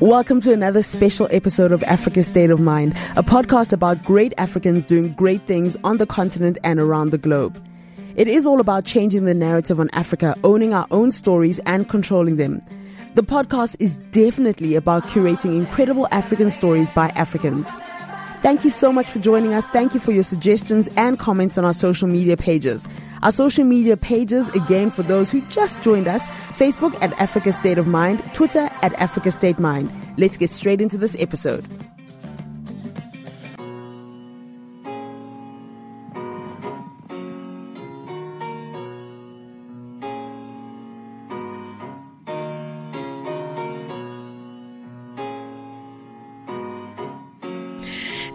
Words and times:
Welcome 0.00 0.40
to 0.42 0.52
another 0.52 0.82
special 0.82 1.28
episode 1.30 1.72
of 1.72 1.82
Africa's 1.84 2.26
State 2.26 2.50
of 2.50 2.60
Mind, 2.60 2.92
a 3.16 3.22
podcast 3.22 3.72
about 3.72 4.02
great 4.02 4.34
Africans 4.36 4.84
doing 4.84 5.12
great 5.14 5.46
things 5.46 5.78
on 5.82 5.96
the 5.96 6.06
continent 6.06 6.58
and 6.62 6.78
around 6.78 7.10
the 7.10 7.16
globe. 7.16 7.58
It 8.14 8.28
is 8.28 8.46
all 8.46 8.60
about 8.60 8.84
changing 8.84 9.24
the 9.24 9.34
narrative 9.34 9.80
on 9.80 9.88
Africa, 9.92 10.36
owning 10.44 10.74
our 10.74 10.86
own 10.90 11.10
stories 11.10 11.58
and 11.60 11.88
controlling 11.88 12.36
them. 12.36 12.60
The 13.14 13.22
podcast 13.22 13.76
is 13.78 13.96
definitely 14.10 14.74
about 14.74 15.04
curating 15.04 15.56
incredible 15.56 16.06
African 16.10 16.50
stories 16.50 16.90
by 16.90 17.08
Africans. 17.10 17.66
Thank 18.44 18.62
you 18.62 18.68
so 18.68 18.92
much 18.92 19.06
for 19.06 19.20
joining 19.20 19.54
us. 19.54 19.64
Thank 19.68 19.94
you 19.94 20.00
for 20.00 20.12
your 20.12 20.22
suggestions 20.22 20.90
and 20.98 21.18
comments 21.18 21.56
on 21.56 21.64
our 21.64 21.72
social 21.72 22.06
media 22.06 22.36
pages. 22.36 22.86
Our 23.22 23.32
social 23.32 23.64
media 23.64 23.96
pages, 23.96 24.50
again, 24.50 24.90
for 24.90 25.02
those 25.02 25.30
who 25.30 25.40
just 25.48 25.82
joined 25.82 26.06
us, 26.06 26.20
Facebook 26.58 26.94
at 27.00 27.18
Africa 27.18 27.52
State 27.52 27.78
of 27.78 27.86
Mind, 27.86 28.22
Twitter 28.34 28.68
at 28.82 28.92
Africa 28.96 29.30
State 29.30 29.58
Mind. 29.58 29.90
Let's 30.18 30.36
get 30.36 30.50
straight 30.50 30.82
into 30.82 30.98
this 30.98 31.16
episode. 31.18 31.64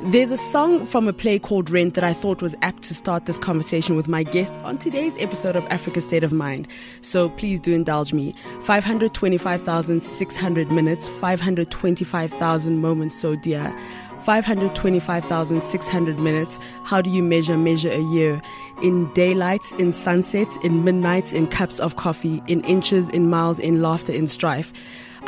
There's 0.09 0.31
a 0.31 0.37
song 0.37 0.85
from 0.87 1.07
a 1.07 1.13
play 1.13 1.37
called 1.37 1.69
Rent 1.69 1.93
that 1.93 2.03
I 2.03 2.13
thought 2.13 2.41
was 2.41 2.55
apt 2.63 2.81
to 2.83 2.95
start 2.95 3.27
this 3.27 3.37
conversation 3.37 3.95
with 3.95 4.07
my 4.07 4.23
guest 4.23 4.59
on 4.61 4.79
today's 4.79 5.15
episode 5.19 5.55
of 5.55 5.63
Africa 5.67 6.01
State 6.01 6.23
of 6.23 6.33
Mind. 6.33 6.67
So 7.01 7.29
please 7.29 7.59
do 7.59 7.75
indulge 7.75 8.11
me. 8.11 8.33
525,600 8.61 10.71
minutes, 10.71 11.07
525,000 11.07 12.81
moments 12.81 13.21
so 13.21 13.35
dear. 13.35 13.71
525,600 14.21 16.19
minutes. 16.19 16.59
How 16.85 17.03
do 17.03 17.11
you 17.11 17.21
measure 17.21 17.55
measure 17.55 17.91
a 17.91 18.01
year? 18.11 18.41
In 18.81 19.13
daylights, 19.13 19.73
in 19.73 19.93
sunsets, 19.93 20.57
in 20.63 20.83
midnights, 20.83 21.33
in 21.33 21.45
cups 21.45 21.79
of 21.79 21.97
coffee, 21.97 22.41
in 22.47 22.61
inches, 22.61 23.09
in 23.09 23.29
miles, 23.29 23.59
in 23.59 23.83
laughter, 23.83 24.11
in 24.11 24.25
strife. 24.25 24.73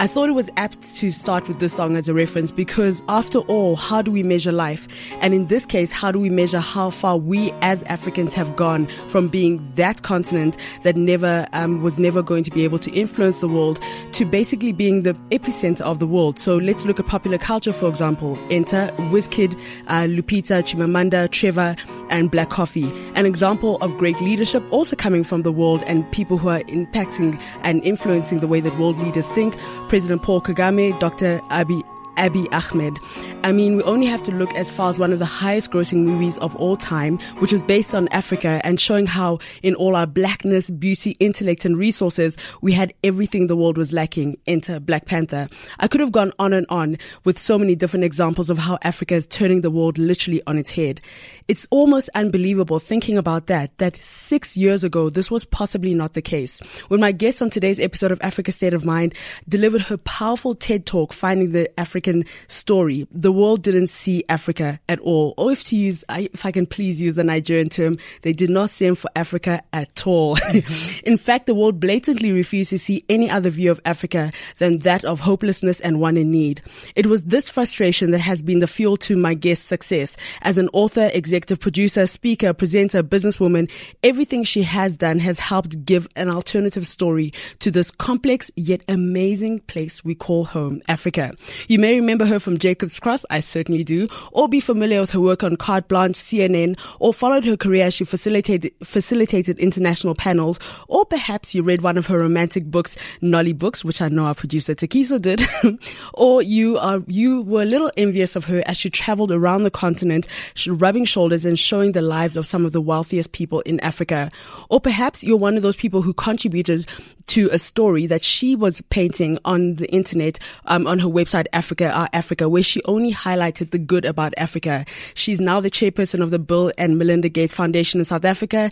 I 0.01 0.07
thought 0.07 0.29
it 0.29 0.31
was 0.31 0.49
apt 0.57 0.95
to 0.95 1.11
start 1.11 1.47
with 1.47 1.59
this 1.59 1.73
song 1.73 1.95
as 1.95 2.09
a 2.09 2.13
reference 2.15 2.51
because, 2.51 3.03
after 3.07 3.37
all, 3.41 3.75
how 3.75 4.01
do 4.01 4.09
we 4.09 4.23
measure 4.23 4.51
life? 4.51 4.87
And 5.21 5.31
in 5.31 5.45
this 5.45 5.63
case, 5.63 5.91
how 5.91 6.11
do 6.11 6.17
we 6.17 6.27
measure 6.27 6.59
how 6.59 6.89
far 6.89 7.17
we 7.17 7.51
as 7.61 7.83
Africans 7.83 8.33
have 8.33 8.55
gone 8.55 8.87
from 9.09 9.27
being 9.27 9.61
that 9.75 10.01
continent 10.01 10.57
that 10.81 10.95
never 10.95 11.47
um, 11.53 11.83
was 11.83 11.99
never 11.99 12.23
going 12.23 12.43
to 12.45 12.49
be 12.49 12.63
able 12.63 12.79
to 12.79 12.91
influence 12.93 13.41
the 13.41 13.47
world 13.47 13.79
to 14.13 14.25
basically 14.25 14.71
being 14.71 15.03
the 15.03 15.13
epicenter 15.29 15.81
of 15.81 15.99
the 15.99 16.07
world? 16.07 16.39
So 16.39 16.57
let's 16.57 16.83
look 16.83 16.99
at 16.99 17.05
popular 17.05 17.37
culture, 17.37 17.71
for 17.71 17.87
example. 17.87 18.39
Enter 18.49 18.89
Wizkid, 19.11 19.53
uh, 19.85 20.07
Lupita, 20.07 20.63
Chimamanda, 20.63 21.29
Trevor, 21.29 21.75
and 22.09 22.31
Black 22.31 22.49
Coffee. 22.49 22.91
An 23.13 23.27
example 23.27 23.77
of 23.81 23.95
great 23.99 24.19
leadership 24.19 24.63
also 24.71 24.95
coming 24.95 25.23
from 25.23 25.43
the 25.43 25.51
world 25.51 25.83
and 25.85 26.11
people 26.11 26.39
who 26.39 26.49
are 26.49 26.61
impacting 26.61 27.39
and 27.61 27.83
influencing 27.85 28.39
the 28.39 28.47
way 28.47 28.61
that 28.61 28.75
world 28.79 28.97
leaders 28.97 29.27
think 29.29 29.55
President 29.91 30.21
Paul 30.21 30.39
Kagame, 30.39 30.97
Dr. 31.01 31.41
Abiy 31.49 31.83
Abiy 32.15 32.47
Ahmed. 32.53 32.97
I 33.43 33.51
mean, 33.51 33.75
we 33.75 33.83
only 33.83 34.05
have 34.05 34.23
to 34.23 34.31
look 34.31 34.53
as 34.53 34.71
far 34.71 34.89
as 34.89 34.99
one 34.99 35.11
of 35.11 35.19
the 35.19 35.25
highest 35.25 35.71
grossing 35.71 36.03
movies 36.05 36.37
of 36.37 36.55
all 36.55 36.77
time, 36.77 37.17
which 37.39 37.51
was 37.51 37.63
based 37.63 37.95
on 37.95 38.07
Africa 38.09 38.61
and 38.63 38.79
showing 38.79 39.05
how 39.05 39.39
in 39.63 39.75
all 39.75 39.95
our 39.95 40.05
blackness, 40.05 40.69
beauty, 40.69 41.17
intellect 41.19 41.65
and 41.65 41.77
resources, 41.77 42.37
we 42.61 42.71
had 42.71 42.93
everything 43.03 43.47
the 43.47 43.55
world 43.55 43.77
was 43.77 43.91
lacking. 43.91 44.37
Enter 44.47 44.79
Black 44.79 45.07
Panther. 45.07 45.47
I 45.79 45.87
could 45.87 45.99
have 45.99 46.11
gone 46.11 46.31
on 46.39 46.53
and 46.53 46.65
on 46.69 46.97
with 47.23 47.37
so 47.39 47.57
many 47.57 47.75
different 47.75 48.05
examples 48.05 48.49
of 48.49 48.57
how 48.57 48.77
Africa 48.83 49.15
is 49.15 49.25
turning 49.27 49.61
the 49.61 49.71
world 49.71 49.97
literally 49.97 50.41
on 50.47 50.57
its 50.57 50.71
head. 50.71 51.01
It's 51.47 51.67
almost 51.71 52.09
unbelievable 52.15 52.79
thinking 52.79 53.17
about 53.17 53.47
that, 53.47 53.77
that 53.77 53.95
six 53.97 54.55
years 54.55 54.83
ago, 54.83 55.09
this 55.09 55.29
was 55.29 55.43
possibly 55.43 55.93
not 55.93 56.13
the 56.13 56.21
case. 56.21 56.59
When 56.87 56.99
my 56.99 57.11
guest 57.11 57.41
on 57.41 57.49
today's 57.49 57.79
episode 57.79 58.11
of 58.11 58.19
Africa 58.21 58.51
State 58.51 58.73
of 58.73 58.85
Mind 58.85 59.13
delivered 59.49 59.81
her 59.81 59.97
powerful 59.97 60.55
TED 60.55 60.85
talk, 60.85 61.13
Finding 61.13 61.51
the 61.51 61.67
African 61.79 62.23
Story, 62.47 63.07
the 63.11 63.31
world 63.31 63.63
didn't 63.63 63.87
see 63.87 64.23
Africa 64.29 64.79
at 64.87 64.99
all. 64.99 65.33
Or 65.37 65.51
if 65.51 65.63
to 65.65 65.75
use, 65.75 66.05
if 66.09 66.45
I 66.45 66.51
can 66.51 66.65
please 66.65 67.01
use 67.01 67.15
the 67.15 67.23
Nigerian 67.23 67.69
term, 67.69 67.97
they 68.21 68.33
did 68.33 68.49
not 68.49 68.69
send 68.69 68.97
for 68.97 69.09
Africa 69.15 69.61
at 69.73 70.07
all. 70.07 70.37
In 71.03 71.17
fact, 71.17 71.47
the 71.47 71.55
world 71.55 71.79
blatantly 71.79 72.31
refused 72.31 72.69
to 72.69 72.79
see 72.79 73.03
any 73.09 73.29
other 73.29 73.49
view 73.49 73.71
of 73.71 73.81
Africa 73.85 74.31
than 74.57 74.79
that 74.79 75.03
of 75.03 75.19
hopelessness 75.19 75.79
and 75.81 75.99
one 75.99 76.17
in 76.17 76.31
need. 76.31 76.61
It 76.95 77.07
was 77.07 77.23
this 77.25 77.49
frustration 77.49 78.11
that 78.11 78.19
has 78.19 78.41
been 78.41 78.59
the 78.59 78.67
fuel 78.67 78.95
to 78.97 79.17
my 79.17 79.33
guest's 79.33 79.65
success 79.65 80.15
as 80.43 80.57
an 80.57 80.69
author, 80.73 81.09
executive 81.13 81.40
producer, 81.47 82.07
speaker, 82.07 82.53
presenter, 82.53 83.03
businesswoman. 83.03 83.71
Everything 84.03 84.43
she 84.43 84.63
has 84.63 84.97
done 84.97 85.19
has 85.19 85.39
helped 85.39 85.85
give 85.85 86.07
an 86.15 86.29
alternative 86.29 86.87
story 86.87 87.31
to 87.59 87.71
this 87.71 87.91
complex 87.91 88.51
yet 88.55 88.83
amazing 88.87 89.59
place 89.59 90.03
we 90.03 90.15
call 90.15 90.45
home, 90.45 90.81
Africa. 90.87 91.31
You 91.67 91.79
may 91.79 91.95
remember 91.95 92.25
her 92.25 92.39
from 92.39 92.57
Jacob's 92.57 92.99
Cross, 92.99 93.25
I 93.29 93.39
certainly 93.39 93.83
do, 93.83 94.07
or 94.31 94.49
be 94.49 94.59
familiar 94.59 95.01
with 95.01 95.11
her 95.11 95.21
work 95.21 95.43
on 95.43 95.55
Carte 95.55 95.87
Blanche, 95.87 96.15
CNN, 96.15 96.79
or 96.99 97.13
followed 97.13 97.45
her 97.45 97.57
career 97.57 97.85
as 97.85 97.93
she 97.93 98.03
facilitated, 98.03 98.71
facilitated 98.83 99.59
international 99.59 100.15
panels, 100.15 100.59
or 100.87 101.05
perhaps 101.05 101.55
you 101.55 101.63
read 101.63 101.81
one 101.81 101.97
of 101.97 102.07
her 102.07 102.19
romantic 102.19 102.65
books, 102.65 102.97
Nolly 103.21 103.53
Books, 103.53 103.85
which 103.85 104.01
I 104.01 104.09
know 104.09 104.25
our 104.25 104.35
producer 104.35 104.75
Takisa 104.75 105.21
did, 105.21 105.41
or 106.13 106.41
you 106.41 106.77
are, 106.77 107.01
you 107.07 107.41
were 107.43 107.61
a 107.61 107.65
little 107.65 107.91
envious 107.97 108.35
of 108.35 108.45
her 108.45 108.63
as 108.65 108.77
she 108.77 108.89
traveled 108.89 109.31
around 109.31 109.61
the 109.61 109.71
continent, 109.71 110.27
rubbing 110.67 111.05
shoulders 111.05 111.20
and 111.29 111.57
showing 111.57 111.91
the 111.91 112.01
lives 112.01 112.35
of 112.35 112.47
some 112.47 112.65
of 112.65 112.71
the 112.71 112.81
wealthiest 112.81 113.31
people 113.31 113.59
in 113.61 113.79
Africa. 113.81 114.31
Or 114.69 114.79
perhaps 114.79 115.23
you're 115.23 115.37
one 115.37 115.55
of 115.55 115.61
those 115.61 115.75
people 115.75 116.01
who 116.01 116.13
contributed 116.13 116.87
to 117.27 117.49
a 117.51 117.59
story 117.59 118.07
that 118.07 118.23
she 118.23 118.55
was 118.55 118.81
painting 118.89 119.37
on 119.45 119.75
the 119.75 119.89
internet, 119.93 120.39
um, 120.65 120.87
on 120.87 120.99
her 120.99 121.07
website, 121.07 121.45
Africa 121.53 121.91
Our 121.91 122.09
Africa, 122.13 122.49
where 122.49 122.63
she 122.63 122.81
only 122.85 123.13
highlighted 123.13 123.69
the 123.69 123.79
good 123.79 124.05
about 124.05 124.33
Africa. 124.37 124.85
She's 125.13 125.39
now 125.39 125.59
the 125.59 125.69
chairperson 125.69 126.21
of 126.21 126.31
the 126.31 126.39
Bill 126.39 126.71
and 126.77 126.97
Melinda 126.97 127.29
Gates 127.29 127.53
Foundation 127.53 128.01
in 128.01 128.05
South 128.05 128.25
Africa. 128.25 128.71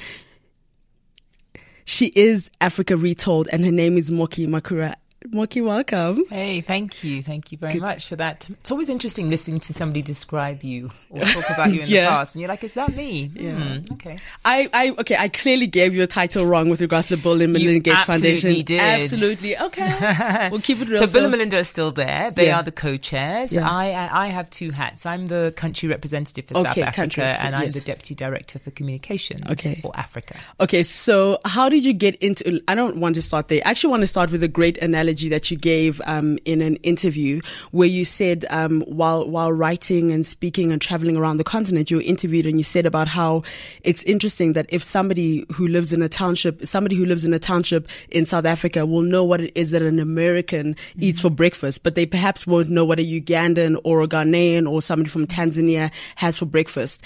She 1.86 2.12
is 2.16 2.50
Africa 2.62 2.98
Retold, 2.98 3.48
and 3.52 3.64
her 3.64 3.72
name 3.72 3.98
is 3.98 4.12
Moky 4.12 4.48
Makura. 4.48 4.96
Moky, 5.28 5.62
welcome. 5.62 6.24
Hey, 6.30 6.62
thank 6.62 7.04
you. 7.04 7.22
Thank 7.22 7.52
you 7.52 7.58
very 7.58 7.74
Good. 7.74 7.82
much 7.82 8.08
for 8.08 8.16
that. 8.16 8.50
It's 8.50 8.72
always 8.72 8.88
interesting 8.88 9.30
listening 9.30 9.60
to 9.62 9.74
somebody 9.74 10.02
describe 10.02 10.64
you 10.64 10.92
or 11.10 11.24
talk 11.26 11.50
about 11.50 11.74
you 11.74 11.82
in 11.82 11.88
yeah. 11.90 12.06
the 12.06 12.10
past. 12.10 12.36
And 12.36 12.42
you're 12.42 12.48
like, 12.48 12.64
is 12.64 12.74
that 12.76 12.96
me? 12.96 13.30
Yeah. 13.36 13.52
Mm, 13.52 13.92
okay. 13.94 14.20
I, 14.46 14.70
I, 14.72 14.90
okay, 14.92 15.18
I 15.18 15.28
clearly 15.28 15.68
gave 15.68 15.94
you 15.94 16.04
a 16.04 16.08
title 16.08 16.46
wrong 16.46 16.70
with 16.70 16.80
regards 16.80 17.10
to 17.10 17.18
the 17.18 17.22
Bill 17.22 17.42
and 17.42 17.52
Melinda 17.52 17.82
Gates 17.82 18.06
Foundation. 18.06 18.64
Did. 18.64 18.80
Absolutely. 18.80 19.58
Okay. 19.58 20.48
we'll 20.52 20.62
keep 20.62 20.80
it 20.80 20.88
real. 20.88 21.06
So, 21.06 21.20
Bill 21.20 21.26
and 21.26 21.32
Melinda 21.32 21.60
are 21.60 21.64
still 21.66 21.92
there. 21.92 22.32
They 22.32 22.48
yeah. 22.48 22.60
are 22.60 22.64
the 22.64 22.72
co-chairs. 22.72 23.52
Yeah. 23.52 23.70
I, 23.70 24.10
I, 24.12 24.28
have 24.28 24.50
two 24.50 24.72
hats. 24.72 25.06
I'm 25.06 25.26
the 25.26 25.54
country 25.58 25.90
representative 25.90 26.46
for 26.46 26.60
okay, 26.60 26.82
South 26.82 26.98
Africa 26.98 27.24
and 27.24 27.56
I'm 27.56 27.64
yes. 27.64 27.74
the 27.74 27.82
deputy 27.82 28.16
director 28.16 28.58
for 28.58 28.72
communications 28.72 29.46
okay. 29.52 29.82
for 29.82 29.92
Africa. 29.96 30.40
Okay. 30.62 30.82
So 30.82 31.40
how 31.44 31.68
did 31.68 31.84
you 31.84 31.92
get 31.92 32.16
into, 32.18 32.62
I 32.70 32.76
don't 32.76 32.98
want 32.98 33.16
to 33.16 33.22
start 33.22 33.50
there. 33.50 33.62
I 33.66 33.72
actually 33.72 33.92
want 33.92 34.02
to 34.02 34.08
start 34.08 34.32
with 34.32 34.44
a 34.44 34.48
great 34.48 34.78
analogy 34.78 35.09
analogy 35.10 35.30
that 35.30 35.50
you 35.50 35.58
gave 35.58 36.02
um, 36.06 36.38
in 36.46 36.62
an 36.62 36.76
interview 36.78 37.42
where 37.72 37.88
you 37.88 38.06
said 38.06 38.46
um, 38.50 38.82
while 38.82 39.28
while 39.28 39.52
writing 39.52 40.12
and 40.12 40.26
speaking 40.26 40.72
and 40.72 40.82
traveling 40.82 41.18
around 41.18 41.38
the 41.38 41.44
continent, 41.44 41.90
you 41.90 41.98
were 41.98 42.04
interviewed 42.04 42.46
and 42.46 42.58
you 42.58 42.64
said 42.64 42.86
about 42.86 43.08
how 43.08 43.42
it's 43.84 44.04
interesting 44.04 44.54
that 44.54 44.68
if 44.70 44.84
somebody 44.84 45.46
who 45.54 45.68
lives 45.68 45.92
in 45.94 46.02
a 46.02 46.10
township, 46.10 46.66
somebody 46.66 46.96
who 46.96 47.06
lives 47.06 47.26
in 47.26 47.34
a 47.34 47.40
township 47.40 47.88
in 48.10 48.26
South 48.26 48.46
Africa 48.46 48.86
will 48.86 49.02
know 49.02 49.24
what 49.24 49.42
it 49.42 49.52
is 49.56 49.72
that 49.72 49.82
an 49.82 50.00
American 50.00 50.76
mm-hmm. 50.76 51.04
eats 51.04 51.22
for 51.22 51.30
breakfast, 51.30 51.84
but 51.84 51.96
they 51.96 52.06
perhaps 52.06 52.46
won't 52.46 52.70
know 52.70 52.86
what 52.86 53.00
a 53.00 53.04
Ugandan 53.04 53.80
or 53.84 54.02
a 54.02 54.08
Ghanaian 54.08 54.70
or 54.70 54.82
somebody 54.82 55.10
from 55.10 55.26
Tanzania 55.26 55.92
has 56.16 56.38
for 56.38 56.46
breakfast. 56.46 57.04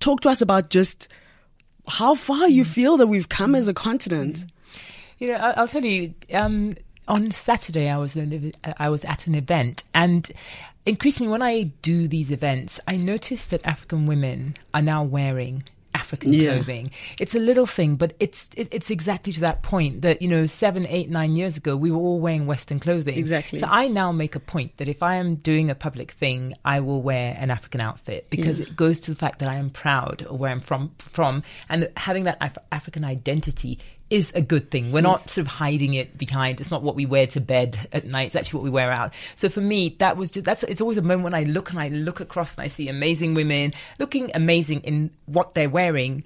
Talk 0.00 0.20
to 0.22 0.28
us 0.28 0.42
about 0.42 0.70
just 0.70 1.08
how 1.86 2.14
far 2.14 2.48
you 2.48 2.64
feel 2.64 2.96
that 2.96 3.06
we've 3.06 3.28
come 3.28 3.54
as 3.54 3.68
a 3.68 3.74
continent. 3.74 4.46
You 5.18 5.28
know, 5.28 5.36
I'll 5.56 5.68
tell 5.68 5.84
you, 5.84 6.14
um, 6.32 6.74
on 7.08 7.30
Saturday, 7.30 7.88
I 7.88 7.98
was 7.98 8.16
I 8.78 8.88
was 8.88 9.04
at 9.04 9.26
an 9.26 9.34
event, 9.34 9.84
and 9.94 10.30
increasingly 10.86 11.30
when 11.30 11.42
I 11.42 11.64
do 11.82 12.08
these 12.08 12.30
events, 12.30 12.80
I 12.86 12.96
notice 12.96 13.44
that 13.46 13.64
African 13.64 14.06
women 14.06 14.54
are 14.72 14.82
now 14.82 15.02
wearing 15.02 15.64
African 15.94 16.32
yeah. 16.32 16.54
clothing. 16.54 16.90
It's 17.18 17.34
a 17.34 17.38
little 17.38 17.66
thing, 17.66 17.96
but 17.96 18.14
it's 18.18 18.50
it, 18.56 18.68
it's 18.72 18.90
exactly 18.90 19.32
to 19.34 19.40
that 19.40 19.62
point 19.62 20.02
that 20.02 20.20
you 20.20 20.28
know 20.28 20.46
seven, 20.46 20.86
eight, 20.88 21.08
nine 21.08 21.36
years 21.36 21.56
ago 21.56 21.76
we 21.76 21.90
were 21.90 21.98
all 21.98 22.20
wearing 22.20 22.46
Western 22.46 22.80
clothing. 22.80 23.16
Exactly. 23.16 23.60
So 23.60 23.66
I 23.68 23.88
now 23.88 24.10
make 24.12 24.34
a 24.34 24.40
point 24.40 24.76
that 24.78 24.88
if 24.88 25.02
I 25.02 25.16
am 25.16 25.36
doing 25.36 25.70
a 25.70 25.74
public 25.74 26.10
thing, 26.10 26.54
I 26.64 26.80
will 26.80 27.00
wear 27.00 27.36
an 27.38 27.50
African 27.50 27.80
outfit 27.80 28.28
because 28.28 28.58
yeah. 28.58 28.66
it 28.66 28.76
goes 28.76 29.00
to 29.00 29.12
the 29.12 29.16
fact 29.16 29.38
that 29.38 29.48
I 29.48 29.54
am 29.54 29.70
proud 29.70 30.22
of 30.22 30.38
where 30.38 30.50
I'm 30.50 30.60
from, 30.60 30.92
from, 30.98 31.42
and 31.68 31.88
having 31.96 32.24
that 32.24 32.38
Af- 32.40 32.58
African 32.72 33.04
identity 33.04 33.78
is 34.10 34.32
a 34.34 34.42
good 34.42 34.70
thing. 34.70 34.92
We're 34.92 35.00
not 35.00 35.20
sort 35.30 35.38
of 35.38 35.46
hiding 35.46 35.94
it 35.94 36.16
behind. 36.18 36.60
It's 36.60 36.70
not 36.70 36.82
what 36.82 36.94
we 36.94 37.06
wear 37.06 37.26
to 37.28 37.40
bed 37.40 37.88
at 37.92 38.06
night. 38.06 38.26
It's 38.26 38.36
actually 38.36 38.58
what 38.58 38.64
we 38.64 38.70
wear 38.70 38.90
out. 38.90 39.14
So 39.34 39.48
for 39.48 39.60
me, 39.60 39.96
that 39.98 40.16
was 40.16 40.30
just 40.30 40.44
that's. 40.44 40.62
It's 40.64 40.80
always 40.80 40.98
a 40.98 41.02
moment 41.02 41.24
when 41.24 41.34
I 41.34 41.44
look 41.44 41.70
and 41.70 41.80
I 41.80 41.88
look 41.88 42.20
across 42.20 42.56
and 42.56 42.64
I 42.64 42.68
see 42.68 42.88
amazing 42.88 43.34
women 43.34 43.72
looking 43.98 44.30
amazing 44.34 44.80
in 44.80 45.10
what 45.26 45.54
they're 45.54 45.70
wearing 45.70 46.24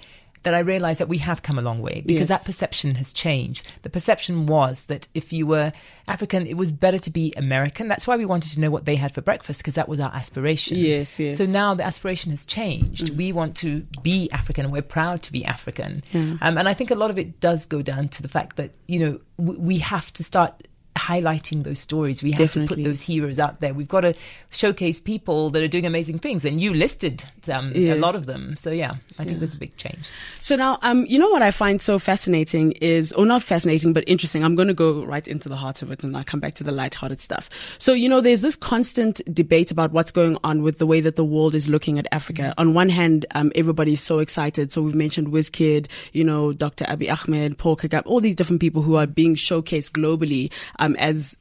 that 0.49 0.55
I 0.55 0.61
realized 0.61 0.99
that 1.01 1.09
we 1.09 1.19
have 1.19 1.43
come 1.43 1.59
a 1.59 1.63
long 1.63 1.81
way 1.83 2.03
because 2.05 2.29
Yes. 2.31 2.41
that 2.41 2.45
perception 2.45 2.95
has 2.97 3.13
changed. 3.13 3.71
The 3.83 3.91
perception 3.91 4.47
was 4.47 4.87
that 4.87 5.07
if 5.15 5.33
you 5.33 5.47
were 5.47 5.73
African, 6.07 6.47
it 6.47 6.57
was 6.57 6.73
better 6.73 6.99
to 6.99 7.11
be 7.11 7.33
American. 7.37 7.87
That's 7.89 8.07
why 8.07 8.17
we 8.17 8.25
wanted 8.25 8.53
to 8.53 8.61
know 8.61 8.71
what 8.71 8.85
they 8.87 8.97
had 8.97 9.13
for 9.15 9.21
breakfast 9.21 9.61
because 9.61 9.75
that 9.77 9.89
was 9.89 10.01
our 10.01 10.13
aspiration. 10.15 10.79
Yes, 10.79 11.19
yes. 11.21 11.37
So 11.37 11.45
now 11.45 11.75
the 11.75 11.85
aspiration 11.85 12.31
has 12.31 12.47
changed. 12.47 13.17
We 13.17 13.33
want 13.33 13.57
to 13.59 13.87
be 14.03 14.31
African 14.33 14.65
and 14.65 14.73
we're 14.73 14.83
proud 14.83 15.23
to 15.25 15.33
be 15.33 15.45
African. 15.45 16.03
Um, 16.15 16.39
and 16.59 16.69
I 16.69 16.75
think 16.75 16.91
a 16.91 16.95
lot 16.95 17.11
of 17.11 17.19
it 17.19 17.41
does 17.41 17.67
go 17.67 17.83
down 17.83 18.09
to 18.09 18.23
the 18.23 18.29
fact 18.29 18.57
that, 18.57 18.71
you 18.87 18.99
know, 19.01 19.21
w- 19.39 19.61
we 19.61 19.79
have 19.79 20.13
to 20.15 20.25
start 20.25 20.67
highlighting 20.99 21.65
those 21.65 21.79
stories. 21.79 22.23
We 22.23 22.33
have 22.33 22.53
to 22.53 22.67
put 22.67 22.83
those 22.83 23.01
heroes 23.01 23.39
out 23.39 23.61
there. 23.61 23.73
We've 23.73 23.89
got 23.89 24.03
to 24.03 24.15
showcase 24.51 25.01
people 25.01 25.51
that 25.51 25.63
are 25.63 25.69
doing 25.69 25.87
amazing 25.87 26.19
things. 26.19 26.45
And 26.45 26.61
you 26.61 26.75
listed 26.75 27.25
um, 27.51 27.73
a 27.75 27.95
lot 27.95 28.15
of 28.15 28.27
them. 28.27 28.57
So 28.57 28.71
yeah, 28.71 28.97
I 29.19 29.25
think 29.25 29.39
there's 29.39 29.55
a 29.55 29.59
big 29.59 29.77
change. 29.77 30.09
So 30.41 30.57
now, 30.57 30.79
um, 30.83 31.07
you 31.07 31.19
know 31.19 31.31
what 31.31 31.43
I 31.43 31.51
find 31.51 31.81
so 31.81 31.99
fascinating 31.99 32.73
is, 32.73 33.13
or 33.13 33.27
not 33.27 33.43
fascinating, 33.43 33.93
but 33.93 34.05
interesting. 34.07 34.45
I'm 34.45 34.55
going 34.55 34.69
to 34.69 34.75
go 34.75 35.05
right 35.05 35.27
into 35.27 35.49
the 35.49 35.57
heart 35.57 35.83
of 35.83 35.91
it 35.91 36.03
and 36.03 36.17
I'll 36.17 36.25
come 36.25 36.41
back 36.41 36.55
to 36.57 36.65
the 36.65 36.73
lighthearted 36.73 37.21
stuff. 37.21 37.49
So, 37.79 37.93
you 37.93 38.09
know, 38.09 38.21
there's 38.21 38.43
this 38.43 38.57
constant 38.57 39.21
debate 39.33 39.71
about 39.71 39.93
what's 39.93 40.11
going 40.11 40.39
on 40.45 40.63
with 40.63 40.79
the 40.79 40.87
way 40.87 41.01
that 41.01 41.17
the 41.17 41.25
world 41.25 41.55
is 41.55 41.69
looking 41.69 41.99
at 41.99 42.07
Africa. 42.13 42.55
On 42.59 42.75
one 42.75 42.89
hand, 42.89 43.27
um, 43.35 43.53
everybody's 43.55 44.03
so 44.03 44.19
excited. 44.19 44.73
So 44.73 44.83
we've 44.83 44.95
mentioned 44.95 45.29
WizKid, 45.29 45.87
you 46.13 46.25
know, 46.25 46.53
Dr. 46.53 46.85
Abiy 46.85 47.11
Ahmed, 47.11 47.59
Paul 47.59 47.77
Kagame, 47.77 48.03
all 48.07 48.21
these 48.21 48.35
different 48.35 48.61
people 48.61 48.83
who 48.83 48.97
are 48.97 49.07
being 49.07 49.35
showcased 49.35 49.93
globally, 49.93 50.53
um, 50.79 50.88
as 50.99 51.37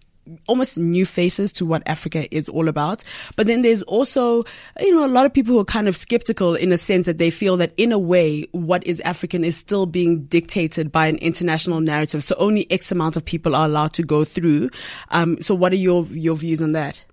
almost 0.47 0.77
new 0.77 1.05
faces 1.05 1.53
to 1.53 1.65
what 1.65 1.81
Africa 1.85 2.33
is 2.35 2.49
all 2.49 2.67
about. 2.67 3.03
But 3.37 3.47
then 3.47 3.61
there's 3.61 3.81
also, 3.83 4.43
you 4.79 4.93
know, 4.93 5.05
a 5.05 5.07
lot 5.07 5.25
of 5.25 5.33
people 5.33 5.53
who 5.53 5.59
are 5.59 5.65
kind 5.65 5.87
of 5.87 5.95
skeptical 5.95 6.53
in 6.53 6.73
a 6.73 6.77
sense 6.77 7.05
that 7.05 7.17
they 7.17 7.29
feel 7.29 7.55
that 7.57 7.73
in 7.77 7.93
a 7.93 7.99
way, 7.99 8.45
what 8.51 8.85
is 8.85 8.99
African 9.01 9.45
is 9.45 9.55
still 9.55 9.85
being 9.85 10.25
dictated 10.25 10.91
by 10.91 11.07
an 11.07 11.17
international 11.17 11.79
narrative. 11.79 12.23
So 12.23 12.35
only 12.37 12.69
X 12.69 12.91
amount 12.91 13.15
of 13.15 13.23
people 13.23 13.55
are 13.55 13.65
allowed 13.65 13.93
to 13.93 14.03
go 14.03 14.25
through. 14.25 14.69
Um, 15.09 15.41
so 15.41 15.55
what 15.55 15.71
are 15.71 15.77
your, 15.77 16.03
your 16.07 16.35
views 16.35 16.61
on 16.61 16.71
that? 16.71 17.03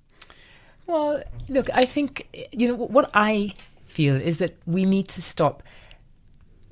Well, 0.86 1.22
look, 1.48 1.68
I 1.72 1.84
think, 1.84 2.48
you 2.52 2.68
know, 2.68 2.74
what 2.74 3.10
I 3.14 3.54
feel 3.86 4.16
is 4.16 4.38
that 4.38 4.56
we 4.66 4.84
need 4.84 5.08
to 5.08 5.22
stop 5.22 5.62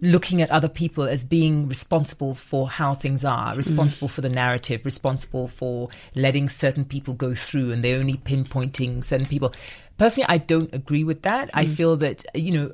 looking 0.02 0.42
at 0.42 0.50
other 0.50 0.68
people 0.68 1.04
as 1.04 1.22
being 1.22 1.68
responsible 1.68 2.34
for 2.34 2.68
how 2.68 2.92
things 2.92 3.24
are, 3.24 3.54
mm. 3.54 3.56
responsible 3.56 4.08
for 4.08 4.20
the 4.20 4.28
narrative, 4.28 4.84
responsible 4.84 5.46
for 5.46 5.88
letting 6.16 6.48
certain 6.48 6.84
people 6.84 7.14
go 7.14 7.34
through 7.34 7.70
and 7.70 7.82
they're 7.84 8.00
only 8.00 8.14
pinpointing 8.16 9.02
certain 9.02 9.26
people. 9.26 9.54
Personally, 9.98 10.26
I 10.28 10.38
don't 10.38 10.74
agree 10.74 11.04
with 11.04 11.22
that. 11.22 11.50
I 11.54 11.64
mm. 11.64 11.74
feel 11.76 11.96
that, 11.98 12.24
you 12.34 12.52
know, 12.52 12.72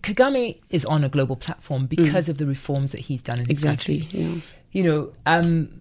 Kagame 0.00 0.58
is 0.70 0.84
on 0.84 1.02
a 1.02 1.08
global 1.08 1.34
platform 1.34 1.86
mm. 1.86 1.88
because 1.88 2.28
of 2.28 2.38
the 2.38 2.46
reforms 2.46 2.92
that 2.92 3.00
he's 3.00 3.22
done 3.22 3.40
in 3.40 3.50
Exactly. 3.50 4.00
country 4.02 4.20
Yeah. 4.20 4.40
you 4.70 4.84
know, 4.84 5.12
um, 5.26 5.80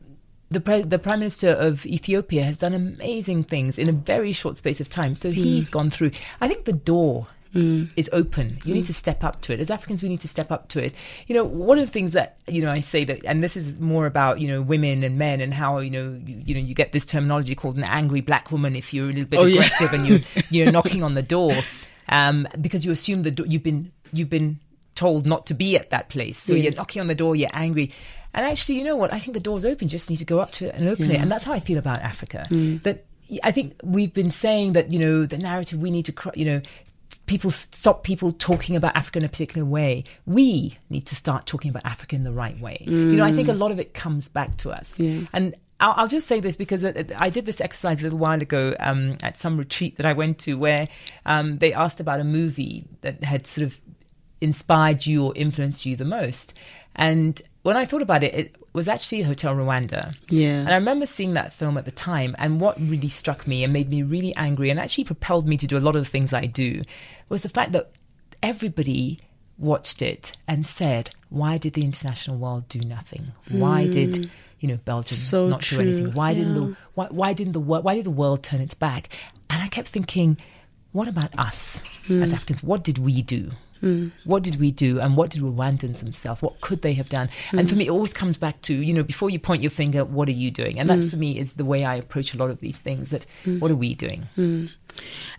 the 0.49 0.59
pre- 0.59 0.83
the 0.83 0.99
prime 0.99 1.19
minister 1.19 1.49
of 1.51 1.85
Ethiopia 1.85 2.43
has 2.43 2.59
done 2.59 2.73
amazing 2.73 3.43
things 3.43 3.77
in 3.77 3.89
a 3.89 3.91
very 3.91 4.31
short 4.31 4.57
space 4.57 4.79
of 4.79 4.89
time. 4.89 5.15
So 5.15 5.31
he's 5.31 5.69
gone 5.69 5.89
through. 5.89 6.11
I 6.39 6.47
think 6.47 6.65
the 6.65 6.73
door 6.73 7.27
Mm. 7.55 7.89
is 7.95 8.09
open. 8.11 8.59
You 8.65 8.73
need 8.73 8.83
mm. 8.83 8.87
to 8.87 8.93
step 8.93 9.23
up 9.23 9.41
to 9.43 9.53
it. 9.53 9.61
As 9.61 9.71
Africans, 9.71 10.03
we 10.03 10.09
need 10.09 10.19
to 10.19 10.27
step 10.27 10.51
up 10.51 10.67
to 10.69 10.83
it. 10.83 10.93
You 11.27 11.35
know, 11.35 11.45
one 11.45 11.79
of 11.79 11.85
the 11.85 11.91
things 11.91 12.11
that 12.11 12.37
you 12.47 12.61
know 12.61 12.69
I 12.69 12.81
say 12.81 13.05
that, 13.05 13.23
and 13.25 13.41
this 13.41 13.55
is 13.55 13.79
more 13.79 14.05
about 14.05 14.41
you 14.41 14.49
know 14.49 14.61
women 14.61 15.03
and 15.03 15.17
men 15.17 15.39
and 15.39 15.53
how 15.53 15.79
you 15.79 15.89
know 15.89 16.19
you, 16.25 16.41
you 16.45 16.53
know 16.55 16.59
you 16.59 16.75
get 16.75 16.91
this 16.91 17.05
terminology 17.05 17.55
called 17.55 17.77
an 17.77 17.85
angry 17.85 18.19
black 18.19 18.51
woman 18.51 18.75
if 18.75 18.93
you're 18.93 19.05
a 19.09 19.13
little 19.13 19.25
bit 19.25 19.39
Oh, 19.39 19.45
yeah. 19.45 19.55
aggressive 19.61 19.93
and 19.93 20.05
you 20.05 20.19
you're 20.49 20.71
knocking 20.71 21.01
on 21.01 21.15
the 21.15 21.23
door 21.23 21.53
um, 22.09 22.47
because 22.59 22.85
you 22.85 22.91
assume 22.91 23.23
the 23.23 23.31
door 23.31 23.45
you've 23.47 23.63
been 23.63 23.91
you've 24.11 24.29
been 24.29 24.59
told 24.95 25.25
not 25.25 25.45
to 25.47 25.53
be 25.53 25.77
at 25.77 25.89
that 25.91 26.09
place. 26.09 26.37
So 26.37 26.53
Yes. 26.53 26.63
you're 26.63 26.81
knocking 26.81 27.01
on 27.01 27.07
the 27.07 27.15
door, 27.15 27.35
you're 27.35 27.49
angry. 27.53 27.91
And 28.33 28.45
actually, 28.45 28.75
you 28.75 28.83
know 28.83 28.95
what? 28.97 29.13
I 29.13 29.19
think 29.19 29.33
the 29.33 29.39
door's 29.39 29.65
open. 29.65 29.87
You 29.87 29.91
just 29.91 30.09
need 30.09 30.19
to 30.19 30.25
go 30.25 30.39
up 30.39 30.51
to 30.53 30.67
it 30.67 30.75
and 30.75 30.89
open 30.89 31.09
it. 31.09 31.21
And 31.21 31.31
that's 31.31 31.45
how 31.45 31.53
I 31.53 31.59
feel 31.59 31.77
about 31.77 32.01
Africa. 32.01 32.45
Mm. 32.49 32.83
That 32.83 33.05
I 33.43 33.51
think 33.51 33.75
we've 33.83 34.13
been 34.13 34.31
saying 34.31 34.73
that, 34.73 34.91
you 34.91 34.99
know, 34.99 35.25
the 35.25 35.37
narrative 35.37 35.79
we 35.79 35.89
need 35.89 36.05
to, 36.05 36.31
you 36.35 36.45
know, 36.45 36.61
people 37.19 37.51
stop 37.51 38.03
people 38.03 38.31
talking 38.31 38.75
about 38.75 38.95
Africa 38.95 39.19
in 39.19 39.25
a 39.25 39.29
particular 39.29 39.65
way. 39.65 40.03
We 40.25 40.77
need 40.89 41.05
to 41.07 41.15
start 41.15 41.45
talking 41.45 41.69
about 41.69 41.85
Africa 41.85 42.15
in 42.15 42.23
the 42.23 42.31
right 42.31 42.59
way. 42.59 42.83
You 43.11 43.17
know, 43.17 43.25
I 43.25 43.33
think 43.33 43.47
a 43.47 43.53
lot 43.53 43.71
of 43.71 43.79
it 43.79 43.93
comes 43.93 44.27
back 44.27 44.57
to 44.57 44.71
us. 44.71 44.95
And 45.33 45.55
I'll, 45.79 45.93
I'll 45.97 46.07
just 46.07 46.27
say 46.27 46.39
this 46.39 46.55
because 46.55 46.85
I 46.85 47.29
did 47.29 47.45
this 47.45 47.59
exercise 47.59 47.99
a 47.99 48.03
little 48.03 48.19
while 48.19 48.41
ago 48.41 48.75
um, 48.79 49.17
at 49.23 49.37
some 49.37 49.57
retreat 49.57 49.97
that 49.97 50.05
I 50.05 50.13
went 50.13 50.39
to 50.39 50.55
where 50.55 50.87
um, 51.25 51.57
they 51.57 51.73
asked 51.73 51.99
about 51.99 52.19
a 52.19 52.23
movie 52.23 52.85
that 53.01 53.23
had 53.23 53.45
sort 53.45 53.65
of 53.65 53.79
inspired 54.41 55.05
you 55.05 55.25
or 55.25 55.33
influenced 55.35 55.85
you 55.85 55.95
the 55.95 56.05
most. 56.05 56.53
And 56.95 57.41
when 57.65 57.77
I 57.77 57.85
thought 57.85 58.03
about 58.03 58.23
it, 58.23 58.35
it 58.35 58.55
was 58.73 58.87
actually 58.87 59.23
Hotel 59.23 59.55
Rwanda. 59.55 60.15
Yeah. 60.29 60.59
And 60.59 60.69
I 60.69 60.75
remember 60.75 61.07
seeing 61.07 61.33
that 61.33 61.51
film 61.51 61.79
at 61.79 61.85
the 61.85 61.91
time. 61.91 62.35
And 62.37 62.61
what 62.61 62.79
really 62.79 63.09
struck 63.09 63.47
me 63.47 63.63
and 63.63 63.73
made 63.73 63.89
me 63.89 64.03
really 64.03 64.35
angry 64.35 64.69
and 64.69 64.79
actually 64.79 65.05
propelled 65.05 65.47
me 65.47 65.57
to 65.57 65.65
do 65.65 65.75
a 65.75 65.79
lot 65.79 65.95
of 65.95 66.03
the 66.03 66.09
things 66.09 66.31
I 66.31 66.45
do 66.45 66.83
was 67.27 67.41
the 67.41 67.49
fact 67.49 67.71
that 67.71 67.89
everybody 68.43 69.19
watched 69.57 70.03
it 70.03 70.37
and 70.47 70.63
said, 70.63 71.09
why 71.29 71.57
did 71.57 71.73
the 71.73 71.83
international 71.83 72.37
world 72.37 72.69
do 72.69 72.81
nothing? 72.81 73.31
Why 73.49 73.85
hmm. 73.85 73.91
did, 73.91 74.29
you 74.59 74.69
know, 74.69 74.77
Belgium 74.85 75.17
So 75.17 75.47
not 75.47 75.61
true. 75.61 75.79
do 75.79 75.89
anything? 75.89 76.11
Why 76.11 76.35
didn't 76.35 76.53
the 76.53 76.77
why, 76.93 77.07
why 77.09 77.33
didn't 77.33 77.53
the 77.53 77.59
world 77.59 77.83
why 77.83 77.95
did 77.95 78.05
the 78.05 78.11
world 78.11 78.43
turn 78.43 78.61
its 78.61 78.75
back? 78.75 79.09
And 79.49 79.63
I 79.63 79.69
kept 79.69 79.87
thinking, 79.87 80.37
what 80.91 81.07
about 81.07 81.31
us 81.39 81.81
hmm. 82.05 82.21
as 82.21 82.31
Africans? 82.31 82.61
What 82.61 82.83
did 82.83 82.99
we 82.99 83.23
do? 83.23 83.49
Mm. 83.85 84.11
What 84.25 84.43
did 84.43 84.59
we 84.59 84.71
do? 84.71 84.99
And 84.99 85.15
what 85.15 85.29
did 85.29 85.41
Rwandans 85.41 85.99
themselves? 85.99 86.41
What 86.41 86.59
could 86.61 86.81
they 86.81 86.93
have 86.93 87.09
done? 87.09 87.29
And 87.51 87.61
mm. 87.61 87.69
for 87.69 87.75
me, 87.75 87.87
it 87.87 87.91
always 87.91 88.13
comes 88.13 88.37
back 88.37 88.61
to, 88.63 88.73
you 88.73 88.93
know, 88.93 89.03
before 89.03 89.29
you 89.29 89.39
point 89.39 89.61
your 89.61 89.71
finger, 89.71 90.03
what 90.03 90.27
are 90.27 90.33
you 90.33 90.51
doing? 90.51 90.79
And 90.79 90.89
that 90.89 90.99
mm. 90.99 91.09
for 91.09 91.15
me 91.15 91.37
is 91.37 91.53
the 91.53 91.65
way 91.65 91.85
I 91.85 91.95
approach 91.95 92.33
a 92.33 92.37
lot 92.37 92.49
of 92.49 92.59
these 92.59 92.79
things 92.79 93.11
that 93.11 93.25
what 93.59 93.71
are 93.71 93.75
we 93.75 93.93
doing? 93.93 94.27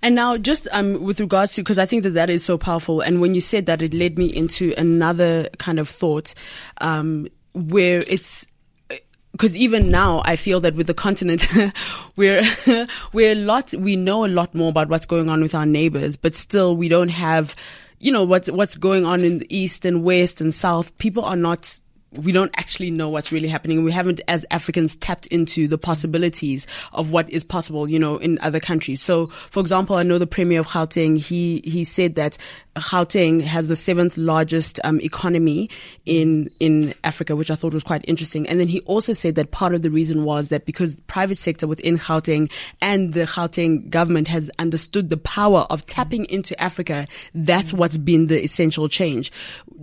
And 0.02 0.14
now, 0.14 0.37
just 0.37 0.69
um, 0.72 1.02
with 1.02 1.20
regards 1.20 1.54
to, 1.54 1.62
because 1.62 1.78
I 1.78 1.87
think 1.87 2.02
that 2.02 2.10
that 2.10 2.31
is 2.31 2.44
so 2.44 2.58
powerful. 2.58 3.00
And 3.00 3.20
when 3.20 3.34
you 3.34 3.40
said 3.40 3.66
that, 3.66 3.82
it 3.82 3.94
led 3.94 4.19
me 4.19 4.26
into 4.26 4.75
another 4.76 5.49
kind 5.58 5.78
of 5.78 5.88
thought 5.88 6.34
um, 6.81 7.26
where 7.52 8.02
it's. 8.06 8.46
Uh, 8.90 8.96
because 9.32 9.56
even 9.58 9.90
now, 9.90 10.22
I 10.25 10.37
feel 10.37 10.60
that 10.60 10.75
with 10.75 10.87
the 10.87 10.94
continent, 10.94 11.47
we're 12.16 12.42
we're 13.12 13.32
a 13.32 13.35
lot. 13.35 13.75
We 13.75 13.97
know 13.97 14.25
a 14.25 14.28
lot 14.28 14.54
more 14.54 14.71
about 14.71 14.88
what's 14.88 15.06
going 15.06 15.28
on 15.28 15.42
with 15.42 15.54
our 15.54 15.66
neighbors, 15.66 16.16
but 16.16 16.35
still, 16.35 16.76
we 16.76 16.88
don't 16.88 17.11
have, 17.11 17.54
you 17.99 18.12
know, 18.12 18.25
what's 18.25 18.50
what's 18.50 18.76
going 18.76 19.05
on 19.05 19.25
in 19.25 19.38
the 19.38 19.57
east 19.57 19.85
and 19.85 20.05
west 20.05 20.41
and 20.41 20.53
south. 20.53 20.97
People 20.99 21.25
are 21.25 21.37
not 21.37 21.81
we 22.16 22.32
don't 22.32 22.52
actually 22.56 22.90
know 22.90 23.08
what's 23.08 23.32
really 23.32 23.49
happening. 23.49 23.85
We 23.85 23.92
haven't, 23.92 24.20
as 24.28 24.46
Africans, 24.50 24.96
tapped 24.96 25.26
into 25.28 25.68
the 25.68 25.78
possibilities 25.78 26.66
of 26.92 27.11
what 27.11 27.28
is 27.30 27.44
possible, 27.44 27.88
you 27.88 27.99
know, 27.99 28.16
in 28.16 28.38
other 28.40 28.61
countries. 28.61 29.02
So, 29.02 29.26
for 29.26 29.61
example, 29.61 29.96
I 29.96 30.02
know 30.02 30.18
the 30.18 30.26
Premier 30.26 30.61
of 30.61 30.68
Gauteng, 30.68 31.18
he, 31.18 31.62
he 31.64 31.85
said 31.85 32.14
that 32.16 32.38
Gauteng 32.76 33.40
has 33.42 33.68
the 33.68 33.76
seventh 33.76 34.16
largest 34.16 34.78
um, 34.85 35.00
economy 35.00 35.70
in, 36.04 36.50
in 36.61 36.94
Africa, 37.04 37.35
which 37.35 37.50
I 37.50 37.54
thought 37.54 37.75
was 37.75 37.85
quite 37.85 38.04
interesting. 38.06 38.46
And 38.49 38.61
then 38.61 38.68
he 38.68 38.80
also 38.80 39.12
said 39.12 39.35
that 39.37 39.50
part 39.50 39.75
of 39.75 39.82
the 39.82 39.90
reason 39.90 40.25
was 40.25 40.50
that 40.50 40.66
because 40.66 40.96
the 40.96 41.02
private 41.02 41.38
sector 41.38 41.66
within 41.66 41.99
Gauteng 41.99 42.50
and 42.80 43.12
the 43.14 43.25
Gauteng 43.25 43.88
government 43.90 44.28
has 44.28 44.50
understood 44.58 45.08
the 45.08 45.16
power 45.16 45.66
of 45.70 45.87
tapping 45.87 46.26
into 46.26 46.61
Africa, 46.61 47.06
that's 47.35 47.73
what's 47.73 47.99
been 47.99 48.26
the 48.26 48.42
essential 48.42 48.88
change. 48.88 49.32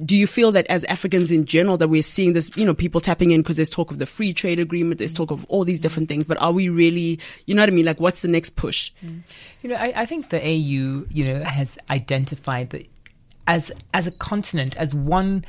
Do 0.05 0.15
you 0.15 0.27
feel 0.27 0.51
that 0.53 0.67
as 0.67 0.83
Africans 0.85 1.31
in 1.31 1.45
general 1.45 1.77
that 1.77 1.87
we're 1.87 2.03
seeing 2.03 2.22
this, 2.31 2.55
you 2.55 2.65
know, 2.65 2.73
people 2.73 3.01
tapping 3.01 3.31
in 3.31 3.41
because 3.41 3.57
there's 3.57 3.69
talk 3.69 3.91
of 3.91 3.99
the 3.99 4.05
free 4.05 4.31
trade 4.31 4.59
agreement, 4.59 4.99
there's 4.99 5.13
talk 5.13 5.31
of 5.31 5.43
all 5.49 5.65
these 5.65 5.81
different 5.81 6.07
things, 6.07 6.25
but 6.25 6.41
are 6.41 6.53
we 6.53 6.69
really, 6.69 7.19
you 7.45 7.53
know 7.53 7.61
what 7.61 7.67
I 7.67 7.73
mean? 7.73 7.85
Like 7.85 7.99
what's 7.99 8.21
the 8.21 8.29
next 8.29 8.51
push? 8.55 8.91
You 9.61 9.69
know, 9.69 9.75
I, 9.75 9.91
I 9.97 10.05
think 10.05 10.29
the 10.29 10.39
AU, 10.39 11.05
you 11.09 11.25
know, 11.25 11.43
has 11.43 11.77
identified 11.89 12.69
that 12.69 12.87
as 13.45 13.69
as 13.93 14.07
a 14.07 14.11
continent, 14.11 14.77
as 14.77 14.95
one 14.95 15.43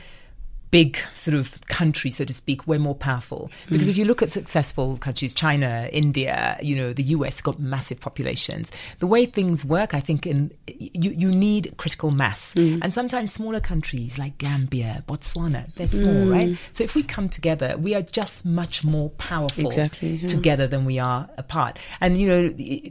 big 0.74 0.98
sort 1.14 1.36
of 1.36 1.64
country, 1.68 2.10
so 2.10 2.24
to 2.24 2.34
speak, 2.34 2.66
we're 2.66 2.80
more 2.80 2.96
powerful. 2.96 3.48
Because 3.70 3.86
if 3.86 3.96
you 3.96 4.04
look 4.04 4.22
at 4.22 4.30
successful 4.32 4.96
countries, 4.96 5.32
China, 5.32 5.88
India, 5.92 6.58
you 6.60 6.74
know, 6.74 6.92
the 6.92 7.04
US 7.14 7.40
got 7.40 7.60
massive 7.60 8.00
populations. 8.00 8.72
The 8.98 9.06
way 9.06 9.24
things 9.24 9.64
work, 9.64 9.94
I 9.94 10.00
think, 10.00 10.26
in 10.26 10.50
you 10.66 11.12
you 11.12 11.30
need 11.30 11.74
critical 11.76 12.10
mass, 12.10 12.54
mm. 12.54 12.80
and 12.82 12.92
sometimes 12.92 13.32
smaller 13.32 13.60
countries 13.60 14.18
like 14.18 14.36
Gambia, 14.38 15.04
Botswana, 15.06 15.72
they're 15.76 15.86
small, 15.86 16.26
mm. 16.26 16.32
right? 16.32 16.58
So 16.72 16.82
if 16.82 16.96
we 16.96 17.04
come 17.04 17.28
together, 17.28 17.76
we 17.78 17.94
are 17.94 18.02
just 18.02 18.44
much 18.44 18.82
more 18.82 19.10
powerful 19.10 19.66
Exactly, 19.66 20.16
yeah. 20.16 20.26
together 20.26 20.66
than 20.66 20.84
we 20.86 20.98
are 20.98 21.28
apart. 21.38 21.78
And 22.00 22.20
you 22.20 22.26
know, 22.26 22.42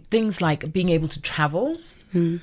things 0.09 0.41
like 0.41 0.71
being 0.71 0.87
able 0.87 1.09
to 1.09 1.19
travel 1.21 1.75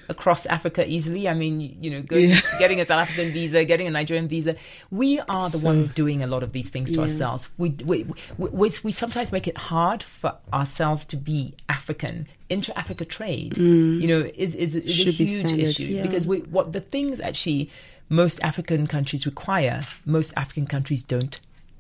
across 0.09 0.47
Africa 0.47 0.85
easily. 0.89 1.29
I 1.29 1.35
mean, 1.35 1.61
you, 1.81 1.91
know, 1.91 2.03
going, 2.03 2.31
Yeah. 2.31 2.41
getting 2.59 2.81
a 2.81 2.85
South 2.85 3.03
African 3.03 3.33
visa, 3.33 3.65
getting 3.65 3.87
a 3.87 3.91
Nigerian 3.91 4.29
visa. 4.29 4.57
We 4.91 5.21
are 5.21 5.49
the 5.51 5.59
So- 5.59 5.67
ones 5.69 5.89
doing 5.89 6.23
a 6.23 6.27
lot 6.27 6.43
of 6.43 6.53
these 6.53 6.71
things 6.71 6.91
to 6.93 6.97
Yeah. 6.97 7.03
ourselves. 7.03 7.49
We, 7.59 7.71
we, 7.85 8.05
we, 8.39 8.49
we, 8.49 8.71
we 8.83 8.93
sometimes 8.93 9.33
make 9.33 9.47
it 9.47 9.57
hard 9.57 10.03
for 10.03 10.35
ourselves 10.53 11.05
to 11.07 11.17
be 11.17 11.55
African. 11.69 12.27
Intra-Africa 12.49 13.05
trade, 13.05 13.57
you 13.57 14.07
know, 14.09 14.29
is 14.35 14.57
is, 14.57 14.75
is 14.75 14.77
a 14.77 14.81
Mm. 14.81 14.89
Should 14.91 15.15
huge 15.15 15.29
standard, 15.29 15.61
issue 15.61 15.85
yeah. 15.85 16.03
because 16.03 16.27
we, 16.27 16.39
what 16.41 16.73
the 16.73 16.81
things 16.81 17.21
actually 17.21 17.71
most 18.09 18.41
African 18.43 18.89
countries 18.89 19.25
require, 19.25 19.81
most 20.05 20.33
African 20.37 20.67
countries 20.67 21.05
don't 21.05 21.39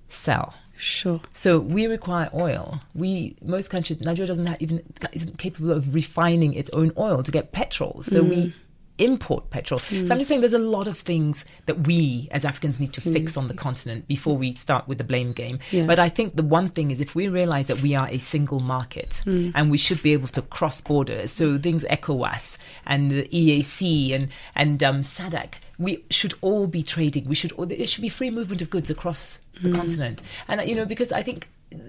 sell. 0.08 0.54
Sure. 0.80 1.20
So 1.34 1.58
we 1.60 1.86
require 1.86 2.30
oil. 2.38 2.80
We 2.94 3.36
most 3.42 3.68
countries, 3.70 4.00
Nigeria 4.00 4.26
doesn't 4.28 4.46
have 4.46 4.60
even 4.62 4.82
isn't 5.12 5.38
capable 5.38 5.72
of 5.72 5.94
refining 5.94 6.54
its 6.54 6.70
own 6.70 6.90
oil 6.96 7.22
to 7.22 7.30
get 7.30 7.52
petrol. 7.52 8.02
So 8.02 8.22
Mm. 8.22 8.28
we 8.30 8.54
import 8.98 9.48
petrol. 9.48 9.78
So 9.80 9.96
I'm 9.96 10.18
just 10.18 10.28
saying 10.28 10.42
there's 10.42 10.52
a 10.52 10.58
lot 10.58 10.86
of 10.86 10.98
things 10.98 11.46
that 11.64 11.86
we 11.86 12.28
as 12.32 12.44
Africans 12.44 12.78
need 12.78 12.92
to 12.92 13.00
fix 13.00 13.34
on 13.34 13.48
the 13.48 13.54
continent 13.54 14.06
before 14.06 14.36
we 14.36 14.52
start 14.52 14.86
with 14.88 14.98
the 14.98 15.04
blame 15.04 15.32
game. 15.32 15.56
Mm. 15.56 15.62
Yeah. 15.72 15.86
But 15.86 15.98
I 15.98 16.10
think 16.10 16.36
the 16.36 16.42
one 16.42 16.68
thing 16.68 16.90
is 16.90 17.00
if 17.00 17.14
we 17.14 17.26
realize 17.28 17.66
that 17.68 17.80
we 17.80 17.94
are 17.94 18.08
a 18.10 18.18
single 18.18 18.60
market 18.60 19.22
Mm. 19.24 19.52
and 19.54 19.70
we 19.70 19.78
should 19.78 20.02
be 20.02 20.12
able 20.12 20.28
to 20.28 20.42
cross 20.42 20.82
borders, 20.82 21.32
so 21.32 21.56
things 21.56 21.82
ECOWAS 21.84 22.58
and 22.84 23.10
the 23.10 23.26
EAC 23.32 24.12
and 24.14 24.28
and 24.54 24.82
um, 24.82 25.00
SADC, 25.02 25.54
we 25.80 26.04
should 26.10 26.34
all 26.42 26.66
be 26.66 26.82
trading. 26.82 27.24
We 27.24 27.34
should 27.34 27.52
all, 27.52 27.64
there 27.64 27.86
should 27.86 28.02
be 28.02 28.10
free 28.10 28.30
movement 28.30 28.60
of 28.60 28.68
goods 28.68 28.90
across 28.90 29.40
the 29.62 29.72
continent. 29.72 30.22
And 30.46 30.68
you 30.68 30.76
know 30.76 30.84
because 30.84 31.10
I 31.10 31.22
think 31.22 31.48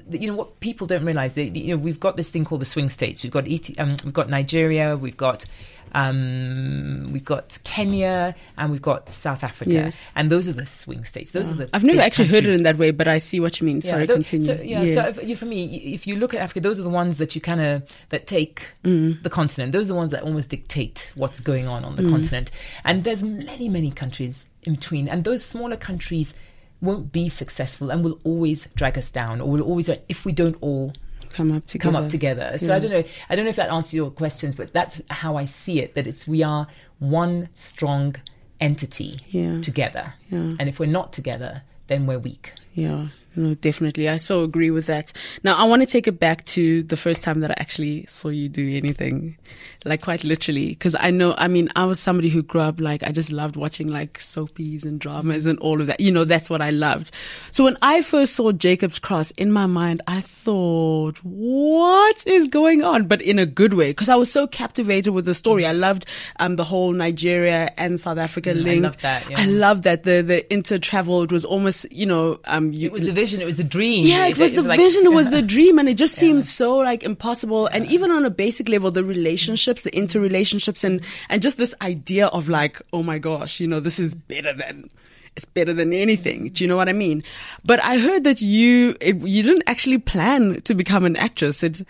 you 0.09 0.27
know 0.27 0.35
what 0.35 0.59
people 0.61 0.87
don't 0.87 1.03
realize 1.03 1.33
they, 1.33 1.43
you 1.43 1.75
know 1.75 1.77
we've 1.77 1.99
got 1.99 2.15
this 2.15 2.29
thing 2.29 2.45
called 2.45 2.61
the 2.61 2.65
swing 2.65 2.89
states 2.89 3.23
we've 3.23 3.31
got 3.31 3.47
um, 3.79 3.95
we've 4.05 4.13
got 4.13 4.29
Nigeria 4.29 4.95
we've 4.95 5.17
got 5.17 5.45
um, 5.93 7.09
we've 7.11 7.25
got 7.25 7.59
Kenya 7.63 8.35
and 8.57 8.71
we've 8.71 8.81
got 8.81 9.11
South 9.13 9.43
Africa 9.43 9.71
Yes. 9.71 10.07
and 10.15 10.31
those 10.31 10.47
are 10.47 10.53
the 10.53 10.65
swing 10.65 11.03
states 11.03 11.31
those 11.31 11.51
are 11.51 11.55
the 11.55 11.69
I've 11.73 11.83
never 11.83 12.01
actually 12.01 12.27
heard 12.27 12.45
it 12.45 12.53
in 12.53 12.63
that 12.63 12.77
way, 12.77 12.91
but 12.91 13.07
I 13.07 13.17
see 13.17 13.39
what 13.39 13.59
you 13.59 13.65
mean. 13.67 13.81
Sorry, 13.81 14.07
continue. 14.07 14.45
So, 14.47 14.61
yeah, 14.61 14.93
so 14.93 15.07
if, 15.07 15.27
you- 15.27 15.35
for 15.35 15.45
me, 15.45 15.93
if 15.93 16.07
you 16.07 16.15
look 16.15 16.33
at 16.33 16.41
Africa, 16.41 16.61
those 16.61 16.79
are 16.79 16.83
the 16.83 16.89
ones 16.89 17.17
that 17.17 17.35
you 17.35 17.41
kind 17.41 17.61
of 17.61 17.83
that 18.09 18.27
take 18.27 18.67
Mm. 18.83 19.21
the 19.23 19.29
continent. 19.29 19.71
Those 19.73 19.85
are 19.87 19.93
the 19.93 19.99
ones 20.03 20.11
that 20.11 20.23
almost 20.23 20.49
dictate 20.49 21.11
what's 21.15 21.39
going 21.39 21.67
on 21.67 21.83
on 21.85 21.95
the 21.95 22.03
Mm. 22.03 22.11
continent. 22.11 22.51
And 22.83 23.03
there's 23.03 23.23
many, 23.23 23.69
many 23.69 23.91
countries 23.91 24.47
in 24.63 24.75
between, 24.75 25.07
and 25.07 25.23
those 25.23 25.43
smaller 25.45 25.77
countries 25.77 26.33
won't 26.81 27.11
be 27.11 27.29
successful 27.29 27.89
and 27.91 28.03
will 28.03 28.19
always 28.23 28.67
drag 28.75 28.97
us 28.97 29.11
down, 29.11 29.39
or 29.41 29.49
will 29.51 29.61
always 29.61 29.89
if 30.09 30.25
we 30.25 30.31
don't 30.31 30.57
all 30.61 30.93
come 31.31 31.51
up 31.51 31.65
together. 31.65 31.91
come 31.91 32.03
up 32.03 32.09
together. 32.09 32.57
So 32.57 32.75
I 32.75 32.79
don't 32.79 32.91
know. 32.91 33.03
I 33.29 33.35
don't 33.35 33.45
know 33.45 33.49
if 33.49 33.55
that 33.57 33.71
answers 33.71 33.93
your 33.93 34.11
questions, 34.11 34.55
but 34.55 34.71
that's 34.73 35.01
how 35.09 35.35
I 35.37 35.45
see 35.45 35.79
it. 35.79 35.95
That 35.95 36.07
it's 36.07 36.27
we 36.27 36.43
are 36.43 36.67
one 36.99 37.49
strong 37.55 38.15
entity 38.59 39.17
Yeah. 39.29 39.59
together, 39.61 40.13
Yeah. 40.29 40.55
and 40.59 40.69
if 40.69 40.79
we're 40.79 40.85
not 40.85 41.13
together, 41.13 41.63
then 41.87 42.05
we're 42.05 42.19
weak. 42.19 42.53
Yeah, 42.73 43.07
no, 43.35 43.53
definitely. 43.55 44.09
I 44.09 44.17
so 44.17 44.43
agree 44.43 44.71
with 44.71 44.87
that. 44.87 45.13
Now, 45.43 45.55
I 45.55 45.63
want 45.63 45.81
to 45.81 45.85
take 45.85 46.07
it 46.07 46.19
back 46.19 46.43
to 46.45 46.83
the 46.83 46.97
first 46.97 47.23
time 47.23 47.39
that 47.41 47.51
I 47.51 47.55
actually 47.57 48.05
saw 48.07 48.27
you 48.29 48.49
do 48.49 48.69
anything, 48.75 49.37
like 49.85 50.01
quite 50.01 50.23
literally, 50.23 50.69
because 50.69 50.95
I 50.99 51.11
know, 51.11 51.33
I 51.37 51.47
mean, 51.47 51.69
I 51.75 51.85
was 51.85 51.99
somebody 51.99 52.29
who 52.29 52.43
grew 52.43 52.61
up 52.61 52.79
like, 52.81 53.03
I 53.03 53.11
just 53.11 53.31
loved 53.31 53.55
watching 53.55 53.87
like 53.87 54.19
soapies 54.19 54.85
and 54.85 54.99
dramas 54.99 55.45
and 55.45 55.57
all 55.59 55.81
of 55.81 55.87
that. 55.87 55.99
You 55.99 56.11
know, 56.11 56.25
that's 56.25 56.49
what 56.49 56.61
I 56.61 56.69
loved. 56.71 57.11
So 57.51 57.63
when 57.63 57.77
I 57.81 58.01
first 58.01 58.35
saw 58.35 58.51
Jacob's 58.51 58.99
Cross 58.99 59.31
in 59.31 59.51
my 59.51 59.65
mind, 59.65 60.01
I 60.07 60.21
thought, 60.21 61.17
what 61.23 62.27
is 62.27 62.47
going 62.47 62.83
on? 62.83 63.07
But 63.07 63.21
in 63.21 63.39
a 63.39 63.45
good 63.45 63.73
way, 63.73 63.91
because 63.91 64.09
I 64.09 64.15
was 64.15 64.31
so 64.31 64.45
captivated 64.47 65.13
with 65.13 65.25
the 65.25 65.33
story. 65.33 65.65
I 65.65 65.71
loved, 65.73 66.05
um, 66.39 66.57
the 66.57 66.63
whole 66.65 66.91
Nigeria 66.91 67.71
and 67.77 67.99
South 67.99 68.17
Africa 68.17 68.51
Mm, 68.51 68.59
I 68.59 68.63
link. 68.63 68.83
love 68.83 68.97
that, 69.01 69.29
yeah. 69.29 69.39
I 69.39 69.45
love 69.45 69.83
that 69.83 70.03
the, 70.03 70.21
the 70.21 70.53
inter-travel, 70.53 71.23
it 71.23 71.31
was 71.31 71.45
almost, 71.45 71.91
you 71.91 72.05
know, 72.05 72.39
um, 72.45 72.73
you, 72.73 72.87
It 72.87 72.91
was 72.93 73.05
the 73.05 73.11
vision. 73.21 73.41
It 73.41 73.45
was 73.51 73.57
the 73.57 73.69
dream. 73.77 74.03
yeah, 74.05 74.27
it 74.27 74.37
was 74.37 74.53
the 74.53 74.61
like- 74.63 74.79
vision, 74.85 75.05
it 75.05 75.13
was 75.21 75.29
the 75.37 75.41
dream, 75.55 75.79
and 75.79 75.87
it 75.87 75.97
just 76.03 76.15
seems 76.15 76.43
so 76.61 76.77
like 76.77 77.01
impossible. 77.03 77.67
And 77.67 77.85
even 77.95 78.09
on 78.11 78.25
a 78.25 78.29
basic 78.29 78.67
level, 78.69 78.89
the 78.91 79.03
relationships, 79.03 79.81
the 79.87 79.91
interrelationships, 79.91 80.83
and 80.83 81.01
and 81.29 81.41
just 81.41 81.57
this 81.57 81.73
idea 81.81 82.27
of 82.27 82.49
like, 82.49 82.81
oh 82.91 83.03
my 83.03 83.19
gosh, 83.19 83.59
you 83.61 83.67
know, 83.67 83.79
this 83.79 83.99
is 83.99 84.15
better 84.15 84.53
than. 84.53 84.89
It's 85.37 85.45
better 85.45 85.73
than 85.73 85.93
anything. 85.93 86.49
Do 86.49 86.61
you 86.61 86.67
know 86.67 86.75
what 86.75 86.89
I 86.89 86.93
mean? 87.05 87.23
But 87.63 87.79
I 87.91 87.97
heard 87.97 88.25
that 88.25 88.41
you 88.41 88.97
it, 88.99 89.15
you 89.15 89.41
didn't 89.43 89.63
actually 89.65 89.97
plan 89.97 90.59
to 90.67 90.75
become 90.75 91.05
an 91.05 91.15
actress. 91.15 91.63
It, 91.63 91.83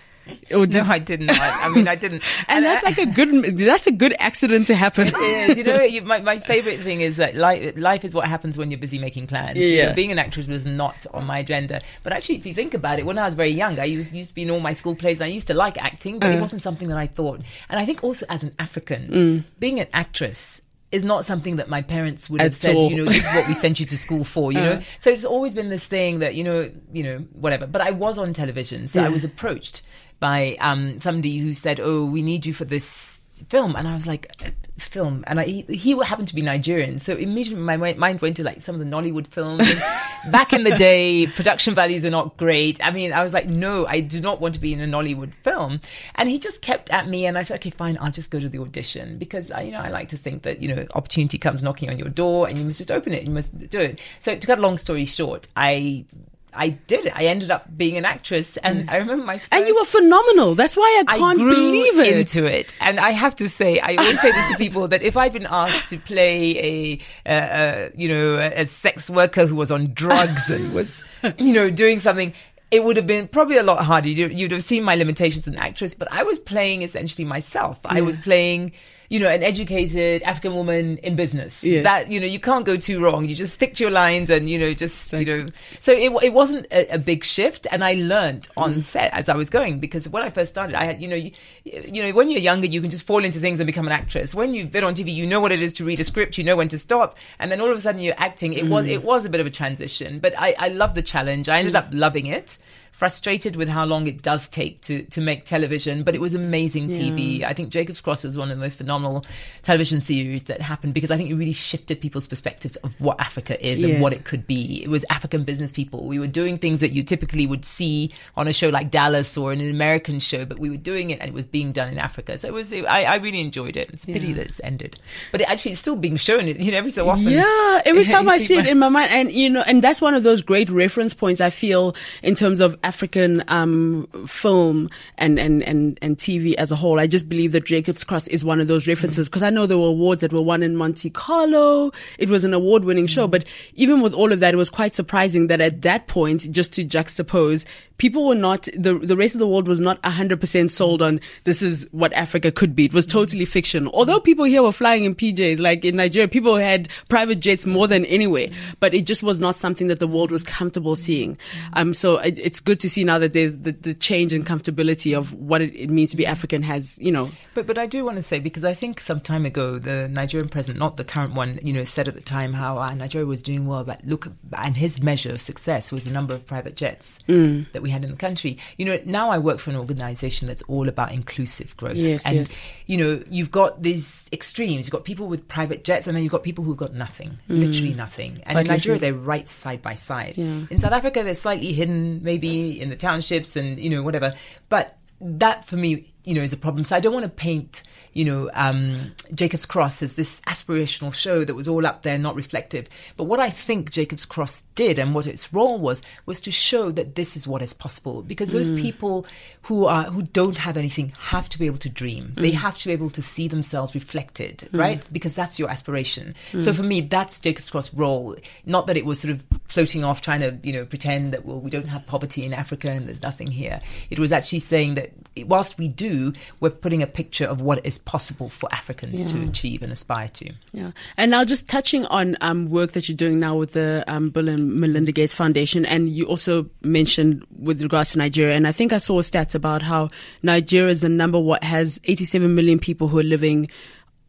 or 0.54 0.66
did, 0.66 0.84
No, 0.86 0.92
I 0.92 1.00
didn't. 1.00 1.32
I, 1.32 1.66
I 1.66 1.70
mean, 1.70 1.88
I 1.88 1.96
didn't. 1.96 2.24
and 2.48 2.64
that's 2.66 2.84
like 2.84 2.98
a 2.98 3.06
good 3.06 3.30
that's 3.58 3.88
a 3.88 3.92
good 3.92 4.14
accident 4.20 4.68
to 4.68 4.76
happen. 4.76 5.08
It 5.08 5.16
is. 5.50 5.58
You 5.58 5.64
know, 5.64 5.82
you, 5.96 6.02
my, 6.02 6.22
my 6.22 6.40
favorite 6.40 6.80
thing 6.82 7.02
is 7.02 7.18
that 7.18 7.36
life, 7.36 7.74
life 7.78 8.04
is 8.06 8.14
what 8.14 8.28
happens 8.28 8.58
when 8.58 8.72
you're 8.72 8.80
busy 8.80 9.00
making 9.00 9.28
plans. 9.28 9.58
You 9.58 9.84
know, 9.86 9.94
being 9.94 10.12
an 10.12 10.20
actress 10.20 10.48
was 10.48 10.66
not 10.66 11.06
on 11.14 11.26
my 11.26 11.40
agenda. 11.40 11.82
But 12.04 12.14
actually, 12.14 12.36
if 12.38 12.46
you 12.46 12.54
think 12.54 12.74
about 12.74 13.00
it, 13.00 13.06
when 13.06 13.18
I 13.18 13.26
was 13.26 13.36
very 13.36 13.50
young, 13.50 13.80
I 13.80 13.86
used, 13.86 14.14
used 14.14 14.30
to 14.30 14.36
be 14.36 14.44
in 14.44 14.52
all 14.52 14.60
my 14.60 14.74
school 14.74 14.96
plays. 14.96 15.20
And 15.22 15.26
I 15.26 15.34
used 15.34 15.48
to 15.48 15.54
like 15.54 15.78
acting, 15.78 16.20
but 16.20 16.30
it 16.32 16.38
Uh. 16.38 16.42
wasn't 16.42 16.62
something 16.62 16.88
that 16.90 16.98
I 16.98 17.08
thought. 17.08 17.42
And 17.70 17.80
I 17.80 17.86
think 17.86 18.04
also 18.04 18.26
as 18.30 18.44
an 18.44 18.54
African, 18.60 19.08
Mm. 19.10 19.44
being 19.60 19.80
an 19.80 19.88
actress 19.94 20.62
is 20.92 21.06
not 21.06 21.24
something 21.24 21.56
that 21.56 21.70
my 21.70 21.82
parents 21.82 22.30
would 22.30 22.42
have 22.42 22.54
At 22.54 22.62
said, 22.62 22.76
all. 22.76 22.92
you 22.92 22.98
know, 22.98 23.06
this 23.06 23.18
is 23.26 23.34
what 23.34 23.48
we 23.48 23.54
sent 23.54 23.80
you 23.80 23.86
to 23.86 23.98
school 23.98 24.24
for, 24.26 24.52
you 24.52 24.60
Uh. 24.64 24.64
know. 24.64 24.82
So 25.00 25.10
it's 25.10 25.24
always 25.24 25.56
been 25.56 25.70
this 25.70 25.88
thing 25.88 26.20
that, 26.20 26.36
you 26.36 26.44
know, 26.44 26.70
you 26.92 27.04
know, 27.04 27.18
whatever. 27.32 27.66
But 27.66 27.82
I 27.82 27.92
was 27.92 28.18
on 28.18 28.34
television, 28.34 28.88
so 28.90 29.02
I 29.04 29.08
was 29.10 29.24
approached 29.24 29.82
by 30.22 30.56
um, 30.62 31.02
somebody 31.02 31.40
who 31.40 31.52
said, 31.52 31.82
"Oh, 31.82 32.06
we 32.06 32.22
need 32.22 32.46
you 32.46 32.54
for 32.54 32.64
this 32.64 33.44
film," 33.50 33.76
and 33.76 33.88
I 33.88 33.94
was 33.94 34.08
like, 34.08 34.32
"Uh, 34.46 34.52
"Film?" 34.78 35.26
And 35.28 35.42
I, 35.42 35.44
he, 35.44 35.62
he 35.64 35.98
happened 36.06 36.30
to 36.30 36.36
be 36.36 36.42
Nigerian, 36.42 37.00
so 37.00 37.16
immediately 37.18 37.62
my 37.62 37.76
mind 37.76 38.22
went 38.22 38.38
to 38.38 38.44
like 38.44 38.62
some 38.62 38.76
of 38.76 38.80
the 38.80 38.86
Nollywood 38.86 39.28
films. 39.28 39.70
Back 40.32 40.54
in 40.54 40.64
the 40.64 40.76
day, 40.76 41.26
production 41.26 41.74
values 41.74 42.06
are 42.06 42.12
not 42.12 42.38
great. 42.38 42.80
I 42.86 42.92
mean, 42.92 43.12
I 43.12 43.24
was 43.24 43.34
like, 43.34 43.48
"No, 43.48 43.88
I 43.88 44.00
do 44.00 44.22
not 44.22 44.40
want 44.40 44.54
to 44.54 44.62
be 44.62 44.72
in 44.72 44.80
a 44.80 44.86
Nollywood 44.86 45.34
film." 45.44 45.82
And 46.16 46.30
he 46.30 46.38
just 46.38 46.62
kept 46.62 46.92
at 46.92 47.10
me, 47.10 47.26
and 47.26 47.38
I 47.38 47.44
said, 47.44 47.56
"Okay, 47.56 47.72
fine, 47.72 47.98
I'll 48.00 48.12
just 48.12 48.30
go 48.30 48.40
to 48.40 48.48
the 48.48 48.60
audition 48.60 49.18
because 49.18 49.50
I, 49.52 49.64
you 49.64 49.72
know 49.72 49.82
I 49.82 49.90
like 49.90 50.10
to 50.10 50.18
think 50.18 50.44
that 50.44 50.62
you 50.62 50.74
know 50.74 50.86
opportunity 50.94 51.40
comes 51.40 51.64
knocking 51.64 51.90
on 51.90 51.98
your 51.98 52.10
door, 52.10 52.48
and 52.48 52.58
you 52.60 52.64
must 52.64 52.78
just 52.78 52.92
open 52.92 53.12
it, 53.12 53.20
and 53.20 53.28
you 53.28 53.34
must 53.34 53.58
do 53.70 53.82
it." 53.82 54.00
So 54.20 54.38
to 54.38 54.48
cut 54.48 54.60
a 54.60 54.62
long 54.62 54.78
story 54.78 55.06
short, 55.06 55.48
I. 55.56 56.06
I 56.54 56.70
did 56.70 57.06
it. 57.06 57.16
I 57.16 57.26
ended 57.26 57.50
up 57.50 57.66
being 57.78 57.98
an 57.98 58.06
actress, 58.06 58.58
and 58.58 58.90
I 58.90 58.98
remember 58.98 59.26
my 59.26 59.38
first 59.38 59.54
and 59.54 59.68
you 59.68 59.76
were 59.76 59.86
phenomenal. 59.86 60.56
That's 60.56 60.76
why 60.76 61.04
I 61.08 61.18
can't 61.18 61.42
I 61.42 61.44
believe 61.44 62.00
it. 62.00 62.18
into 62.18 62.52
it. 62.52 62.74
And 62.82 63.00
I 63.00 63.12
have 63.12 63.36
to 63.38 63.48
say, 63.48 63.80
I 63.80 63.96
always 63.96 64.20
say 64.20 64.32
this 64.32 64.52
to 64.52 64.58
people 64.58 64.88
that 64.90 65.02
if 65.02 65.16
I'd 65.16 65.34
been 65.34 65.48
asked 65.50 65.90
to 65.92 65.98
play 65.98 67.00
a, 67.26 67.30
uh, 67.30 67.34
uh, 67.34 67.90
you 67.96 68.10
know, 68.10 68.38
a 68.38 68.66
sex 68.66 69.10
worker 69.10 69.46
who 69.46 69.56
was 69.56 69.72
on 69.72 69.94
drugs 69.94 70.50
and 70.50 70.74
was, 70.76 71.04
you 71.38 71.54
know, 71.54 71.70
doing 71.70 72.00
something. 72.00 72.34
It 72.70 72.86
would 72.86 72.96
have 72.96 73.08
been 73.08 73.28
probably 73.28 73.58
a 73.58 73.64
lot 73.64 73.84
harder. 73.84 74.08
You'd, 74.08 74.38
you'd 74.38 74.52
have 74.52 74.64
seen 74.64 74.84
my 74.84 74.96
limitations 74.96 75.46
as 75.46 75.54
an 75.54 75.60
actress, 75.60 75.94
but 75.94 76.08
I 76.10 76.24
was 76.24 76.40
playing 76.40 76.84
essentially 76.84 77.26
myself. 77.26 77.80
I 77.84 78.00
was 78.00 78.18
playing, 78.18 78.72
you 79.12 79.20
know, 79.20 79.28
an 79.28 79.44
educated 79.44 80.24
African 80.24 80.56
woman 80.56 80.98
in 81.00 81.18
business. 81.18 81.66
Yes. 81.66 81.84
That, 81.84 82.10
you 82.10 82.18
know, 82.22 82.26
you 82.26 82.40
can't 82.40 82.66
go 82.66 82.78
too 82.78 83.04
wrong. 83.04 83.28
You 83.28 83.36
just 83.36 83.54
stick 83.54 83.74
to 83.76 83.84
your 83.84 83.92
lines 83.92 84.30
and, 84.30 84.50
you 84.50 84.58
know, 84.58 84.74
just, 84.74 85.12
you 85.12 85.26
know, 85.26 85.48
so 85.82 85.92
it, 85.92 86.14
it 86.24 86.32
wasn't 86.32 86.66
a, 86.72 86.96
a 86.96 86.98
big 86.98 87.26
shift. 87.26 87.68
And 87.72 87.84
I 87.84 87.96
learned 87.96 88.48
on 88.56 88.76
Mm. 88.76 88.84
set 88.84 89.14
as 89.14 89.28
I 89.28 89.36
was 89.36 89.50
going 89.50 89.82
because 89.82 90.08
when 90.08 90.24
I 90.24 90.30
first 90.30 90.50
started, 90.52 90.78
I 90.78 90.86
had, 90.86 91.02
you 91.02 91.10
know, 91.10 91.18
you, 91.18 91.32
you 91.66 92.02
know, 92.04 92.12
when 92.14 92.30
you're 92.30 92.40
younger, 92.40 92.68
you 92.68 92.80
can 92.80 92.90
just 92.90 93.06
fall 93.06 93.26
into 93.26 93.40
things 93.40 93.60
and 93.60 93.68
become 93.68 93.86
an 93.86 93.92
actress. 93.92 94.34
When 94.34 94.54
you've 94.54 94.72
been 94.72 94.86
on 94.86 94.94
TV, 94.94 95.14
you 95.14 95.28
know 95.28 95.42
what 95.42 95.52
it 95.52 95.62
is 95.62 95.74
to 95.74 95.84
read 95.84 96.00
a 96.00 96.06
script, 96.06 96.38
you 96.38 96.46
know 96.46 96.56
when 96.56 96.70
to 96.70 96.78
stop. 96.78 97.18
And 97.38 97.52
then 97.52 97.60
all 97.60 97.70
of 97.70 97.76
a 97.78 97.82
sudden 97.82 98.00
you're 98.00 98.16
acting. 98.18 98.54
It 98.54 98.64
Mm. 98.64 98.70
was, 98.70 98.86
it 98.88 99.04
was 99.04 99.26
a 99.26 99.30
bit 99.30 99.42
of 99.42 99.46
a 99.46 99.50
transition, 99.52 100.20
but 100.20 100.34
I, 100.38 100.56
I 100.58 100.68
love 100.70 100.96
the 100.96 101.02
challenge. 101.02 101.50
I 101.50 101.60
ended 101.60 101.76
up 101.76 101.90
loving 101.92 102.28
it. 102.28 102.58
Frustrated 103.02 103.56
with 103.56 103.68
how 103.68 103.84
long 103.84 104.06
it 104.06 104.22
does 104.22 104.48
take 104.48 104.80
to, 104.82 105.02
to 105.06 105.22
make 105.22 105.44
television, 105.44 106.04
but 106.04 106.14
it 106.14 106.22
was 106.22 106.36
amazing 106.36 106.88
TV. 106.88 107.42
I 107.42 107.52
think 107.52 107.72
Jacob's 107.72 108.00
Cross 108.00 108.24
was 108.24 108.38
one 108.38 108.52
of 108.52 108.56
the 108.60 108.62
most 108.64 108.78
phenomenal 108.78 109.26
television 109.64 110.02
series 110.02 110.44
that 110.44 110.62
happened 110.62 110.94
because 110.94 111.10
I 111.10 111.18
think 111.18 111.32
it 111.32 111.34
really 111.34 111.52
shifted 111.52 112.00
people's 112.00 112.28
perspectives 112.28 112.76
of 112.76 112.94
what 113.02 113.20
Africa 113.20 113.60
is 113.68 113.84
and 113.84 114.04
what 114.04 114.14
it 114.14 114.24
could 114.26 114.46
be. 114.46 114.84
It 114.84 114.88
was 114.88 115.04
African 115.10 115.44
business 115.46 115.72
people. 115.72 116.06
We 116.06 116.20
were 116.20 116.28
doing 116.28 116.60
things 116.60 116.80
that 116.82 116.92
you 116.92 117.02
typically 117.02 117.48
would 117.48 117.66
see 117.66 118.14
on 118.38 118.48
a 118.48 118.54
show 118.54 118.70
like 118.70 118.92
Dallas 118.92 119.36
or 119.36 119.52
in 119.52 119.62
an 119.62 119.72
American 119.72 120.20
show, 120.20 120.46
but 120.46 120.60
we 120.60 120.70
were 120.70 120.78
doing 120.78 121.10
it 121.10 121.20
and 121.22 121.28
it 121.30 121.34
was 121.34 121.48
being 121.48 121.72
done 121.72 121.90
in 121.90 121.98
Africa. 121.98 122.38
So 122.38 122.50
it 122.50 122.54
was, 122.54 122.72
I, 122.72 122.84
I 122.86 123.16
really 123.16 123.42
enjoyed 123.42 123.78
it. 123.78 123.90
It's 123.92 124.04
a 124.04 124.06
pity 124.06 124.28
Yeah. 124.28 124.36
that 124.36 124.46
it's 124.46 124.62
ended, 124.64 125.00
but 125.32 125.42
it 125.42 125.50
actually 125.50 125.72
it's 125.72 125.82
still 125.82 125.96
being 125.98 126.18
shown, 126.18 126.46
you 126.46 126.72
know, 126.72 126.78
every 126.78 126.92
so 126.92 127.10
often. 127.10 127.30
Yeah, 127.30 127.82
every 127.84 128.06
time 128.14 128.30
I 128.30 128.38
see 128.38 128.60
it 128.60 128.68
in 128.68 128.78
my 128.78 128.90
mind, 128.90 129.10
and 129.12 129.32
you 129.32 129.50
know, 129.50 129.64
and 129.66 129.82
that's 129.82 130.02
one 130.02 130.14
of 130.14 130.22
those 130.22 130.44
great 130.44 130.70
reference 130.70 131.16
points 131.16 131.42
I 131.42 131.50
feel 131.50 131.96
in 132.22 132.36
terms 132.36 132.60
of 132.60 132.78
African 132.92 133.42
um, 133.48 134.06
film 134.28 134.90
and, 135.18 135.40
and, 135.40 135.64
and, 135.64 135.98
and 136.02 136.18
TV 136.18 136.56
as 136.56 136.74
a 136.74 136.76
whole. 136.76 137.00
I 137.00 137.08
just 137.08 137.30
believe 137.30 137.54
that 137.54 137.64
Jacob's 137.64 138.04
Cross 138.04 138.28
is 138.28 138.44
one 138.44 138.60
of 138.60 138.68
those 138.68 138.86
references 138.86 139.30
because 139.30 139.44
I 139.44 139.50
know 139.50 139.66
there 139.66 139.78
were 139.78 139.88
awards 139.88 140.20
that 140.20 140.34
were 140.34 140.42
won 140.42 140.62
in 140.62 140.76
Monte 140.76 141.10
Carlo. 141.12 141.94
It 142.20 142.28
was 142.28 142.44
an 142.44 142.54
award 142.54 142.84
winning 142.84 143.08
show, 143.08 143.28
but 143.28 143.46
even 143.76 144.02
with 144.02 144.14
all 144.14 144.34
of 144.34 144.42
that, 144.42 144.54
it 144.54 144.58
was 144.58 144.70
quite 144.70 144.94
surprising 144.94 145.48
that 145.48 145.62
at 145.62 145.84
that 145.84 146.08
point, 146.08 146.52
just 146.52 146.74
to 146.74 146.84
juxtapose, 146.84 147.66
people 148.02 148.26
were 148.28 148.34
not 148.34 148.64
the 148.76 148.96
the 148.96 149.16
rest 149.16 149.36
of 149.36 149.40
the 149.40 149.48
world 149.48 149.68
was 149.68 149.80
not 149.80 150.02
100% 150.02 150.72
sold 150.72 151.04
on 151.04 151.20
this 151.44 151.62
is 151.62 151.88
what 151.92 152.12
Africa 152.14 152.52
could 152.52 152.76
be. 152.76 152.86
It 152.86 152.94
was 152.96 153.06
totally 153.06 153.46
fiction. 153.46 153.88
Although 153.90 154.20
people 154.20 154.46
here 154.46 154.64
were 154.64 154.72
flying 154.72 155.06
in 155.06 155.14
PJs, 155.14 155.60
like 155.60 155.86
in 155.86 155.98
Nigeria, 155.98 156.28
people 156.28 156.56
had 156.56 156.90
private 157.10 157.40
jets 157.40 157.68
more 157.68 157.88
than 157.88 158.04
anywhere, 158.06 158.48
but 158.80 158.96
it 158.96 159.06
just 159.06 159.22
was 159.22 159.40
not 159.40 159.56
something 159.56 159.88
that 159.88 160.00
the 160.00 160.08
world 160.08 160.32
was 160.32 160.44
comfortable 160.44 160.96
seeing. 160.96 161.38
Um, 161.74 161.94
so 161.94 162.18
it, 162.18 162.40
it's 162.40 162.60
good 162.60 162.80
to 162.80 162.90
see 162.90 163.04
now 163.04 163.20
that 163.20 163.34
there's 163.34 163.56
the, 163.58 163.72
the 163.74 163.94
change 163.94 164.34
and 164.34 164.48
comfortability 164.48 165.16
of 165.16 165.32
what 165.36 165.62
it, 165.62 165.72
it 165.76 165.92
means 165.92 166.10
to 166.10 166.18
be 166.18 166.26
African 166.26 166.64
has, 166.64 166.98
you 167.00 167.12
know. 167.12 167.30
But 167.54 167.68
but 167.68 167.78
I 167.78 167.86
do 167.86 168.04
want 168.04 168.16
to 168.18 168.24
say 168.24 168.40
because 168.40 168.66
I 168.66 168.74
think 168.74 169.00
some 169.00 169.20
time 169.20 169.46
ago 169.46 169.78
the 169.78 170.08
Nigerian 170.08 170.50
president, 170.50 170.80
not 170.80 170.98
the 170.98 171.04
current 171.04 171.36
one, 171.36 171.60
you 171.62 171.72
know, 171.72 171.84
said 171.84 172.08
at 172.08 172.16
the 172.16 172.22
time 172.22 172.54
how 172.54 172.78
uh, 172.78 172.96
Nigeria 172.96 173.28
was 173.28 173.44
doing 173.44 173.68
well, 173.68 173.84
but 173.84 174.04
look, 174.04 174.26
and 174.58 174.76
his 174.76 175.04
measure 175.04 175.32
of 175.34 175.40
success 175.40 175.92
was 175.92 176.04
the 176.04 176.12
number 176.12 176.34
of 176.34 176.48
private 176.48 176.76
jets 176.76 177.20
Mm. 177.28 177.72
that 177.74 177.82
we 177.84 177.91
had 177.92 178.04
in 178.04 178.12
the 178.12 178.18
country. 178.18 178.58
You 178.78 178.86
know, 178.86 179.00
now 179.06 179.30
I 179.30 179.38
work 179.38 179.60
for 179.60 179.70
an 179.70 179.76
organization 179.76 180.48
that's 180.48 180.62
all 180.64 180.90
about 180.90 181.12
inclusive 181.12 181.76
growth. 181.78 182.00
Yes, 182.00 182.26
and, 182.26 182.38
yes. 182.38 182.58
you 182.86 182.98
know, 182.98 183.24
you've 183.30 183.52
got 183.52 183.84
these 183.84 184.30
extremes. 184.32 184.86
You've 184.86 184.92
got 184.92 185.04
people 185.04 185.28
with 185.28 185.48
private 185.48 185.84
jets 185.84 186.08
and 186.08 186.16
then 186.16 186.24
you've 186.24 186.32
got 186.32 186.44
people 186.44 186.64
who've 186.64 186.78
got 186.78 186.94
nothing, 186.94 187.38
literally 187.48 187.94
nothing. 187.94 188.42
And 188.44 188.52
Mm. 188.52 188.54
Quite 188.54 188.66
in 188.66 188.68
Nigeria, 188.68 189.00
they're 189.00 189.14
right 189.14 189.48
side 189.48 189.82
by 189.82 189.96
side. 189.96 190.38
Yeah. 190.38 190.66
In 190.70 190.80
South 190.80 190.94
Africa, 190.94 191.24
they're 191.24 191.36
slightly 191.36 191.74
hidden, 191.74 192.24
maybe 192.24 192.80
in 192.80 192.90
the 192.90 192.96
townships 192.96 193.56
and, 193.56 193.80
you 193.80 193.90
know, 193.90 194.04
whatever. 194.04 194.36
But 194.70 194.98
that 195.22 195.66
for 195.66 195.76
me, 195.76 196.06
you 196.24 196.36
know, 196.36 196.42
is 196.42 196.54
a 196.54 196.58
problem. 196.58 196.86
So 196.86 196.96
I 196.96 197.00
don't 197.00 197.14
want 197.14 197.26
to 197.26 197.32
paint, 197.32 197.84
you 198.14 198.26
know, 198.26 198.50
um, 198.54 199.14
Jacob's 199.34 199.66
Cross 199.66 200.04
as 200.04 200.16
this 200.16 200.42
aspirational 200.42 201.14
show 201.14 201.44
that 201.44 201.56
was 201.56 201.68
all 201.68 201.86
up 201.86 202.04
there, 202.04 202.18
not 202.18 202.36
reflective. 202.36 202.88
But 203.18 203.26
what 203.26 203.40
I 203.40 203.50
think 203.50 203.92
Jacob's 203.92 204.26
Cross 204.26 204.64
did 204.76 205.00
and 205.00 205.16
what 205.16 205.26
its 205.28 205.54
role 205.54 205.80
was, 205.80 206.02
was 206.26 206.40
to 206.42 206.52
show 206.52 206.92
that 206.92 207.16
this 207.16 207.36
is 207.36 207.48
what 207.48 207.62
is 207.62 207.74
possible. 207.74 208.22
Because 208.22 208.52
those 208.52 208.70
mm. 208.70 208.82
people 208.82 209.26
who 209.64 209.86
are, 209.86 210.04
who 210.04 210.22
don't 210.22 210.58
have 210.58 210.78
anything 210.78 211.14
have 211.20 211.50
to 211.50 211.60
be 211.60 211.66
able 211.66 211.80
to 211.80 211.90
dream. 211.90 212.34
They 212.36 212.52
mm. 212.52 212.56
have 212.56 212.78
to 212.80 212.88
be 212.88 212.94
able 212.94 213.10
to 213.12 213.22
see 213.22 213.48
themselves 213.48 213.96
reflected, 213.96 214.70
mm. 214.72 214.80
right? 214.80 215.08
Because 215.12 215.34
that's 215.34 215.58
your 215.58 215.70
aspiration. 215.70 216.36
So 216.60 216.74
for 216.74 216.84
me, 216.84 217.02
that's 217.02 217.40
Jacob's 217.40 217.72
Cross 217.72 217.94
role. 217.94 218.36
Not 218.66 218.88
that 218.88 218.98
it 218.98 219.06
was 219.06 219.22
sort 219.22 219.34
of 219.34 219.44
floating 219.68 220.04
off 220.04 220.22
trying 220.22 220.42
to, 220.42 220.60
you 220.64 220.74
know, 220.74 220.86
pretend 220.86 221.34
that, 221.34 221.46
well, 221.46 221.60
we 221.60 221.70
don't 221.70 221.88
have 221.88 222.06
poverty 222.06 222.46
in 222.46 222.54
Africa 222.54 222.92
and 222.92 223.08
there's 223.08 223.22
nothing 223.22 223.50
here. 223.50 223.82
It 224.10 224.20
was 224.20 224.32
actually 224.32 224.60
saying 224.60 224.96
that 224.96 225.12
whilst 225.46 225.78
we 225.78 225.88
do, 225.88 226.11
we're 226.60 226.70
putting 226.70 227.02
a 227.02 227.08
picture 227.08 227.46
of 227.46 227.62
what 227.62 227.86
is 227.86 227.98
possible 227.98 228.50
for 228.50 228.72
Africans 228.74 229.32
to 229.32 229.42
achieve 229.44 229.82
and 229.82 229.92
aspire 229.92 230.28
to. 230.30 230.54
Yeah. 230.74 230.92
And 231.18 231.32
now 231.32 231.44
just 231.46 231.68
touching 231.70 232.06
on 232.06 232.36
um, 232.42 232.70
work 232.70 232.92
that 232.92 233.08
you're 233.08 233.16
doing 233.16 233.40
now 233.40 233.56
with 233.58 233.74
the 233.74 234.04
um, 234.08 234.30
Bill 234.30 234.50
and 234.50 234.80
Melinda 234.80 235.12
Gates 235.12 235.34
Foundation, 235.34 235.86
and 235.86 236.10
you 236.10 236.26
also 236.26 236.70
mentioned 236.82 237.46
with 237.60 237.82
regards 237.82 238.12
to 238.12 238.18
Nigeria, 238.18 238.56
and 238.56 238.68
I 238.68 238.72
think 238.72 238.94
I 238.94 238.98
saw 238.98 239.20
a 239.20 239.24
stat 239.24 239.56
about 239.56 239.82
how 239.82 240.10
Nigeria 240.44 240.92
is 240.92 241.02
the 241.02 241.10
number 241.10 241.40
what 241.40 241.64
has 241.64 242.00
87 242.06 242.54
million 242.54 242.80
people 242.80 243.08
who 243.08 243.20
are 243.20 243.24
living 243.24 243.70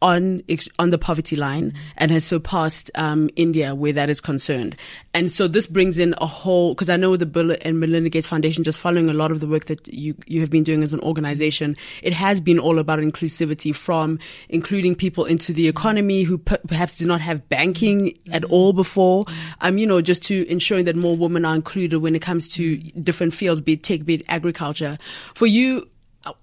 on 0.03 0.43
on 0.77 0.89
the 0.89 0.97
poverty 0.97 1.37
line 1.37 1.73
and 1.97 2.11
has 2.11 2.25
surpassed 2.25 2.91
um, 2.95 3.29
India 3.37 3.73
where 3.73 3.93
that 3.93 4.09
is 4.09 4.19
concerned. 4.19 4.75
And 5.13 5.31
so 5.31 5.47
this 5.47 5.65
brings 5.65 5.97
in 5.97 6.13
a 6.17 6.25
whole 6.25 6.73
because 6.73 6.89
I 6.89 6.97
know 6.97 7.15
the 7.15 7.25
Bill 7.25 7.55
and 7.61 7.79
Melinda 7.79 8.09
Gates 8.09 8.27
Foundation, 8.27 8.63
just 8.63 8.79
following 8.79 9.09
a 9.09 9.13
lot 9.13 9.31
of 9.31 9.39
the 9.39 9.47
work 9.47 9.65
that 9.65 9.87
you 9.87 10.15
you 10.27 10.41
have 10.41 10.49
been 10.49 10.63
doing 10.63 10.83
as 10.83 10.91
an 10.91 10.99
organization, 10.99 11.77
it 12.03 12.11
has 12.11 12.41
been 12.41 12.59
all 12.59 12.79
about 12.79 12.99
inclusivity 12.99 13.73
from 13.73 14.19
including 14.49 14.93
people 14.93 15.23
into 15.23 15.53
the 15.53 15.67
economy 15.69 16.23
who 16.23 16.37
per- 16.37 16.59
perhaps 16.67 16.97
did 16.97 17.07
not 17.07 17.21
have 17.21 17.47
banking 17.47 18.17
at 18.31 18.43
all 18.45 18.73
before. 18.73 19.23
Um, 19.61 19.77
you 19.77 19.87
know, 19.87 20.01
just 20.01 20.21
to 20.23 20.45
ensuring 20.51 20.83
that 20.85 20.97
more 20.97 21.15
women 21.15 21.45
are 21.45 21.55
included 21.55 21.99
when 21.99 22.13
it 22.13 22.21
comes 22.21 22.49
to 22.49 22.77
different 22.77 23.33
fields, 23.33 23.61
be 23.61 23.73
it 23.73 23.83
tech, 23.83 24.03
be 24.03 24.15
it 24.15 24.23
agriculture. 24.27 24.97
For 25.33 25.45
you, 25.45 25.87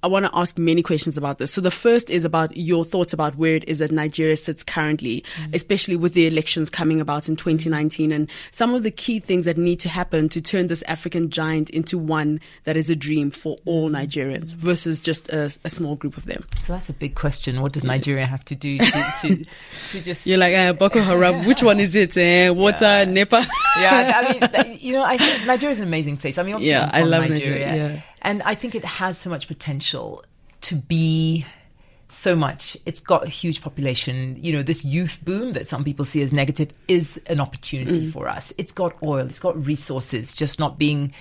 I- 0.02 0.06
want 0.08 0.26
to 0.26 0.30
ask 0.36 0.58
many 0.58 0.82
questions 0.82 1.16
about 1.16 1.38
this. 1.38 1.52
So 1.52 1.60
the 1.60 1.70
first 1.70 2.10
is 2.10 2.24
about 2.24 2.56
your 2.56 2.84
thoughts 2.84 3.12
about 3.12 3.36
where 3.36 3.54
it 3.54 3.68
is 3.68 3.78
that 3.78 3.90
Nigeria 3.92 4.36
sits 4.36 4.62
currently, 4.62 5.24
especially 5.52 5.96
with 5.96 6.14
the 6.14 6.26
elections 6.26 6.68
coming 6.68 7.00
about 7.00 7.28
in 7.28 7.36
2019 7.36 8.10
and 8.12 8.28
some 8.50 8.74
of 8.74 8.82
the 8.82 8.90
key 8.90 9.20
things 9.20 9.44
that 9.44 9.56
need 9.56 9.78
to 9.80 9.88
happen 9.88 10.28
to 10.30 10.40
turn 10.40 10.66
this 10.66 10.82
African 10.82 11.30
giant 11.30 11.70
into 11.70 11.96
one 11.96 12.40
that 12.64 12.76
is 12.76 12.90
a 12.90 12.96
dream 12.96 13.30
for 13.30 13.56
all 13.64 13.88
Nigerians 13.88 14.54
versus 14.54 15.00
just 15.00 15.28
a, 15.30 15.44
a 15.64 15.70
small 15.70 15.94
group 15.96 16.16
of 16.16 16.24
them. 16.26 16.42
So 16.58 16.72
that's 16.72 16.88
a 16.88 16.92
big 16.92 17.14
question. 17.14 17.60
What 17.60 17.72
does 17.72 17.84
Nigeria 17.84 18.26
have 18.26 18.44
to 18.46 18.54
do 18.56 18.78
to, 18.78 18.84
to, 19.22 19.44
to 19.90 20.00
just 20.02 20.26
You're 20.26 20.38
like, 20.38 20.54
uh, 20.54 20.72
Boko 20.72 21.00
Haram, 21.00 21.44
which 21.46 21.62
one 21.62 21.78
is 21.80 21.94
it? 21.94 22.16
Uh, 22.16 22.52
water, 22.52 22.84
Yeah. 22.84 23.04
Nepa? 23.04 23.46
yeah, 23.78 24.12
I 24.52 24.62
mean, 24.64 24.78
you 24.80 24.92
know, 24.92 25.04
I 25.04 25.16
think 25.16 25.46
Nigeria 25.46 25.72
is 25.72 25.78
an 25.78 25.86
amazing 25.86 26.16
place. 26.16 26.36
I 26.36 26.42
mean, 26.42 26.54
obviously, 26.54 26.72
Yeah, 26.72 26.90
I 26.92 27.02
love 27.02 27.22
Nigeria, 27.30 27.66
Nigeria, 27.66 27.88
yeah. 27.94 28.02
And 28.22 28.42
I 28.42 28.54
think 28.54 28.74
it 28.74 28.84
has 28.84 29.18
so 29.18 29.30
much 29.30 29.48
potential 29.48 30.24
to 30.62 30.76
be 30.76 31.44
so 32.08 32.34
much. 32.34 32.76
It's 32.86 33.00
got 33.00 33.24
a 33.24 33.28
huge 33.30 33.62
population. 33.62 34.36
You 34.42 34.52
know, 34.54 34.62
this 34.62 34.84
youth 34.84 35.22
boom 35.24 35.52
that 35.52 35.66
some 35.66 35.84
people 35.84 36.04
see 36.04 36.22
as 36.22 36.32
negative 36.32 36.70
is 36.88 37.20
an 37.28 37.40
opportunity 37.40 38.08
Mm. 38.08 38.12
for 38.12 38.28
us. 38.28 38.52
It's 38.58 38.72
got 38.72 38.94
oil, 39.02 39.26
it's 39.26 39.38
got 39.38 39.64
resources, 39.64 40.34
just 40.34 40.58
not 40.58 40.78
being. 40.78 41.12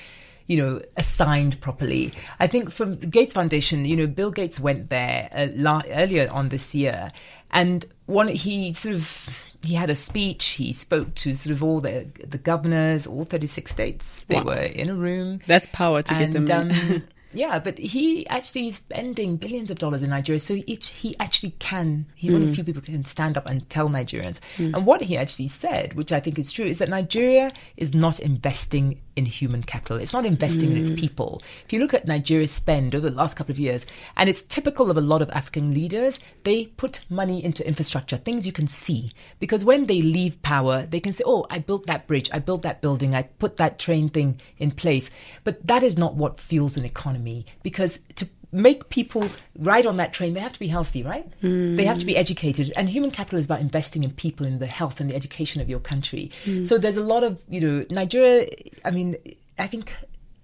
You 0.47 0.57
know, 0.57 0.81
assigned 0.97 1.61
properly. 1.61 2.11
I 2.39 2.47
think 2.47 2.71
from 2.71 2.97
the 2.97 3.05
Gates 3.05 3.33
Foundation, 3.33 3.85
you 3.85 3.95
know, 3.95 4.07
Bill 4.07 4.31
Gates 4.31 4.59
went 4.59 4.89
there 4.89 5.29
uh, 5.31 5.45
la- 5.55 5.83
earlier 5.91 6.27
on 6.31 6.49
this 6.49 6.73
year, 6.73 7.11
and 7.51 7.85
one 8.07 8.29
he 8.29 8.73
sort 8.73 8.95
of 8.95 9.29
he 9.61 9.73
had 9.75 9.89
a 9.89 9.95
speech. 9.95 10.45
He 10.51 10.71
spoke 10.73 11.15
to 11.15 11.35
sort 11.35 11.53
of 11.53 11.63
all 11.63 11.79
the 11.81 12.07
the 12.25 12.37
governors, 12.37 13.05
all 13.07 13.25
thirty 13.25 13.47
six 13.47 13.71
states. 13.71 14.23
They 14.27 14.35
Wow. 14.35 14.43
were 14.45 14.55
in 14.55 14.89
a 14.89 14.95
room. 14.95 15.39
That's 15.47 15.67
power 15.71 16.01
to 16.01 16.13
get 16.15 16.31
them 16.31 16.49
um, 16.51 17.03
yeah, 17.33 17.59
but 17.59 17.77
he 17.77 18.27
actually 18.27 18.69
is 18.69 18.77
spending 18.77 19.37
billions 19.37 19.69
of 19.69 19.77
dollars 19.77 20.01
in 20.01 20.09
Nigeria, 20.09 20.39
so 20.39 20.55
he, 20.55 20.79
he 20.81 21.15
actually 21.19 21.51
can. 21.59 22.07
He's 22.15 22.31
one 22.31 22.41
of 22.41 22.47
mm. 22.47 22.51
the 22.51 22.55
few 22.55 22.63
people 22.63 22.81
who 22.81 22.91
can 22.91 23.05
stand 23.05 23.37
up 23.37 23.45
and 23.45 23.69
tell 23.69 23.87
Nigerians. 23.87 24.39
Mm. 24.57 24.73
And 24.73 24.85
what 24.85 25.01
he 25.01 25.15
actually 25.15 25.47
said, 25.47 25.93
which 25.93 26.11
I 26.11 26.19
think 26.19 26.39
is 26.39 26.51
true, 26.51 26.65
is 26.65 26.79
that 26.79 26.89
Nigeria 26.89 27.51
is 27.77 27.93
not 27.93 28.19
investing 28.19 28.99
in 29.15 29.25
human 29.25 29.61
capital. 29.61 29.97
It's 29.97 30.13
not 30.13 30.25
investing 30.25 30.71
in 30.71 30.77
its 30.77 30.89
mm. 30.89 30.97
people. 30.97 31.41
If 31.65 31.73
you 31.73 31.79
look 31.79 31.93
at 31.93 32.07
Nigeria's 32.07 32.51
spend 32.51 32.95
over 32.95 33.09
the 33.09 33.15
last 33.15 33.35
couple 33.35 33.51
of 33.51 33.59
years, 33.59 33.85
and 34.17 34.27
it's 34.27 34.43
typical 34.43 34.89
of 34.89 34.97
a 34.97 35.01
lot 35.01 35.21
of 35.21 35.29
African 35.29 35.73
leaders, 35.73 36.19
they 36.43 36.65
put 36.65 37.01
money 37.09 37.43
into 37.43 37.67
infrastructure, 37.67 38.17
things 38.17 38.47
you 38.47 38.53
can 38.53 38.67
see. 38.67 39.11
Because 39.39 39.63
when 39.63 39.85
they 39.85 40.01
leave 40.01 40.41
power, 40.41 40.87
they 40.87 40.99
can 40.99 41.13
say, 41.13 41.23
oh, 41.27 41.45
I 41.51 41.59
built 41.59 41.85
that 41.85 42.07
bridge, 42.07 42.29
I 42.33 42.39
built 42.39 42.63
that 42.63 42.81
building, 42.81 43.13
I 43.13 43.23
put 43.23 43.57
that 43.57 43.77
train 43.77 44.09
thing 44.09 44.41
in 44.57 44.71
place. 44.71 45.11
But 45.43 45.67
that 45.67 45.83
is 45.83 45.97
not 45.97 46.15
what 46.15 46.39
fuels 46.39 46.75
an 46.75 46.85
economy. 46.85 47.18
Me 47.19 47.45
because 47.63 47.99
to 48.15 48.27
make 48.51 48.89
people 48.89 49.29
ride 49.57 49.85
on 49.85 49.97
that 49.97 50.13
train, 50.13 50.33
they 50.33 50.39
have 50.39 50.53
to 50.53 50.59
be 50.59 50.67
healthy, 50.67 51.03
right? 51.03 51.29
They 51.41 51.85
have 51.85 51.99
to 51.99 52.05
be 52.05 52.13
hmm. 52.13 52.19
educated. 52.19 52.71
And 52.75 52.89
human 52.89 53.11
capital 53.11 53.37
is 53.37 53.45
about 53.45 53.61
investing 53.61 54.03
in 54.03 54.11
people, 54.11 54.45
in 54.45 54.59
the 54.59 54.65
health 54.65 54.99
and 54.99 55.09
the 55.09 55.15
education 55.15 55.61
of 55.61 55.69
your 55.69 55.79
country. 55.79 56.31
Hmm. 56.45 56.63
So 56.63 56.77
there's 56.77 56.97
a 56.97 57.03
lot 57.03 57.23
of, 57.23 57.41
you 57.47 57.61
know, 57.61 57.85
Nigeria, 57.89 58.47
I 58.83 58.91
mean, 58.91 59.17
I 59.59 59.67
think, 59.67 59.93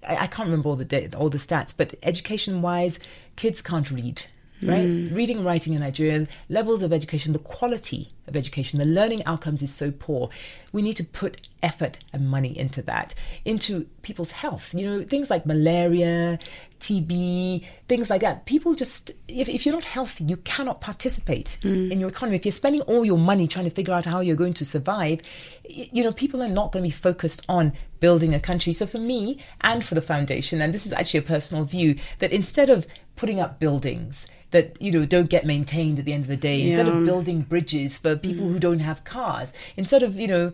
I, 0.07 0.17
I 0.17 0.27
can't 0.27 0.47
remember 0.47 0.69
all 0.69 0.75
the, 0.75 1.15
all 1.17 1.29
the 1.29 1.39
stats, 1.39 1.73
but 1.75 1.95
education 2.03 2.61
wise, 2.61 2.99
kids 3.37 3.61
can't 3.61 3.89
read. 3.89 4.21
Right, 4.67 4.85
mm. 4.85 5.15
reading, 5.15 5.37
and 5.37 5.45
writing 5.45 5.73
in 5.73 5.81
Nigeria, 5.81 6.27
levels 6.49 6.81
of 6.81 6.91
education, 6.91 7.33
the 7.33 7.39
quality 7.39 8.11
of 8.27 8.35
education, 8.35 8.79
the 8.79 8.85
learning 8.85 9.23
outcomes 9.25 9.61
is 9.61 9.73
so 9.73 9.91
poor. 9.91 10.29
We 10.71 10.81
need 10.81 10.97
to 10.97 11.03
put 11.03 11.47
effort 11.61 11.99
and 12.13 12.29
money 12.29 12.57
into 12.57 12.81
that, 12.83 13.13
into 13.43 13.85
people's 14.01 14.31
health. 14.31 14.73
You 14.73 14.85
know, 14.85 15.03
things 15.03 15.29
like 15.29 15.45
malaria, 15.45 16.39
TB, 16.79 17.65
things 17.87 18.09
like 18.09 18.21
that. 18.21 18.45
People 18.45 18.73
just, 18.75 19.11
if, 19.27 19.49
if 19.49 19.65
you're 19.65 19.75
not 19.75 19.85
healthy, 19.85 20.23
you 20.23 20.37
cannot 20.37 20.81
participate 20.81 21.57
mm. 21.61 21.91
in 21.91 21.99
your 21.99 22.09
economy. 22.09 22.37
If 22.37 22.45
you're 22.45 22.51
spending 22.51 22.81
all 22.81 23.05
your 23.05 23.17
money 23.17 23.47
trying 23.47 23.65
to 23.65 23.71
figure 23.71 23.93
out 23.93 24.05
how 24.05 24.19
you're 24.19 24.35
going 24.35 24.53
to 24.55 24.65
survive, 24.65 25.21
you 25.67 26.03
know, 26.03 26.11
people 26.11 26.41
are 26.41 26.49
not 26.49 26.71
going 26.71 26.83
to 26.83 26.87
be 26.87 26.91
focused 26.91 27.43
on 27.49 27.73
building 27.99 28.35
a 28.35 28.39
country. 28.39 28.73
So 28.73 28.85
for 28.85 28.99
me 28.99 29.39
and 29.61 29.83
for 29.83 29.95
the 29.95 30.01
foundation, 30.01 30.61
and 30.61 30.73
this 30.73 30.85
is 30.85 30.93
actually 30.93 31.19
a 31.19 31.23
personal 31.23 31.63
view, 31.63 31.97
that 32.19 32.31
instead 32.31 32.69
of 32.69 32.87
putting 33.15 33.39
up 33.39 33.59
buildings, 33.59 34.27
that 34.51 34.81
you 34.81 34.91
know 34.91 35.05
don't 35.05 35.29
get 35.29 35.45
maintained 35.45 35.99
at 35.99 36.05
the 36.05 36.13
end 36.13 36.23
of 36.23 36.27
the 36.29 36.37
day. 36.37 36.67
Instead 36.67 36.87
of 36.87 37.05
building 37.05 37.41
bridges 37.41 37.97
for 37.97 38.15
people 38.15 38.45
who 38.45 38.55
mm. 38.55 38.59
don't 38.59 38.79
have 38.79 39.03
cars 39.03 39.53
instead 39.77 40.03
of 40.03 40.15
you 40.15 40.27
know 40.27 40.51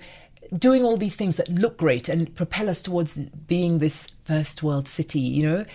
doing 0.57 0.83
all 0.83 0.97
these 0.97 1.15
things 1.15 1.37
that 1.37 1.47
look 1.49 1.77
great 1.77 2.09
and 2.09 2.35
propel 2.35 2.69
us 2.69 2.81
towards 2.81 3.15
being 3.15 3.79
this 3.79 4.11
first 4.25 4.61
world 4.61 4.87
city 4.87 5.19
you 5.19 5.43
know 5.43 5.65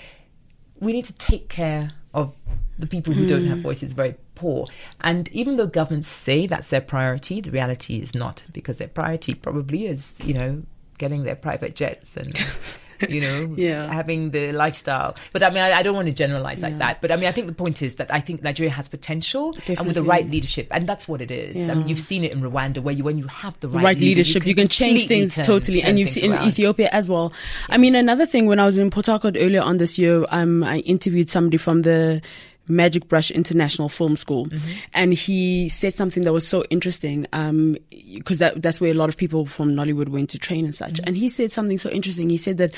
we 0.81 0.93
need 0.93 1.05
to 1.05 1.15
take 1.15 1.49
care 1.49 1.93
of 2.13 2.35
the 2.79 2.87
people 2.87 3.15
who 3.15 3.27
don't 3.27 3.47
have 3.47 3.59
mm. 3.59 3.63
voices 3.63 3.95
very 3.95 4.15
poor. 4.35 4.67
And 5.01 5.29
even 5.33 5.57
though 5.57 5.67
governments 5.67 6.09
say 6.09 6.47
that's 6.47 6.71
their 6.71 6.81
priority 6.81 7.41
the 7.41 7.51
reality 7.51 7.97
is 7.97 8.15
not 8.15 8.45
because 8.53 8.79
their 8.79 8.89
priority 8.89 9.35
probably 9.35 9.87
is 9.87 10.21
you 10.25 10.35
know 10.35 10.63
getting 10.99 11.25
their 11.25 11.37
private 11.37 11.75
jets 11.75 12.17
and 12.17 12.35
you 13.09 13.21
know, 13.21 13.55
Yeah. 13.57 13.93
having 13.93 14.31
the 14.31 14.53
lifestyle. 14.53 15.17
But 15.33 15.43
I 15.43 15.51
mean, 15.51 15.59
I, 15.63 15.73
I 15.79 15.83
don't 15.83 15.95
want 15.95 16.09
to 16.09 16.15
generalize 16.15 16.63
like 16.63 16.79
that. 16.79 17.01
But 17.01 17.13
I 17.13 17.17
mean, 17.17 17.27
I 17.27 17.33
think 17.33 17.47
the 17.47 17.55
point 17.55 17.83
is 17.83 17.97
that 17.97 18.13
I 18.13 18.21
think 18.21 18.43
Nigeria 18.43 18.71
has 18.71 18.89
potential 18.89 19.57
and 19.69 19.87
with 19.87 19.95
the 19.95 20.03
right 20.03 20.29
leadership, 20.29 20.69
and 20.71 20.87
that's 20.89 21.07
what 21.09 21.21
it 21.21 21.31
is. 21.31 21.69
I 21.69 21.75
mean, 21.75 21.89
you've 21.89 22.01
seen 22.01 22.25
it 22.25 22.33
in 22.33 22.41
Rwanda, 22.43 22.79
where 22.79 22.95
you 22.95 23.05
when 23.05 23.19
you 23.19 23.27
have 23.27 23.59
the 23.61 23.69
right, 23.69 23.85
right 23.85 23.97
leader, 23.99 24.07
leadership, 24.19 24.47
you 24.47 24.55
can, 24.55 24.69
change 24.69 25.03
completely 25.03 25.17
things 25.17 25.35
turn- 25.37 25.45
totally, 25.45 25.81
turn 25.81 25.91
and 25.91 25.99
you've 25.99 26.11
seen 26.11 26.25
in 26.25 26.33
around. 26.33 26.49
Ethiopia 26.49 26.89
as 26.93 27.09
well. 27.09 27.33
I 27.69 27.79
mean, 27.79 27.95
another 27.95 28.27
thing 28.27 28.47
when 28.47 28.59
I 28.61 28.65
was 28.67 28.79
in 28.79 28.91
Port 28.91 29.07
Harcourt 29.07 29.37
earlier 29.39 29.63
on 29.63 29.77
this 29.79 29.99
year, 29.99 30.25
um, 30.31 30.63
I 30.65 30.79
interviewed 30.81 31.29
somebody 31.31 31.57
from 31.57 31.83
the 31.83 32.23
Magic 32.69 33.09
Brush 33.09 33.31
International 33.31 33.89
Film 33.89 34.17
School, 34.17 34.47
Mm-hmm. 34.47 34.71
and 34.95 35.15
he 35.15 35.69
said 35.69 35.95
something 35.95 36.25
that 36.25 36.33
was 36.33 36.47
so 36.47 36.65
interesting. 36.71 37.27
Um, 37.33 37.77
because 38.15 38.39
that, 38.39 38.63
that's 38.63 38.81
where 38.81 38.91
a 38.91 38.95
lot 38.95 39.09
of 39.09 39.17
people 39.17 39.47
from 39.47 39.71
Nollywood 39.75 40.09
went 40.09 40.31
to 40.31 40.39
train 40.39 40.65
and 40.65 40.75
such. 40.75 40.95
Mm-hmm. 40.95 41.09
And 41.09 41.17
he 41.17 41.29
said 41.29 41.53
something 41.53 41.79
so 41.79 41.91
interesting. 41.91 42.31
He 42.31 42.39
said 42.39 42.57
that 42.59 42.73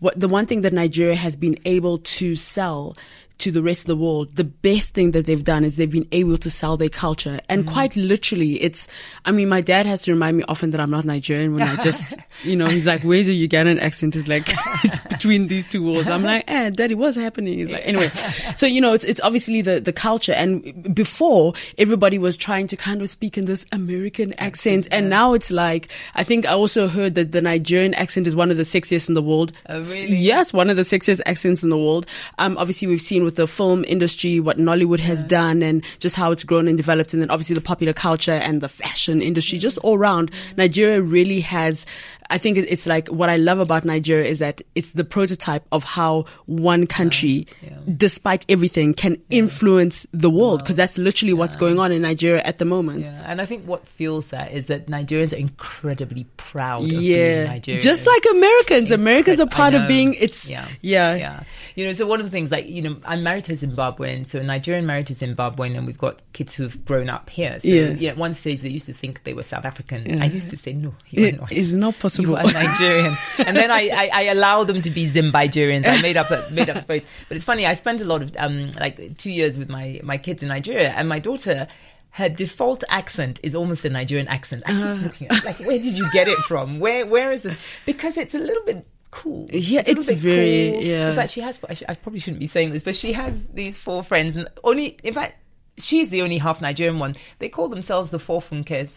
what 0.00 0.18
the 0.18 0.28
one 0.28 0.46
thing 0.46 0.60
that 0.62 0.72
Nigeria 0.72 1.14
has 1.16 1.36
been 1.36 1.56
able 1.64 1.98
to 1.98 2.36
sell 2.36 2.94
to 3.38 3.50
the 3.50 3.62
rest 3.62 3.82
of 3.82 3.86
the 3.88 3.96
world, 3.96 4.36
the 4.36 4.44
best 4.44 4.94
thing 4.94 5.10
that 5.10 5.26
they've 5.26 5.44
done 5.44 5.64
is 5.64 5.76
they've 5.76 5.90
been 5.90 6.08
able 6.12 6.38
to 6.38 6.50
sell 6.50 6.76
their 6.76 6.88
culture. 6.88 7.40
And 7.48 7.66
quite 7.66 7.96
literally, 7.96 8.62
it's, 8.62 8.88
I 9.24 9.32
mean, 9.32 9.48
my 9.48 9.60
dad 9.60 9.86
has 9.86 10.02
to 10.02 10.12
remind 10.12 10.36
me 10.36 10.44
often 10.48 10.70
that 10.70 10.80
I'm 10.80 10.90
not 10.90 11.04
Nigerian 11.04 11.54
when 11.54 11.62
I 11.62 11.76
just, 11.76 12.18
you 12.44 12.56
know, 12.56 12.66
he's 12.66 12.86
like, 12.86 13.02
where's 13.02 13.28
your 13.28 13.48
Ugandan 13.48 13.80
accent? 13.80 14.16
It's 14.16 14.28
like, 14.28 14.48
it's 14.84 14.98
between 15.10 15.48
these 15.48 15.64
two 15.66 15.82
walls. 15.82 16.06
I'm 16.06 16.22
like, 16.22 16.44
eh, 16.48 16.70
daddy, 16.70 16.94
what's 16.94 17.16
happening? 17.16 17.58
He's 17.58 17.70
like, 17.70 17.86
anyway. 17.86 18.08
So, 18.56 18.66
you 18.66 18.80
know, 18.80 18.94
it's, 18.94 19.04
it's 19.04 19.20
obviously 19.20 19.62
the, 19.62 19.80
the 19.80 19.92
culture. 19.92 20.32
And 20.32 20.94
before, 20.94 21.54
everybody 21.76 22.18
was 22.18 22.36
trying 22.36 22.66
to 22.68 22.76
kind 22.76 23.02
of 23.02 23.10
speak 23.10 23.36
in 23.36 23.46
this 23.46 23.66
American 23.72 24.32
accent. 24.34 24.88
And 24.90 25.10
now 25.10 25.34
it's 25.34 25.50
like, 25.50 25.88
I 26.14 26.22
think 26.22 26.46
I 26.46 26.52
also 26.52 26.88
heard 26.88 27.14
that 27.16 27.32
the 27.32 27.42
Nigerian 27.42 27.94
accent 27.94 28.26
is 28.26 28.36
one 28.36 28.50
of 28.50 28.56
the 28.56 28.62
sexiest 28.62 29.08
in 29.08 29.14
the 29.14 29.22
world. 29.22 29.52
Oh, 29.68 29.80
really? 29.80 30.06
Yes, 30.06 30.52
one 30.52 30.70
of 30.70 30.76
the 30.76 30.82
sexiest 30.82 31.20
accents 31.26 31.62
in 31.62 31.70
the 31.70 31.78
world. 31.78 32.06
Um, 32.38 32.56
obviously 32.58 32.88
we've 32.88 33.00
seen 33.00 33.23
with 33.24 33.36
the 33.36 33.46
film 33.46 33.84
industry 33.84 34.40
what 34.40 34.58
Nollywood 34.58 35.00
has 35.00 35.24
done 35.24 35.62
and 35.62 35.84
just 35.98 36.16
how 36.16 36.32
it's 36.32 36.44
grown 36.44 36.68
and 36.68 36.76
developed, 36.76 37.12
and 37.12 37.22
then 37.22 37.30
obviously 37.30 37.54
the 37.54 37.60
popular 37.60 37.92
culture 37.92 38.32
and 38.32 38.60
the 38.60 38.68
fashion 38.68 39.22
industry, 39.22 39.58
just 39.58 39.78
all 39.78 39.96
around. 39.96 40.30
Nigeria 40.56 41.00
really 41.02 41.40
has. 41.40 41.86
I 42.34 42.38
think 42.38 42.58
it's 42.58 42.86
like 42.86 43.06
what 43.08 43.28
I 43.28 43.36
love 43.36 43.60
about 43.60 43.84
Nigeria 43.84 44.26
is 44.26 44.40
that 44.40 44.60
it's 44.74 44.92
the 44.94 45.04
prototype 45.04 45.64
of 45.70 45.84
how 45.84 46.24
one 46.46 46.86
country, 46.88 47.44
uh, 47.64 47.70
despite 47.96 48.44
everything, 48.48 48.92
can 48.92 49.22
influence 49.30 50.04
the 50.12 50.30
world 50.30 50.58
because 50.60 50.74
that's 50.74 50.98
literally 50.98 51.32
what's 51.32 51.54
going 51.54 51.78
on 51.78 51.92
in 51.92 52.02
Nigeria 52.02 52.42
at 52.42 52.58
the 52.58 52.64
moment. 52.64 53.06
Yeah, 53.06 53.22
and 53.26 53.40
I 53.40 53.46
think 53.46 53.66
what 53.66 53.86
fuels 53.86 54.30
that 54.30 54.50
is 54.52 54.66
that 54.66 54.88
Nigerians 54.88 55.32
are 55.32 55.36
incredibly 55.36 56.24
proud 56.36 56.80
of 56.80 56.88
being 56.88 57.02
Yeah, 57.02 57.44
Nigerian. 57.46 57.82
just 57.82 58.06
like 58.06 58.24
Americans. 58.32 58.90
Americans 58.90 59.40
are 59.40 59.46
proud 59.46 59.74
of 59.74 59.86
being. 59.86 60.14
It's 60.14 60.50
yeah, 60.50 60.66
yeah, 60.80 61.14
yeah. 61.14 61.42
You 61.76 61.84
know, 61.86 61.92
so 61.92 62.06
one 62.06 62.18
of 62.20 62.26
the 62.26 62.30
things, 62.30 62.50
like 62.50 62.68
you 62.68 62.82
know, 62.82 62.96
I'm 63.06 63.22
married 63.22 63.44
to 63.44 63.52
a 63.52 63.56
Zimbabwean, 63.56 64.26
so 64.26 64.40
a 64.40 64.42
Nigerian 64.42 64.86
married 64.86 65.06
to 65.06 65.12
a 65.12 65.16
Zimbabwean, 65.16 65.76
and 65.76 65.86
we've 65.86 65.98
got 65.98 66.20
kids 66.32 66.54
who've 66.54 66.84
grown 66.84 67.08
up 67.08 67.30
here. 67.30 67.60
So 67.60 67.68
Yes. 67.68 68.00
yeah, 68.00 68.10
at 68.10 68.16
one 68.16 68.34
stage 68.34 68.62
they 68.62 68.70
used 68.70 68.86
to 68.86 68.92
think 68.92 69.22
they 69.22 69.34
were 69.34 69.44
South 69.44 69.64
African. 69.64 70.04
Yeah. 70.06 70.22
I 70.24 70.26
used 70.26 70.50
to 70.50 70.56
say, 70.56 70.72
no, 70.72 70.94
you 71.10 71.22
are 71.24 71.28
It 71.28 71.40
not. 71.40 71.52
is 71.52 71.74
not 71.74 71.96
possible. 71.98 72.23
You 72.26 72.36
are 72.38 72.44
Nigerian, 72.44 73.16
and 73.38 73.56
then 73.56 73.70
I, 73.70 73.88
I, 73.88 74.10
I 74.12 74.22
allow 74.22 74.64
them 74.64 74.80
to 74.82 74.90
be 74.90 75.08
Zimbabweans. 75.08 75.86
I 75.86 76.00
made 76.02 76.16
up 76.16 76.30
a, 76.30 76.42
made 76.52 76.70
up 76.70 76.76
a 76.76 76.82
phrase, 76.82 77.04
but 77.28 77.36
it's 77.36 77.44
funny. 77.44 77.66
I 77.66 77.74
spent 77.74 78.00
a 78.00 78.04
lot 78.04 78.22
of 78.22 78.34
um 78.38 78.70
like 78.80 79.16
two 79.18 79.30
years 79.30 79.58
with 79.58 79.68
my 79.68 80.00
my 80.02 80.16
kids 80.18 80.42
in 80.42 80.48
Nigeria, 80.48 80.90
and 80.90 81.08
my 81.08 81.18
daughter. 81.18 81.68
Her 82.16 82.28
default 82.28 82.84
accent 82.90 83.40
is 83.42 83.56
almost 83.56 83.84
a 83.84 83.90
Nigerian 83.90 84.28
accent. 84.28 84.62
I 84.66 84.70
keep 84.70 84.84
Uh. 84.86 84.94
looking 85.02 85.28
at 85.30 85.44
like, 85.44 85.58
where 85.66 85.78
did 85.78 85.96
you 85.98 86.06
get 86.12 86.28
it 86.28 86.38
from? 86.46 86.78
Where 86.78 87.04
where 87.06 87.32
is 87.32 87.44
it? 87.44 87.56
Because 87.86 88.16
it's 88.16 88.34
a 88.34 88.38
little 88.38 88.62
bit 88.62 88.86
cool. 89.10 89.48
Yeah, 89.50 89.80
a 89.80 89.90
little 89.90 89.98
it's 89.98 90.22
very- 90.22 90.70
cool. 90.74 90.82
yeah. 90.84 91.08
In 91.10 91.16
fact, 91.16 91.32
she 91.32 91.40
has. 91.40 91.60
I, 91.88 91.94
probably 91.94 92.20
shouldn't 92.20 92.38
be 92.38 92.46
saying 92.46 92.70
this, 92.70 92.84
but 92.84 92.94
she 92.94 93.14
has 93.14 93.48
these 93.48 93.78
four 93.78 94.04
friends, 94.04 94.36
and 94.36 94.46
only 94.62 94.96
in 95.02 95.12
fact, 95.12 95.34
she's 95.78 96.10
the 96.10 96.22
only 96.22 96.38
half 96.38 96.60
Nigerian 96.60 97.00
one. 97.00 97.16
They 97.40 97.48
call 97.48 97.66
themselves 97.68 98.12
the 98.12 98.20
four 98.20 98.40
Funkes. 98.40 98.92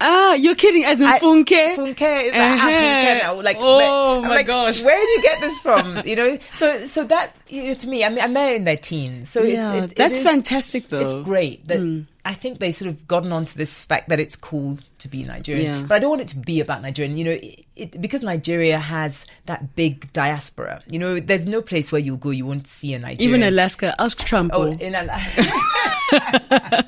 Ah, 0.00 0.34
you're 0.34 0.54
kidding, 0.54 0.84
as 0.84 1.00
in 1.00 1.08
I- 1.08 1.18
Funke? 1.18 1.74
Funke 1.74 2.24
is 2.26 2.32
like, 2.32 2.40
Uh-huh. 2.40 2.68
ah, 2.68 2.70
Funke 2.70 3.22
now. 3.22 3.40
Like, 3.42 3.56
Oh, 3.58 4.22
my 4.22 4.28
like, 4.28 4.46
gosh. 4.46 4.80
where 4.82 4.96
did 4.96 5.16
you 5.16 5.22
get 5.22 5.40
this 5.40 5.58
from? 5.58 6.02
You 6.06 6.14
know, 6.16 6.38
so 6.54 6.86
so 6.86 7.02
that 7.04 7.34
you 7.48 7.64
know, 7.64 7.74
to 7.74 7.88
me, 7.88 8.04
I 8.04 8.08
mean, 8.08 8.20
I'm 8.22 8.32
there 8.34 8.54
in 8.54 8.62
their 8.64 8.76
teens, 8.76 9.28
so 9.28 9.42
Yeah, 9.42 9.74
it's, 9.74 9.84
it's 9.86 9.94
that's 9.94 10.14
it 10.14 10.18
is- 10.18 10.24
fantastic 10.24 10.88
though. 10.88 11.00
It's 11.00 11.14
great 11.24 11.66
that 11.68 11.78
Mm. 11.80 12.06
I 12.24 12.34
think 12.34 12.58
they 12.60 12.72
sort 12.72 12.90
of 12.90 13.08
gotten 13.08 13.32
onto 13.32 13.56
this 13.58 13.70
spec 13.72 14.06
that 14.08 14.20
it's 14.20 14.36
cool 14.36 14.78
to 14.98 15.08
be 15.08 15.24
Nigerian, 15.24 15.64
Yeah. 15.80 15.86
but 15.88 15.94
I 15.94 15.98
don't 15.98 16.10
want 16.10 16.20
it 16.22 16.28
to 16.28 16.38
be 16.38 16.60
about 16.60 16.82
Nigerian. 16.82 17.16
You 17.16 17.24
know, 17.24 17.30
it, 17.40 17.64
it, 17.74 18.00
because 18.00 18.22
Nigeria 18.22 18.78
has 18.78 19.24
that 19.46 19.74
big 19.76 20.12
diaspora. 20.12 20.82
You 20.90 20.98
know, 20.98 21.18
there's 21.20 21.46
no 21.46 21.62
place 21.62 21.90
where 21.90 22.00
you 22.02 22.18
go 22.18 22.30
you 22.30 22.44
won't 22.44 22.66
see 22.68 22.92
a 22.94 22.98
Nigerian. 22.98 23.22
Even 23.28 23.42
Alaska, 23.42 23.94
ask 23.98 24.18
Trump. 24.24 24.50
Oh, 24.54 24.66
in 24.72 24.94
Alaska. 24.94 25.42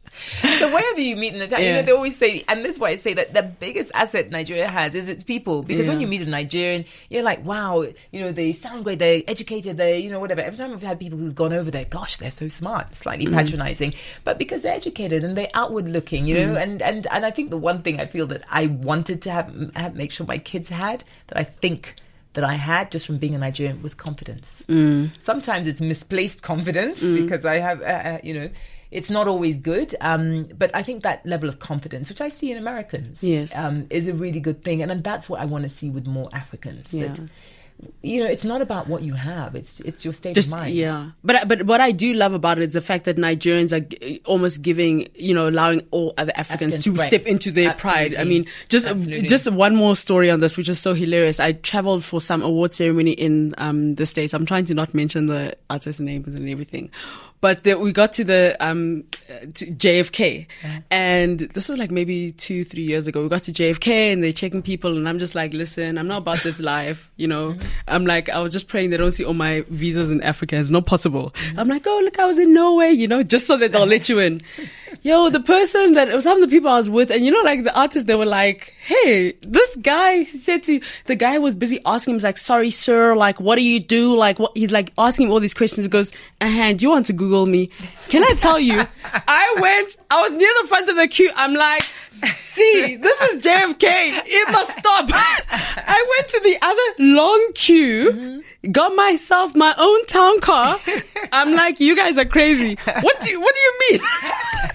so 0.58 0.68
wherever 0.72 1.00
you 1.00 1.16
meet 1.16 1.32
in 1.32 1.38
the 1.38 1.46
town, 1.48 1.62
you 1.62 1.72
know, 1.72 1.82
they 1.82 1.92
always 1.92 2.16
say, 2.16 2.44
and 2.48 2.64
this 2.64 2.74
is 2.74 2.78
why 2.78 2.90
I 2.90 2.96
say 2.96 3.14
that 3.14 3.34
the 3.34 3.42
biggest 3.42 3.90
asset 3.94 4.30
Nigeria 4.30 4.68
has 4.68 4.94
is 4.94 5.08
its 5.08 5.22
people. 5.22 5.62
Because 5.62 5.86
when 5.86 6.00
you 6.00 6.06
meet 6.06 6.22
a 6.22 6.26
Nigerian, 6.26 6.84
you're 7.10 7.22
like, 7.22 7.44
wow, 7.44 7.82
you 8.12 8.20
know, 8.20 8.32
they 8.32 8.52
sound 8.52 8.84
great, 8.84 8.98
they're 8.98 9.22
educated, 9.26 9.76
they're, 9.76 9.96
you 9.96 10.10
know, 10.10 10.20
whatever. 10.20 10.40
Every 10.40 10.56
time 10.58 10.72
I've 10.72 10.82
had 10.82 10.98
people 11.00 11.18
who've 11.18 11.34
gone 11.34 11.52
over 11.52 11.70
there, 11.70 11.84
gosh, 11.84 12.16
they're 12.18 12.30
so 12.30 12.48
smart, 12.48 12.94
slightly 12.94 13.26
Mm. 13.26 13.34
patronizing, 13.34 13.94
but 14.24 14.38
because 14.38 14.62
they're 14.62 14.74
educated 14.74 15.24
and 15.24 15.36
they're 15.36 15.50
outward 15.54 15.88
looking, 15.88 16.26
you 16.26 16.34
know, 16.34 16.54
Mm. 16.54 16.62
and, 16.62 16.82
and, 16.82 17.06
and 17.10 17.24
I 17.26 17.30
think 17.30 17.50
the 17.50 17.56
one 17.56 17.82
thing 17.82 18.00
I 18.00 18.06
feel 18.06 18.26
that 18.28 18.42
I 18.50 18.66
wanted 18.66 19.22
to 19.22 19.30
have, 19.30 19.72
have 19.76 19.94
make 19.94 20.12
sure 20.12 20.26
my 20.26 20.38
kids 20.38 20.68
had, 20.68 21.04
that 21.28 21.38
I 21.38 21.44
think 21.44 21.94
that 22.34 22.44
I 22.44 22.54
had 22.54 22.92
just 22.92 23.06
from 23.06 23.16
being 23.18 23.34
a 23.34 23.38
Nigerian 23.38 23.82
was 23.82 23.94
confidence. 23.94 24.62
Mm. 24.68 25.10
Sometimes 25.18 25.66
it's 25.66 25.80
misplaced 25.80 26.42
confidence 26.42 27.02
because 27.02 27.44
I 27.44 27.56
have, 27.58 27.80
uh, 27.82 27.84
uh, 27.86 28.18
you 28.22 28.34
know, 28.34 28.48
it's 28.90 29.10
not 29.10 29.28
always 29.28 29.58
good. 29.58 29.94
Um, 30.00 30.48
but 30.56 30.70
I 30.74 30.82
think 30.82 31.02
that 31.02 31.24
level 31.26 31.48
of 31.48 31.58
confidence, 31.58 32.08
which 32.08 32.20
I 32.20 32.28
see 32.28 32.50
in 32.52 32.58
Americans, 32.58 33.22
Yes. 33.22 33.56
um, 33.56 33.86
is 33.90 34.08
a 34.08 34.14
really 34.14 34.40
good 34.40 34.64
thing, 34.64 34.82
and, 34.82 34.90
and 34.90 35.04
that's 35.04 35.28
what 35.28 35.40
I 35.40 35.44
want 35.44 35.64
to 35.64 35.68
see 35.68 35.90
with 35.90 36.06
more 36.06 36.28
Africans. 36.32 36.92
Yeah. 36.92 37.08
That, 37.08 37.28
you 38.02 38.18
know, 38.20 38.26
it's 38.28 38.42
not 38.42 38.60
about 38.60 38.88
what 38.88 39.02
you 39.02 39.14
have; 39.14 39.54
it's 39.54 39.78
it's 39.80 40.04
your 40.04 40.12
state 40.12 40.34
just 40.34 40.48
of 40.52 40.58
mind. 40.58 40.74
yeah 40.74 41.10
but 41.22 41.46
but 41.46 41.62
what 41.62 41.80
i 41.80 41.92
do 41.92 42.12
love 42.12 42.32
about 42.32 42.58
it 42.58 42.64
is 42.64 42.72
the 42.72 42.80
fact 42.80 43.04
that 43.04 43.16
nigerians 43.16 43.72
are 43.72 43.78
g- 43.78 44.20
almost 44.24 44.62
giving 44.62 45.06
you 45.14 45.32
know 45.32 45.48
allowing 45.48 45.86
all 45.92 46.12
other 46.18 46.32
africans 46.34 46.74
Africans, 46.74 46.84
to 46.84 46.90
right. 47.00 47.06
step 47.06 47.24
into 47.26 47.52
their 47.52 47.72
pride 47.74 48.16
i 48.16 48.24
mean 48.24 48.46
just 48.68 48.84
Absolutely. 48.88 49.28
just 49.28 49.48
one 49.52 49.76
more 49.76 49.94
story 49.94 50.28
on 50.28 50.40
this 50.40 50.56
which 50.56 50.68
is 50.68 50.80
so 50.80 50.92
hilarious 50.92 51.38
i 51.38 51.52
traveled 51.52 52.02
for 52.02 52.20
some 52.20 52.42
award 52.42 52.72
ceremony 52.72 53.12
in 53.12 53.54
um 53.58 53.94
the 53.94 54.06
states 54.06 54.34
i'm 54.34 54.44
trying 54.44 54.64
to 54.64 54.74
not 54.74 54.92
mention 54.92 55.26
the 55.26 55.56
artist 55.70 56.00
names 56.00 56.26
and 56.26 56.48
everything 56.48 56.90
but 57.40 57.64
the, 57.64 57.74
we 57.78 57.92
got 57.92 58.12
to 58.14 58.24
the 58.24 58.56
um 58.60 59.04
to 59.54 59.66
JFK, 59.66 60.46
and 60.90 61.38
this 61.40 61.68
was 61.68 61.78
like 61.78 61.90
maybe 61.90 62.32
two, 62.32 62.64
three 62.64 62.82
years 62.82 63.06
ago. 63.06 63.22
We 63.22 63.28
got 63.28 63.42
to 63.42 63.52
JFK, 63.52 64.12
and 64.12 64.22
they're 64.22 64.32
checking 64.32 64.62
people, 64.62 64.96
and 64.96 65.08
I'm 65.08 65.18
just 65.18 65.34
like, 65.34 65.52
listen, 65.52 65.98
I'm 65.98 66.08
not 66.08 66.18
about 66.18 66.42
this 66.42 66.60
life, 66.60 67.10
you 67.16 67.28
know. 67.28 67.56
I'm 67.86 68.06
like, 68.06 68.28
I 68.28 68.40
was 68.40 68.52
just 68.52 68.68
praying 68.68 68.90
they 68.90 68.96
don't 68.96 69.12
see 69.12 69.24
all 69.24 69.34
my 69.34 69.64
visas 69.68 70.10
in 70.10 70.22
Africa. 70.22 70.58
It's 70.58 70.70
not 70.70 70.86
possible. 70.86 71.34
I'm 71.56 71.68
like, 71.68 71.86
oh 71.86 72.00
look, 72.02 72.18
I 72.18 72.24
was 72.24 72.38
in 72.38 72.52
Norway, 72.52 72.90
you 72.90 73.08
know, 73.08 73.22
just 73.22 73.46
so 73.46 73.56
that 73.56 73.72
they'll 73.72 73.86
let 73.86 74.08
you 74.08 74.18
in. 74.18 74.40
Yo, 75.02 75.30
the 75.30 75.40
person 75.40 75.92
that 75.92 76.08
was 76.08 76.24
some 76.24 76.42
of 76.42 76.48
the 76.48 76.54
people 76.54 76.68
I 76.68 76.76
was 76.76 76.90
with, 76.90 77.10
and 77.10 77.24
you 77.24 77.30
know, 77.30 77.40
like 77.42 77.64
the 77.64 77.78
artists, 77.78 78.06
they 78.06 78.14
were 78.14 78.26
like, 78.26 78.74
hey, 78.80 79.32
this 79.42 79.76
guy 79.76 80.24
said 80.24 80.64
to 80.64 80.80
the 81.06 81.14
guy 81.14 81.38
was 81.38 81.54
busy 81.54 81.80
asking 81.86 82.12
him, 82.12 82.16
he's 82.16 82.24
like, 82.24 82.38
sorry, 82.38 82.70
sir, 82.70 83.14
like, 83.14 83.40
what 83.40 83.56
do 83.56 83.64
you 83.64 83.80
do? 83.80 84.16
Like, 84.16 84.38
what? 84.38 84.52
He's 84.56 84.72
like 84.72 84.92
asking 84.98 85.26
him 85.26 85.32
all 85.32 85.40
these 85.40 85.54
questions. 85.54 85.84
He 85.84 85.88
goes, 85.88 86.12
uh 86.40 86.72
do 86.72 86.84
you 86.84 86.90
want 86.90 87.06
to 87.06 87.12
Google 87.12 87.46
me? 87.46 87.70
Can 88.08 88.24
I 88.24 88.34
tell 88.36 88.58
you? 88.58 88.84
I 89.04 89.56
went, 89.60 89.96
I 90.10 90.22
was 90.22 90.32
near 90.32 90.50
the 90.62 90.68
front 90.68 90.88
of 90.88 90.96
the 90.96 91.06
queue. 91.06 91.30
I'm 91.36 91.54
like, 91.54 91.84
see, 92.44 92.96
this 92.96 93.20
is 93.22 93.44
JFK. 93.44 93.82
It 93.84 94.52
must 94.52 94.78
stop. 94.78 95.08
I 95.12 96.16
went 96.16 96.28
to 96.28 96.40
the 96.40 96.58
other 96.62 97.04
long 97.18 97.52
queue, 97.54 98.42
got 98.72 98.94
myself 98.94 99.54
my 99.54 99.74
own 99.78 100.06
town 100.06 100.40
car. 100.40 100.78
I'm 101.32 101.54
like, 101.54 101.80
you 101.80 101.96
guys 101.96 102.18
are 102.18 102.24
crazy. 102.24 102.76
What 103.00 103.20
do 103.20 103.30
you, 103.30 103.40
what 103.40 103.54
do 103.54 103.60
you 103.60 103.78
mean? 103.90 104.00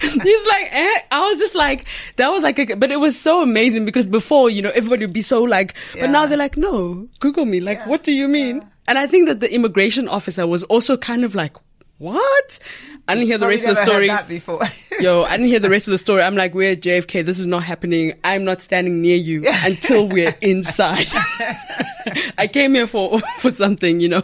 He's 0.00 0.46
like, 0.46 0.68
eh? 0.72 0.98
I 1.10 1.28
was 1.28 1.38
just 1.38 1.54
like, 1.54 1.86
that 2.16 2.28
was 2.30 2.42
like, 2.42 2.58
a, 2.58 2.74
but 2.74 2.90
it 2.90 3.00
was 3.00 3.18
so 3.18 3.42
amazing 3.42 3.84
because 3.84 4.06
before, 4.06 4.50
you 4.50 4.62
know, 4.62 4.70
everybody 4.74 5.04
would 5.04 5.14
be 5.14 5.22
so 5.22 5.42
like, 5.42 5.74
but 5.98 6.10
now 6.10 6.26
they're 6.26 6.38
like, 6.38 6.56
no, 6.56 7.08
Google 7.20 7.44
me. 7.44 7.60
Like, 7.60 7.86
what 7.86 8.02
do 8.02 8.12
you 8.12 8.28
mean? 8.28 8.64
And 8.86 8.98
I 8.98 9.06
think 9.06 9.28
that 9.28 9.40
the 9.40 9.52
immigration 9.52 10.08
officer 10.08 10.46
was 10.46 10.62
also 10.64 10.96
kind 10.96 11.24
of 11.24 11.34
like, 11.34 11.56
what? 11.98 12.58
I 13.06 13.14
didn't 13.14 13.26
hear 13.26 13.38
the 13.38 13.48
rest 13.48 13.64
of 13.64 13.76
the 13.76 13.84
story. 13.84 14.06
that 14.08 14.28
before. 14.28 14.62
Yo, 15.00 15.24
I 15.24 15.36
didn't 15.36 15.48
hear 15.48 15.58
the 15.58 15.68
rest 15.68 15.86
of 15.86 15.92
the 15.92 15.98
story. 15.98 16.22
I'm 16.22 16.36
like, 16.36 16.54
we're 16.54 16.72
at 16.72 16.80
JFK. 16.80 17.24
This 17.24 17.38
is 17.38 17.46
not 17.46 17.62
happening. 17.62 18.14
I'm 18.24 18.44
not 18.44 18.62
standing 18.62 19.02
near 19.02 19.16
you 19.16 19.44
until 19.46 20.08
we're 20.08 20.34
inside. 20.40 21.06
I 22.38 22.46
came 22.50 22.74
here 22.74 22.86
for 22.86 23.18
for 23.38 23.50
something, 23.50 24.00
you 24.00 24.08
know. 24.08 24.22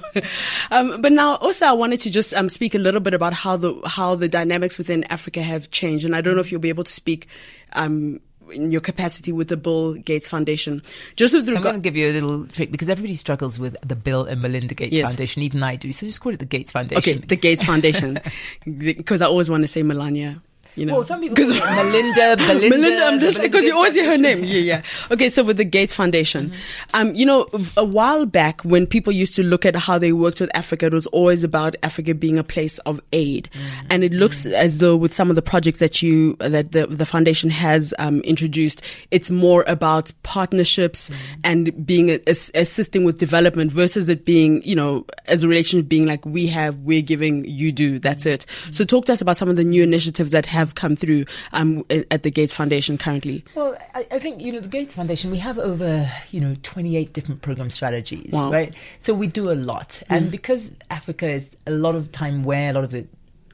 Um, 0.70 1.02
but 1.02 1.12
now, 1.12 1.36
also, 1.36 1.66
I 1.66 1.72
wanted 1.72 2.00
to 2.00 2.10
just 2.10 2.32
um, 2.34 2.48
speak 2.48 2.74
a 2.74 2.78
little 2.78 3.00
bit 3.00 3.12
about 3.12 3.34
how 3.34 3.56
the 3.56 3.78
how 3.84 4.14
the 4.14 4.28
dynamics 4.28 4.78
within 4.78 5.04
Africa 5.04 5.42
have 5.42 5.70
changed, 5.70 6.04
and 6.04 6.16
I 6.16 6.20
don't 6.20 6.34
know 6.34 6.40
if 6.40 6.50
you'll 6.50 6.60
be 6.60 6.68
able 6.70 6.84
to 6.84 6.92
speak. 6.92 7.26
Um, 7.72 8.20
in 8.50 8.70
your 8.70 8.80
capacity 8.80 9.32
with 9.32 9.48
the 9.48 9.56
Bill 9.56 9.94
Gates 9.94 10.28
Foundation. 10.28 10.82
Just 11.16 11.34
with 11.34 11.48
I'm 11.48 11.62
going 11.62 11.76
to 11.76 11.80
give 11.80 11.96
you 11.96 12.10
a 12.10 12.12
little 12.12 12.46
trick 12.46 12.70
because 12.70 12.88
everybody 12.88 13.14
struggles 13.14 13.58
with 13.58 13.76
the 13.86 13.96
Bill 13.96 14.24
and 14.24 14.42
Melinda 14.42 14.74
Gates 14.74 14.92
Yes. 14.92 15.08
Foundation. 15.08 15.42
Even 15.42 15.62
I 15.62 15.76
do. 15.76 15.92
So 15.92 16.06
just 16.06 16.20
call 16.20 16.32
it 16.32 16.38
the 16.38 16.44
Gates 16.44 16.70
Foundation. 16.72 16.98
okay, 17.18 17.26
the 17.26 17.36
Gates 17.36 17.64
Foundation, 17.64 18.18
because 18.78 19.22
I 19.22 19.26
always 19.26 19.48
want 19.50 19.62
to 19.64 19.68
say 19.68 19.82
Melania. 19.82 20.42
You 20.76 20.87
know, 20.87 20.94
Well, 20.94 21.04
some 21.04 21.20
people 21.20 21.37
call 21.37 21.46
Melinda, 21.46 22.37
Belinda. 22.37 22.68
Melinda, 22.76 23.04
I'm 23.04 23.20
just 23.20 23.40
because 23.40 23.64
you 23.64 23.74
always 23.74 23.94
hear 23.94 24.11
her 24.11 24.18
name. 24.18 24.44
Yeah, 24.44 24.59
yeah. 24.59 24.83
Okay, 25.11 25.28
so 25.28 25.42
with 25.44 25.56
the 25.56 25.64
Gates 25.64 25.94
Foundation, 25.94 26.50
mm-hmm. 26.50 26.61
um, 26.94 27.14
you 27.14 27.26
know, 27.26 27.48
a 27.76 27.85
while 27.85 28.26
back 28.26 28.61
when 28.62 28.87
people 28.87 29.12
used 29.12 29.35
to 29.37 29.42
look 29.42 29.66
at 29.66 29.76
how 29.76 29.98
they 29.98 30.12
worked 30.12 30.40
with 30.40 30.50
Africa, 30.54 30.87
it 30.87 30.92
was 30.92 31.06
always 31.09 31.44
about 31.44 31.76
Africa 31.83 32.14
being 32.14 32.38
a 32.38 32.44
place 32.44 32.78
of 32.80 33.00
aid, 33.12 33.48
mm-hmm. 33.52 33.87
and 33.90 34.04
it 34.04 34.12
looks 34.12 34.46
mm-hmm. 34.46 34.54
as 34.54 34.78
though 34.78 34.96
with 34.96 35.12
some 35.12 35.30
of 35.30 35.37
the 35.37 35.42
projects 35.42 35.78
that 35.78 36.02
you 36.02 36.37
that 36.37 36.72
the 36.72 36.87
the 36.87 37.06
foundation 37.06 37.50
has 37.50 37.92
um, 37.98 38.20
introduced, 38.20 38.85
it's 39.11 39.30
more 39.30 39.64
about 39.66 40.12
partnerships 40.22 41.11
and 41.44 41.87
being 41.87 42.11
a, 42.11 42.20
ass- 42.26 42.50
assisting 42.54 43.04
with 43.04 43.18
development 43.18 43.72
versus 43.72 44.09
it 44.09 44.24
being, 44.24 44.62
you 44.62 44.74
know, 44.74 45.06
as 45.26 45.42
a 45.44 45.48
relationship 45.48 45.88
being 45.88 46.06
like 46.06 46.24
we 46.26 46.46
have, 46.46 46.76
we're 46.78 47.02
giving, 47.02 47.44
you 47.44 47.72
do, 47.72 47.98
that's 47.98 48.26
it. 48.26 48.46
So 48.70 48.85
talk 48.85 49.06
to 49.06 49.12
us 49.12 49.20
about 49.20 49.37
some 49.37 49.48
of 49.48 49.56
the 49.56 49.64
new 49.64 49.83
initiatives 49.83 50.30
that 50.33 50.46
have 50.46 50.60
come 50.75 50.96
through 50.96 51.25
um, 51.53 51.85
at 52.11 52.23
the 52.23 52.31
Gates 52.31 52.55
Foundation 52.55 52.99
currently. 52.99 53.44
Well, 53.55 53.77
I, 53.94 54.07
I 54.11 54.18
think 54.18 54.40
you 54.40 54.53
know 54.53 54.61
the 54.61 54.68
Gates 54.68 54.94
Foundation. 54.94 55.31
We 55.31 55.38
have 55.38 55.59
over 55.59 56.11
you 56.31 56.40
know 56.40 56.57
twenty 56.62 56.96
eight 56.96 57.12
different 57.12 57.42
program 57.42 57.70
strategies, 57.70 58.33
Wow. 58.33 58.51
right? 58.51 58.75
So 59.01 59.14
we 59.14 59.27
do 59.27 59.51
a 59.51 59.55
lot, 59.55 60.03
and 60.09 60.31
because 60.31 60.73
Africa 60.90 61.29
is 61.29 61.51
a 61.66 61.70
lot 61.73 61.94
of 61.94 62.12
time 62.12 62.44
where 62.44 62.70
a 62.70 62.75
lot 62.75 62.85
of 62.85 62.90
the 62.90 63.07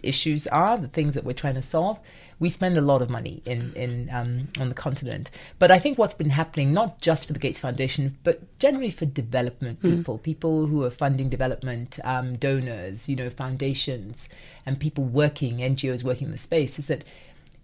issues 0.02 0.46
are, 0.48 0.76
the 0.78 0.88
things 0.88 1.14
that 1.14 1.24
we're 1.24 1.32
trying 1.32 1.54
to 1.54 1.62
solve. 1.62 1.98
We 2.38 2.50
spend 2.50 2.76
a 2.76 2.82
lot 2.82 3.02
of 3.02 3.10
money 3.10 3.42
in 3.46 3.72
in 3.74 4.10
um, 4.12 4.48
on 4.60 4.68
the 4.68 4.74
continent, 4.74 5.30
but 5.58 5.70
I 5.70 5.78
think 5.78 5.98
what's 5.98 6.14
been 6.14 6.30
happening, 6.30 6.72
not 6.72 7.00
just 7.00 7.26
for 7.26 7.32
the 7.32 7.38
Gates 7.38 7.60
Foundation, 7.60 8.16
but 8.24 8.58
generally 8.58 8.90
for 8.90 9.06
development 9.06 9.80
people, 9.80 10.18
people 10.18 10.66
who 10.66 10.84
are 10.84 10.90
funding 10.90 11.28
development, 11.30 11.98
um, 12.04 12.36
donors, 12.36 13.08
you 13.08 13.16
know, 13.16 13.30
foundations, 13.30 14.28
and 14.66 14.78
people 14.78 15.04
working, 15.04 15.58
NGOs 15.58 16.04
working 16.04 16.26
in 16.26 16.32
the 16.32 16.38
space, 16.38 16.78
is 16.78 16.88
that 16.88 17.04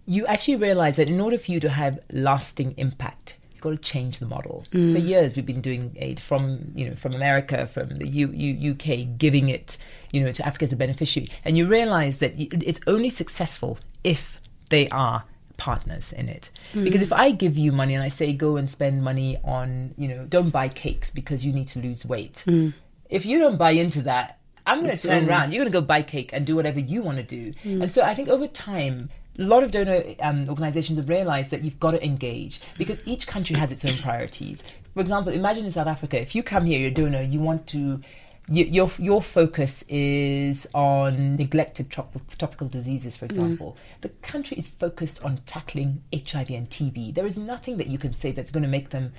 you 0.05 0.25
actually 0.25 0.57
realize 0.57 0.97
that 0.97 1.07
in 1.07 1.19
order 1.21 1.37
for 1.37 1.51
you 1.51 1.59
to 1.59 1.69
have 1.69 1.99
lasting 2.11 2.73
impact, 2.77 3.37
you've 3.53 3.61
got 3.61 3.69
to 3.69 3.77
change 3.77 4.19
the 4.19 4.25
model. 4.25 4.65
For 4.93 4.99
years, 4.99 5.35
we've 5.35 5.45
been 5.45 5.61
doing 5.61 5.95
aid 5.99 6.19
from 6.19 6.71
you 6.75 6.89
know 6.89 6.95
from 6.95 7.13
America, 7.13 7.67
from 7.67 7.89
the 7.99 8.07
U, 8.07 8.31
U, 8.31 8.71
UK, 8.71 9.17
giving 9.17 9.49
it 9.49 9.77
you 10.11 10.21
know 10.21 10.31
to 10.31 10.45
Africa 10.45 10.65
as 10.65 10.73
a 10.73 10.77
beneficiary, 10.77 11.29
and 11.45 11.57
you 11.57 11.67
realize 11.67 12.19
that 12.19 12.33
it's 12.37 12.81
only 12.87 13.09
successful 13.09 13.77
if 14.03 14.39
they 14.69 14.89
are 14.89 15.23
partners 15.57 16.13
in 16.13 16.29
it. 16.29 16.49
Mm. 16.73 16.83
Because 16.83 17.01
if 17.01 17.13
i 17.13 17.31
give 17.31 17.57
you 17.57 17.71
money 17.71 17.93
and 17.93 18.03
i 18.03 18.09
say 18.09 18.33
go 18.33 18.57
and 18.57 18.69
spend 18.69 19.03
money 19.03 19.37
on 19.43 19.93
you 19.97 20.07
know 20.07 20.25
don't 20.25 20.49
buy 20.49 20.67
cakes 20.67 21.11
because 21.11 21.45
you 21.45 21.53
need 21.53 21.67
to 21.69 21.79
lose 21.79 22.05
weight. 22.05 22.43
Mm. 22.47 22.73
If 23.09 23.25
you 23.25 23.39
don't 23.39 23.57
buy 23.57 23.71
into 23.71 24.01
that 24.03 24.39
i'm 24.65 24.81
going 24.81 24.95
to 24.95 25.07
turn 25.07 25.29
around. 25.29 25.51
You're 25.51 25.63
going 25.63 25.71
to 25.71 25.79
go 25.79 25.85
buy 25.85 26.01
cake 26.01 26.31
and 26.33 26.45
do 26.45 26.55
whatever 26.55 26.79
you 26.79 27.01
want 27.01 27.17
to 27.17 27.23
do 27.23 27.53
mm. 27.63 27.81
and 27.81 27.91
so 27.91 28.01
i 28.03 28.13
think 28.13 28.29
over 28.29 28.47
time 28.47 29.09
a 29.39 29.43
lot 29.43 29.63
of 29.63 29.71
donor 29.71 30.03
um, 30.21 30.47
organizations 30.47 30.97
have 30.97 31.09
realized 31.09 31.51
that 31.51 31.63
you've 31.63 31.79
got 31.79 31.91
to 31.91 32.05
engage 32.05 32.61
because 32.77 33.01
each 33.05 33.25
country 33.25 33.55
has 33.55 33.71
its 33.71 33.83
own 33.83 33.97
priorities. 33.97 34.63
For 34.93 35.01
example 35.01 35.33
imagine 35.33 35.65
in 35.65 35.71
south 35.71 35.87
africa 35.87 36.19
if 36.19 36.35
you 36.35 36.43
come 36.43 36.65
here 36.65 36.79
you're 36.79 36.89
a 36.89 36.93
donor 36.93 37.21
you 37.21 37.39
want 37.39 37.67
to 37.67 38.01
your 38.47 38.91
your 38.97 39.21
focus 39.21 39.83
is 39.87 40.67
on 40.73 41.37
neglected 41.37 41.89
trop- 41.89 42.37
tropical 42.37 42.67
diseases, 42.67 43.15
for 43.15 43.25
example. 43.25 43.77
The 44.01 44.09
country 44.09 44.57
is 44.57 44.67
focused 44.67 45.23
on 45.23 45.37
tackling 45.45 46.03
HIV 46.13 46.49
and 46.49 46.69
TB. 46.69 47.13
There 47.15 47.25
is 47.25 47.37
nothing 47.37 47.77
that 47.77 47.87
you 47.87 47.97
can 47.97 48.13
say 48.13 48.31
that's 48.31 48.51
going 48.51 48.63
to 48.63 48.69
make 48.69 48.89
them 48.89 49.13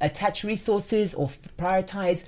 attach 0.00 0.44
resources 0.44 1.14
or 1.14 1.30
prioritize 1.56 2.26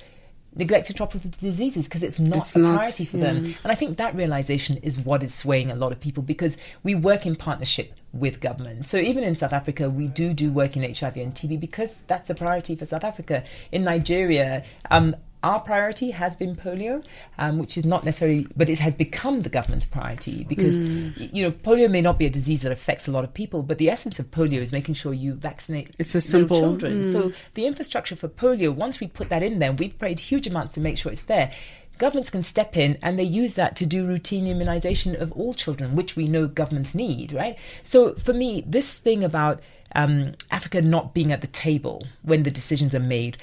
neglected 0.54 0.96
tropical 0.96 1.30
diseases 1.38 1.86
because 1.86 2.02
it's 2.02 2.18
not 2.18 2.38
It's 2.38 2.56
a 2.56 2.58
not, 2.58 2.76
priority 2.76 3.04
for 3.04 3.18
them. 3.18 3.54
And 3.62 3.70
I 3.70 3.74
think 3.74 3.98
that 3.98 4.14
realization 4.14 4.78
is 4.78 4.98
what 4.98 5.22
is 5.22 5.32
swaying 5.32 5.70
a 5.70 5.76
lot 5.76 5.92
of 5.92 6.00
people 6.00 6.22
because 6.22 6.56
we 6.82 6.94
work 6.94 7.24
in 7.26 7.36
partnership 7.36 7.94
with 8.12 8.40
government. 8.40 8.88
So 8.88 8.98
even 8.98 9.22
in 9.22 9.36
South 9.36 9.52
Africa, 9.52 9.88
we 9.88 10.08
do 10.08 10.34
do 10.34 10.50
work 10.50 10.76
in 10.76 10.82
HIV 10.82 11.16
and 11.16 11.34
TB 11.34 11.60
because 11.60 12.02
that's 12.08 12.30
a 12.30 12.34
priority 12.34 12.74
for 12.74 12.86
South 12.86 13.04
Africa. 13.04 13.44
In 13.70 13.84
Nigeria, 13.84 14.64
um, 14.90 15.14
our 15.42 15.60
priority 15.60 16.10
has 16.10 16.36
been 16.36 16.54
polio, 16.54 17.02
um, 17.38 17.58
which 17.58 17.78
is 17.78 17.84
not 17.84 18.04
necessarily, 18.04 18.46
but 18.56 18.68
it 18.68 18.78
has 18.78 18.94
become 18.94 19.40
the 19.42 19.48
government's 19.48 19.86
priority 19.86 20.44
because 20.44 20.76
Mm. 20.76 21.30
you 21.32 21.42
know 21.42 21.50
polio 21.50 21.90
may 21.90 22.02
not 22.02 22.18
be 22.18 22.26
a 22.26 22.30
disease 22.30 22.62
that 22.62 22.72
affects 22.72 23.08
a 23.08 23.10
lot 23.10 23.24
of 23.24 23.32
people, 23.32 23.62
but 23.62 23.78
the 23.78 23.88
essence 23.88 24.18
of 24.18 24.30
polio 24.30 24.60
is 24.60 24.72
making 24.72 24.94
sure 24.94 25.14
you 25.14 25.34
vaccinate 25.34 25.90
It's 25.98 26.14
a 26.14 26.20
simple- 26.20 26.58
mm. 26.58 26.62
children. 26.62 27.10
So 27.12 27.32
the 27.54 27.66
infrastructure 27.66 28.16
for 28.16 28.28
polio, 28.28 28.74
once 28.74 29.00
we 29.00 29.06
put 29.06 29.28
that 29.30 29.42
in 29.42 29.58
there, 29.60 29.72
we've 29.72 29.98
paid 29.98 30.20
huge 30.20 30.46
amounts 30.46 30.74
to 30.74 30.80
make 30.80 30.98
sure 30.98 31.10
it's 31.12 31.24
there. 31.24 31.50
Governments 31.98 32.30
can 32.30 32.42
step 32.42 32.76
in 32.76 32.96
and 33.02 33.18
they 33.18 33.24
use 33.24 33.54
that 33.54 33.76
to 33.76 33.84
do 33.86 34.06
routine 34.06 34.46
immunization 34.46 35.14
of 35.20 35.32
all 35.32 35.52
children, 35.52 35.94
which 35.94 36.16
we 36.16 36.28
know 36.28 36.46
governments 36.46 36.94
need, 36.94 37.32
right? 37.32 37.56
So 37.82 38.14
for 38.14 38.32
me, 38.32 38.62
this 38.66 38.96
thing 38.98 39.22
about 39.22 39.60
um, 39.94 40.32
Africa 40.50 40.80
not 40.80 41.12
being 41.14 41.30
at 41.32 41.40
the 41.42 41.46
table 41.46 42.06
when 42.22 42.42
the 42.44 42.50
decisions 42.50 42.94
are 42.94 43.00
made, 43.00 43.36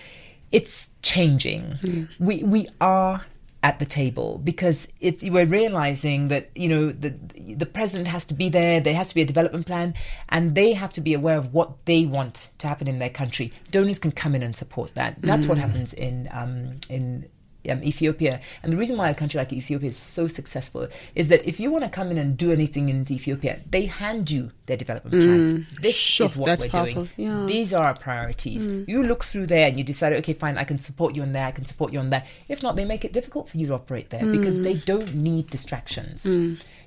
it's 0.52 0.90
changing. 1.02 2.08
We 2.20 2.44
we 2.44 2.70
are 2.80 3.26
at 3.64 3.80
the 3.80 3.86
table 3.86 4.40
because 4.44 4.88
it, 5.02 5.22
we're 5.24 5.46
realizing 5.46 6.28
that 6.30 6.50
you 6.56 6.70
know 6.70 6.92
the 6.92 7.10
the 7.56 7.66
president 7.66 8.08
has 8.08 8.26
to 8.26 8.34
be 8.34 8.50
there. 8.50 8.80
There 8.80 8.94
has 8.94 9.10
to 9.10 9.16
be 9.16 9.22
a 9.22 9.26
development 9.26 9.66
plan, 9.66 9.94
and 10.30 10.56
they 10.56 10.74
have 10.74 10.94
to 10.94 11.02
be 11.02 11.14
aware 11.14 11.38
of 11.38 11.54
what 11.54 11.86
they 11.86 12.06
want 12.06 12.52
to 12.60 12.68
happen 12.68 12.88
in 12.88 13.00
their 13.00 13.10
country. 13.10 13.52
Donors 13.72 14.00
can 14.00 14.12
come 14.12 14.36
in 14.36 14.44
and 14.44 14.56
support 14.56 14.96
that. 14.96 15.22
That's 15.22 15.48
what 15.48 15.58
happens 15.58 15.94
in 15.94 16.30
um, 16.32 16.80
in 16.90 17.28
um, 17.70 17.84
Ethiopia. 17.84 18.40
And 18.64 18.74
the 18.74 18.78
reason 18.78 18.98
why 18.98 19.10
a 19.10 19.16
country 19.16 19.38
like 19.38 19.54
Ethiopia 19.54 19.90
is 19.90 19.98
so 19.98 20.28
successful 20.28 20.88
is 21.16 21.28
that 21.30 21.46
if 21.48 21.60
you 21.60 21.72
want 21.72 21.84
to 21.84 21.90
come 21.90 22.12
in 22.12 22.18
and 22.18 22.38
do 22.38 22.52
anything 22.52 22.90
in 22.90 23.06
Ethiopia, 23.12 23.60
they 23.70 23.86
hand 23.86 24.30
you 24.32 24.52
their 24.66 24.78
development 24.78 25.16
mm, 25.16 25.26
plan. 25.26 25.68
This 25.82 25.96
Sure, 25.96 26.26
is 26.26 26.38
what 26.38 26.60
we're 26.60 26.70
powerful, 26.70 27.06
doing. 27.06 27.10
yeah. 27.18 27.46
These 27.46 27.74
are 27.74 27.86
our 27.86 27.98
priorities. 27.98 28.68
Mm. 28.68 28.88
You 28.88 29.04
look 29.04 29.24
through 29.24 29.48
there 29.48 29.68
and 29.68 29.78
you 29.78 29.84
decide, 29.84 30.14
okay, 30.14 30.34
fine, 30.34 30.58
I 30.58 30.64
can 30.64 30.80
support 30.80 31.16
you 31.16 31.22
on 31.22 31.32
there, 31.34 31.46
I 31.48 31.52
can 31.52 31.66
support 31.66 31.94
you 31.94 32.00
on 32.00 32.10
there. 32.10 32.24
If 32.48 32.64
not, 32.64 32.76
they 32.76 32.86
make 32.86 33.06
it 33.06 33.14
difficult 33.14 33.50
for 33.50 33.58
you 33.58 33.68
to 33.68 33.74
operate 33.74 34.10
there 34.10 34.26
because 34.26 34.58
mm. 34.58 34.64
they 34.64 34.74
don't 34.76 35.14
need 35.16 35.50
distractions. 35.50 36.26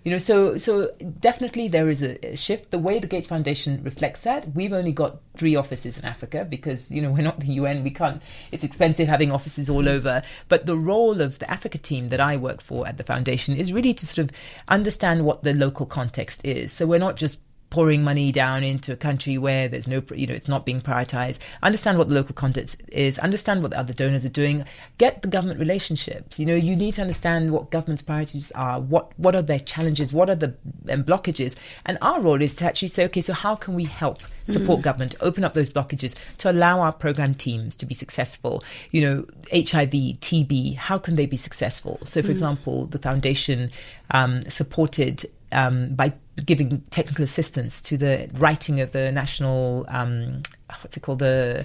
You 0.02 0.12
know, 0.12 0.18
so 0.18 0.56
so 0.56 0.90
definitely 1.20 1.68
there 1.68 1.90
is 1.90 2.02
a, 2.02 2.32
a 2.32 2.36
shift. 2.36 2.70
The 2.70 2.78
way 2.78 2.98
the 2.98 3.06
Gates 3.06 3.28
Foundation 3.28 3.82
reflects 3.84 4.22
that, 4.22 4.50
we've 4.54 4.72
only 4.72 4.92
got 4.92 5.20
three 5.36 5.56
offices 5.56 5.98
in 5.98 6.06
Africa 6.06 6.46
because 6.48 6.90
you 6.90 7.02
know 7.02 7.10
we're 7.10 7.22
not 7.22 7.40
the 7.40 7.52
UN. 7.60 7.84
We 7.84 7.90
can't. 7.90 8.22
It's 8.50 8.64
expensive 8.64 9.08
having 9.08 9.30
offices 9.30 9.68
all 9.68 9.86
over. 9.88 10.22
But 10.48 10.64
the 10.70 10.78
role 10.78 11.20
of 11.20 11.40
the 11.40 11.50
Africa 11.50 11.78
team 11.78 12.10
that 12.10 12.20
I 12.20 12.36
work 12.36 12.60
for 12.62 12.86
at 12.86 12.96
the 12.96 13.02
foundation 13.02 13.56
is 13.56 13.72
really 13.72 13.92
to 13.92 14.06
sort 14.06 14.18
of 14.18 14.30
understand 14.68 15.24
what 15.24 15.42
the 15.42 15.52
local 15.52 15.84
context 15.84 16.40
is. 16.44 16.72
So 16.72 16.86
we're 16.86 17.00
not 17.00 17.16
just 17.16 17.40
pouring 17.70 18.02
money 18.02 18.32
down 18.32 18.64
into 18.64 18.92
a 18.92 18.96
country 18.96 19.38
where 19.38 19.68
there's 19.68 19.86
no, 19.86 20.02
you 20.14 20.26
know, 20.26 20.34
it's 20.34 20.48
not 20.48 20.66
being 20.66 20.80
prioritized. 20.80 21.38
Understand 21.62 21.98
what 21.98 22.08
the 22.08 22.14
local 22.14 22.34
context 22.34 22.82
is. 22.88 23.18
Understand 23.20 23.62
what 23.62 23.70
the 23.70 23.78
other 23.78 23.94
donors 23.94 24.24
are 24.24 24.30
doing. 24.30 24.64
Get 24.98 25.22
the 25.22 25.28
government 25.28 25.60
relationships. 25.60 26.38
You 26.38 26.46
know, 26.46 26.56
you 26.56 26.74
need 26.74 26.94
to 26.94 27.00
understand 27.00 27.52
what 27.52 27.70
government's 27.70 28.02
priorities 28.02 28.50
are. 28.52 28.80
What 28.80 29.16
what 29.18 29.36
are 29.36 29.42
their 29.42 29.60
challenges? 29.60 30.12
What 30.12 30.28
are 30.28 30.34
the 30.34 30.54
um, 30.90 31.04
blockages? 31.04 31.56
And 31.86 31.96
our 32.02 32.20
role 32.20 32.42
is 32.42 32.56
to 32.56 32.64
actually 32.64 32.88
say, 32.88 33.04
okay, 33.04 33.20
so 33.20 33.32
how 33.32 33.54
can 33.54 33.74
we 33.74 33.84
help 33.84 34.18
support 34.48 34.82
government 34.82 35.14
open 35.20 35.44
up 35.44 35.52
those 35.52 35.72
blockages 35.72 36.16
to 36.38 36.50
allow 36.50 36.80
our 36.80 36.92
program 36.92 37.34
teams 37.34 37.76
to 37.76 37.86
be 37.86 37.94
successful? 37.94 38.64
You 38.90 39.02
know, 39.02 39.26
HIV, 39.52 39.92
TB, 40.20 40.76
how 40.76 40.98
can 40.98 41.14
they 41.14 41.26
be 41.26 41.36
successful? 41.36 42.00
So, 42.04 42.20
for 42.20 42.30
example, 42.30 42.86
the 42.86 42.98
foundation 42.98 43.70
um, 44.10 44.42
supported 44.50 45.24
um, 45.52 45.94
by 45.94 46.12
giving 46.46 46.80
technical 46.90 47.22
assistance 47.24 47.80
to 47.82 47.98
the 47.98 48.28
writing 48.34 48.80
of 48.80 48.92
the 48.92 49.12
national 49.12 49.84
um, 49.88 50.42
what's 50.82 50.96
it 50.96 51.00
called 51.00 51.18
the 51.18 51.64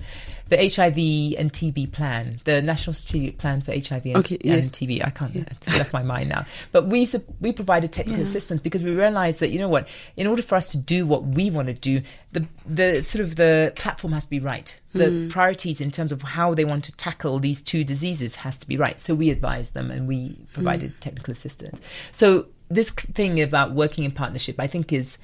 the 0.49 0.57
HIV 0.57 0.97
and 1.39 1.51
TB 1.51 1.91
plan, 1.91 2.37
the 2.43 2.61
national 2.61 2.93
strategic 2.93 3.37
plan 3.37 3.61
for 3.61 3.71
HIV 3.71 4.05
and, 4.05 4.17
Okay, 4.17 4.37
yes. 4.43 4.65
and 4.65 4.73
TB. 4.73 5.05
I 5.05 5.09
can't 5.11 5.35
it's 5.35 5.77
left 5.79 5.93
my 5.93 6.03
mind 6.03 6.29
now, 6.29 6.45
but 6.71 6.87
we 6.87 7.07
we 7.39 7.51
provided 7.51 7.91
technical 7.93 8.21
Yeah. 8.21 8.27
assistance 8.27 8.61
because 8.61 8.83
we 8.83 8.91
realized 8.91 9.39
that 9.39 9.49
you 9.51 9.59
know 9.59 9.69
what, 9.69 9.87
in 10.17 10.27
order 10.27 10.41
for 10.41 10.55
us 10.55 10.67
to 10.69 10.77
do 10.77 11.05
what 11.05 11.23
we 11.23 11.49
want 11.51 11.67
to 11.67 11.73
do, 11.73 12.01
the 12.31 12.47
the 12.65 13.03
sort 13.03 13.23
of 13.23 13.35
the 13.35 13.71
platform 13.75 14.13
has 14.13 14.25
to 14.25 14.29
be 14.29 14.39
right. 14.39 14.75
The 14.93 15.27
priorities 15.29 15.81
in 15.81 15.91
terms 15.91 16.13
of 16.13 16.21
how 16.21 16.53
they 16.53 16.63
want 16.63 16.85
to 16.85 16.91
tackle 16.95 17.39
these 17.39 17.61
two 17.61 17.83
diseases 17.83 18.35
has 18.37 18.57
to 18.59 18.67
be 18.67 18.77
right. 18.77 18.97
So 18.97 19.13
we 19.13 19.29
advised 19.29 19.73
them 19.73 19.91
and 19.91 20.07
we 20.07 20.39
provided 20.53 20.93
technical 21.01 21.31
assistance. 21.33 21.81
So 22.13 22.47
this 22.69 22.89
thing 22.91 23.41
about 23.41 23.71
working 23.71 24.03
in 24.03 24.11
partnership, 24.11 24.55
I 24.59 24.67
think, 24.67 24.91
is 24.93 25.17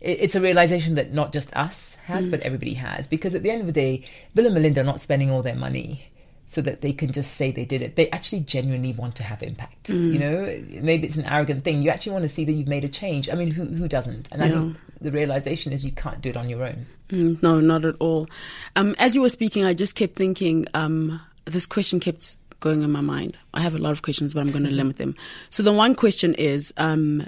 it's 0.00 0.34
a 0.34 0.40
realization 0.40 0.94
that 0.94 1.12
not 1.12 1.32
just 1.32 1.54
us 1.54 1.96
has, 2.04 2.28
but 2.28 2.40
everybody 2.40 2.74
has. 2.74 3.06
Because 3.06 3.34
at 3.34 3.42
the 3.42 3.50
end 3.50 3.60
of 3.60 3.66
the 3.66 3.72
day, 3.72 4.04
Bill 4.34 4.46
and 4.46 4.54
Melinda 4.54 4.80
are 4.80 4.84
not 4.84 5.00
spending 5.00 5.30
all 5.30 5.42
their 5.42 5.54
money 5.54 6.04
so 6.48 6.60
that 6.62 6.80
they 6.80 6.92
can 6.92 7.12
just 7.12 7.34
say 7.34 7.52
they 7.52 7.66
did 7.66 7.82
it. 7.82 7.96
They 7.96 8.10
actually 8.10 8.40
genuinely 8.40 8.92
want 8.94 9.14
to 9.16 9.22
have 9.22 9.42
impact. 9.42 9.90
You 9.90 10.18
know, 10.18 10.64
maybe 10.82 11.06
it's 11.06 11.16
an 11.16 11.26
arrogant 11.26 11.64
thing. 11.64 11.82
You 11.82 11.90
actually 11.90 12.12
want 12.12 12.22
to 12.24 12.28
see 12.30 12.44
that 12.44 12.52
you've 12.52 12.66
made 12.66 12.84
a 12.84 12.88
change. 12.88 13.28
I 13.28 13.34
mean, 13.34 13.50
who 13.50 13.66
who 13.66 13.86
doesn't? 13.88 14.28
And 14.32 14.42
I 14.42 14.46
Yeah. 14.46 14.60
think 14.62 14.76
the 15.00 15.12
realization 15.12 15.72
is 15.72 15.84
you 15.84 15.92
can't 15.92 16.20
do 16.20 16.30
it 16.30 16.36
on 16.36 16.48
your 16.48 16.64
own. 16.64 16.86
Mm, 17.10 17.42
no, 17.42 17.60
not 17.60 17.84
at 17.84 17.94
all. 18.00 18.26
Um, 18.74 18.96
as 18.98 19.14
you 19.14 19.20
were 19.20 19.28
speaking, 19.28 19.64
I 19.64 19.74
just 19.74 19.94
kept 19.94 20.16
thinking. 20.16 20.66
Um, 20.74 21.20
this 21.44 21.66
question 21.66 22.00
kept 22.00 22.36
going 22.60 22.82
in 22.82 22.90
my 22.92 23.00
mind. 23.00 23.36
I 23.54 23.60
have 23.60 23.74
a 23.74 23.78
lot 23.78 23.92
of 23.92 24.02
questions, 24.02 24.34
but 24.34 24.40
I'm 24.40 24.50
going 24.50 24.64
to 24.64 24.70
limit 24.70 24.96
them. 24.98 25.16
So 25.50 25.62
the 25.62 25.72
one 25.72 25.94
question 25.94 26.34
is, 26.34 26.72
um, 26.76 27.26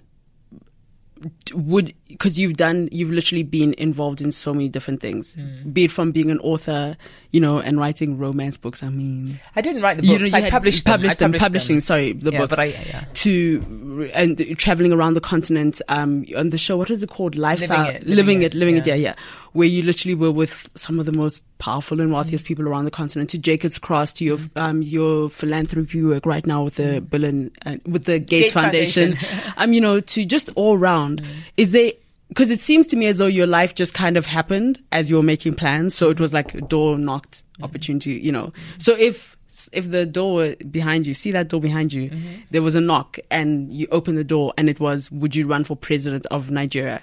would 1.54 1.94
because 2.08 2.36
you've 2.36 2.54
done, 2.54 2.88
you've 2.90 3.12
literally 3.12 3.44
been 3.44 3.74
involved 3.78 4.20
in 4.20 4.32
so 4.32 4.52
many 4.52 4.68
different 4.68 5.00
things, 5.00 5.36
be 5.72 5.84
it 5.84 5.92
from 5.92 6.10
being 6.10 6.32
an 6.32 6.40
author, 6.40 6.96
you 7.30 7.40
know, 7.40 7.58
and 7.60 7.78
writing 7.78 8.18
romance 8.18 8.56
books. 8.56 8.82
I 8.82 8.88
mean, 8.88 9.38
I 9.54 9.60
didn't 9.60 9.82
write 9.82 9.98
the 9.98 10.04
you 10.04 10.18
books. 10.18 10.32
know, 10.32 10.38
you 10.38 10.44
I 10.46 10.50
published 10.50 10.84
them. 10.84 10.92
published 10.94 11.22
I 11.22 11.28
them, 11.28 11.32
publishing. 11.38 11.76
them. 11.76 11.80
Sorry, 11.80 12.12
the 12.12 12.32
Yeah, 12.32 12.38
books. 12.40 12.50
but 12.50 12.58
I- 12.58 12.64
yeah. 12.86 13.04
To 13.14 14.10
and 14.14 14.58
traveling 14.58 14.92
around 14.92 15.14
the 15.14 15.20
continent. 15.20 15.80
Um, 15.88 16.24
on 16.36 16.48
the 16.48 16.58
show, 16.58 16.76
what 16.76 16.90
is 16.90 17.04
it 17.04 17.10
called? 17.10 17.36
Lifestyle, 17.36 17.86
It, 17.90 18.04
living, 18.04 18.16
Living 18.16 18.42
it, 18.42 18.46
It, 18.46 18.58
living 18.58 18.76
it. 18.78 18.86
Yeah, 18.86 18.94
yeah. 18.94 19.08
yeah. 19.10 19.14
Where 19.52 19.68
you 19.68 19.82
literally 19.84 20.16
were 20.16 20.32
with 20.32 20.70
some 20.74 20.98
of 20.98 21.06
the 21.06 21.16
most 21.16 21.40
powerful 21.62 22.00
and 22.00 22.12
wealthiest 22.12 22.44
people 22.44 22.66
around 22.68 22.84
the 22.86 22.90
continent. 22.90 23.30
To 23.30 23.38
Jacob's 23.38 23.78
Cross, 23.78 24.14
to 24.14 24.24
your 24.24 24.38
Mm. 24.38 24.60
um 24.66 24.82
your 24.82 25.30
philanthropy 25.30 26.02
work 26.02 26.26
right 26.26 26.46
now 26.46 26.64
with 26.64 26.74
the 26.76 27.00
Bill 27.00 27.24
and 27.24 27.50
uh, 27.64 27.76
with 27.86 28.04
the 28.04 28.18
Gates, 28.18 28.30
Gates 28.30 28.52
Foundation. 28.52 29.16
Foundation. 29.16 29.52
um, 29.56 29.72
you 29.72 29.80
know, 29.80 30.00
to 30.00 30.24
just 30.24 30.50
all 30.56 30.76
round. 30.76 31.22
Is 31.56 31.70
there? 31.72 31.92
Because 32.28 32.50
it 32.50 32.60
seems 32.60 32.86
to 32.88 32.96
me 32.96 33.06
as 33.12 33.18
though 33.18 33.26
your 33.40 33.46
life 33.46 33.74
just 33.74 33.92
kind 33.94 34.16
of 34.16 34.24
happened 34.26 34.82
as 34.90 35.10
you 35.10 35.16
were 35.16 35.22
making 35.34 35.54
plans. 35.54 35.94
So 35.94 36.08
it 36.10 36.18
was 36.18 36.32
like 36.32 36.54
a 36.54 36.62
door 36.62 36.96
knocked 36.98 37.44
opportunity, 37.62 38.12
you 38.12 38.32
know. 38.32 38.52
So 38.78 38.96
if 38.98 39.36
if 39.72 39.90
the 39.90 40.06
door 40.06 40.34
were 40.34 40.56
behind 40.70 41.06
you, 41.06 41.12
see 41.14 41.30
that 41.32 41.48
door 41.48 41.60
behind 41.60 41.92
you, 41.92 42.10
there 42.50 42.62
was 42.62 42.74
a 42.74 42.80
knock 42.80 43.18
and 43.30 43.70
you 43.72 43.86
open 43.92 44.14
the 44.16 44.24
door 44.24 44.54
and 44.56 44.68
it 44.70 44.80
was, 44.80 45.12
would 45.12 45.36
you 45.36 45.46
run 45.46 45.62
for 45.64 45.76
president 45.76 46.24
of 46.30 46.50
Nigeria? 46.50 47.02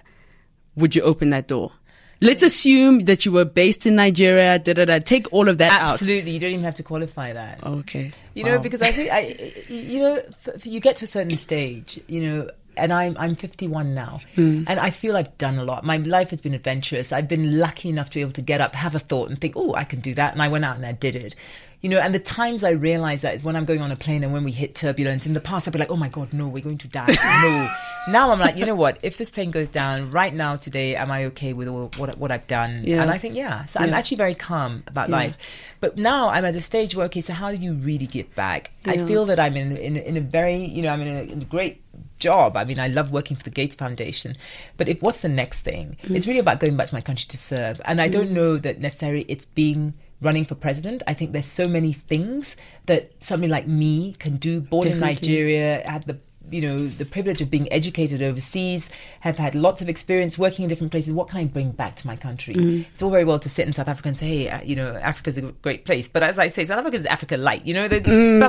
Would 0.75 0.95
you 0.95 1.03
open 1.03 1.29
that 1.29 1.47
door? 1.47 1.71
Let's 2.21 2.43
assume 2.43 3.01
that 3.01 3.25
you 3.25 3.31
were 3.31 3.45
based 3.45 3.85
in 3.85 3.95
Nigeria. 3.95 4.59
Da 4.59 4.73
da 4.73 4.85
da. 4.85 4.99
Take 4.99 5.31
all 5.31 5.47
of 5.47 5.57
that 5.59 5.71
out. 5.71 5.91
Absolutely, 5.93 6.31
you 6.31 6.39
don't 6.39 6.51
even 6.51 6.65
have 6.65 6.75
to 6.75 6.83
qualify 6.83 7.31
that. 7.33 7.63
Okay. 7.63 8.11
You 8.33 8.43
know, 8.43 8.59
because 8.59 8.81
I 8.81 8.91
think 8.91 9.11
I, 9.11 9.53
you 9.73 9.99
know, 9.99 10.21
you 10.63 10.79
get 10.81 10.97
to 10.97 11.05
a 11.05 11.07
certain 11.07 11.37
stage, 11.37 11.99
you 12.07 12.21
know, 12.27 12.49
and 12.75 12.91
I'm 12.91 13.15
I'm 13.17 13.35
51 13.35 13.93
now, 13.93 14.19
Hmm. 14.35 14.63
and 14.67 14.79
I 14.79 14.89
feel 14.89 15.15
I've 15.17 15.37
done 15.37 15.59
a 15.59 15.63
lot. 15.63 15.83
My 15.85 15.97
life 15.97 16.29
has 16.31 16.41
been 16.41 16.53
adventurous. 16.53 17.11
I've 17.13 17.27
been 17.27 17.57
lucky 17.59 17.89
enough 17.89 18.09
to 18.11 18.15
be 18.15 18.21
able 18.21 18.31
to 18.33 18.41
get 18.41 18.59
up, 18.61 18.75
have 18.75 18.95
a 18.95 18.99
thought, 18.99 19.29
and 19.29 19.39
think, 19.39 19.53
oh, 19.55 19.73
I 19.73 19.83
can 19.85 19.99
do 20.01 20.13
that, 20.15 20.33
and 20.33 20.41
I 20.41 20.47
went 20.49 20.65
out 20.65 20.75
and 20.75 20.85
I 20.85 20.91
did 20.93 21.15
it. 21.15 21.35
You 21.81 21.89
know, 21.89 21.99
and 21.99 22.13
the 22.13 22.19
times 22.19 22.65
I 22.65 22.71
realize 22.71 23.21
that 23.21 23.35
is 23.35 23.43
when 23.43 23.55
I'm 23.55 23.63
going 23.63 23.81
on 23.81 23.89
a 23.89 23.95
plane 23.95 24.23
and 24.23 24.33
when 24.33 24.43
we 24.43 24.51
hit 24.51 24.75
turbulence. 24.75 25.25
In 25.25 25.31
the 25.31 25.39
past, 25.39 25.65
I'd 25.65 25.71
be 25.71 25.79
like, 25.79 25.89
oh 25.91 25.95
my 25.95 26.09
god, 26.09 26.33
no, 26.33 26.47
we're 26.47 26.61
going 26.63 26.77
to 26.79 26.89
die. 26.89 27.07
No. 27.07 27.69
now 28.11 28.31
I'm 28.31 28.39
like, 28.39 28.57
you 28.57 28.65
know 28.65 28.75
what? 28.75 28.99
If 29.01 29.17
this 29.17 29.29
plane 29.29 29.49
goes 29.49 29.69
down 29.69 30.11
right 30.11 30.33
now 30.33 30.57
today, 30.57 30.97
am 30.97 31.09
I 31.09 31.25
okay 31.25 31.53
with 31.53 31.69
all, 31.69 31.89
what 31.95 32.17
what 32.17 32.31
I've 32.31 32.47
done? 32.47 32.83
Yeah. 32.85 33.01
And 33.01 33.09
I 33.09 33.17
think 33.17 33.35
yeah. 33.35 33.63
So 33.65 33.79
I'm 33.79 33.93
actually 33.93 34.17
very 34.17 34.35
calm 34.35 34.83
about 34.87 35.07
Yeah. 35.07 35.15
life. 35.15 35.37
But 35.79 35.97
now 35.97 36.27
I'm 36.27 36.43
at 36.43 36.53
a 36.53 36.61
stage 36.61 36.95
where 36.95 37.05
okay, 37.05 37.21
so 37.21 37.31
how 37.31 37.49
do 37.49 37.57
you 37.57 37.73
really 37.73 38.07
give 38.07 38.33
back? 38.35 38.71
I 38.85 38.97
feel 38.97 39.25
that 39.27 39.39
I'm 39.39 39.55
in 39.55 39.77
in, 39.77 39.95
in 39.95 40.17
a 40.17 40.21
very 40.21 40.57
you 40.57 40.81
know 40.81 40.91
I'm 40.91 41.01
in 41.01 41.07
a, 41.07 41.21
in 41.31 41.41
a 41.41 41.45
great 41.45 41.81
job. 42.17 42.57
I 42.57 42.65
mean, 42.65 42.79
I 42.79 42.89
love 42.89 43.11
working 43.13 43.37
for 43.37 43.43
the 43.43 43.49
Gates 43.49 43.77
Foundation. 43.77 44.35
But 44.75 44.89
if 44.89 45.01
what's 45.01 45.21
the 45.21 45.29
next 45.29 45.61
thing? 45.61 45.95
Mm. 46.03 46.15
It's 46.17 46.27
really 46.27 46.39
about 46.39 46.59
going 46.59 46.75
back 46.75 46.89
to 46.89 46.93
my 46.93 47.01
country 47.01 47.25
to 47.29 47.37
serve. 47.37 47.79
And 47.85 48.01
I 48.01 48.09
don't 48.09 48.31
know 48.31 48.57
that 48.57 48.81
necessarily 48.81 49.23
it's 49.29 49.45
being 49.45 49.93
running 50.21 50.45
for 50.45 50.55
president. 50.55 51.03
I 51.07 51.13
think 51.13 51.31
there's 51.31 51.45
so 51.45 51.67
many 51.67 51.93
things 51.93 52.55
that 52.87 53.11
somebody 53.19 53.51
like 53.51 53.67
me 53.67 54.15
can 54.19 54.37
do. 54.37 54.61
Born 54.61 54.87
in 54.87 54.99
Nigeria, 54.99 55.81
had 55.85 56.05
the 56.05 56.17
you 56.51 56.61
know 56.61 56.87
the 56.87 57.05
privilege 57.05 57.41
of 57.41 57.51
being 57.51 57.71
educated 57.71 58.23
overseas, 58.23 58.89
have 59.19 59.37
had 59.37 59.53
lots 59.53 59.83
of 59.83 59.89
experience 59.89 60.35
working 60.37 60.63
in 60.63 60.69
different 60.69 60.89
places. 60.91 61.13
What 61.13 61.29
can 61.29 61.39
I 61.39 61.45
bring 61.45 61.71
back 61.71 61.95
to 61.97 62.07
my 62.07 62.15
country? 62.15 62.55
Mm. 62.55 62.85
It's 62.91 63.03
all 63.03 63.11
very 63.11 63.23
well 63.23 63.37
to 63.39 63.49
sit 63.49 63.67
in 63.67 63.73
South 63.73 63.87
Africa 63.87 64.07
and 64.07 64.17
say, 64.17 64.27
hey, 64.27 64.49
uh, 64.49 64.61
you 64.63 64.75
know, 64.75 64.95
Africa's 64.95 65.37
a 65.37 65.43
great 65.43 65.85
place. 65.85 66.07
But 66.07 66.23
as 66.23 66.39
I 66.39 66.47
say, 66.47 66.65
South 66.65 66.79
Africa 66.79 66.97
is 66.97 67.05
Africa 67.05 67.37
light. 67.37 67.67
You 67.67 67.75
know, 67.75 67.87
there's 67.87 68.03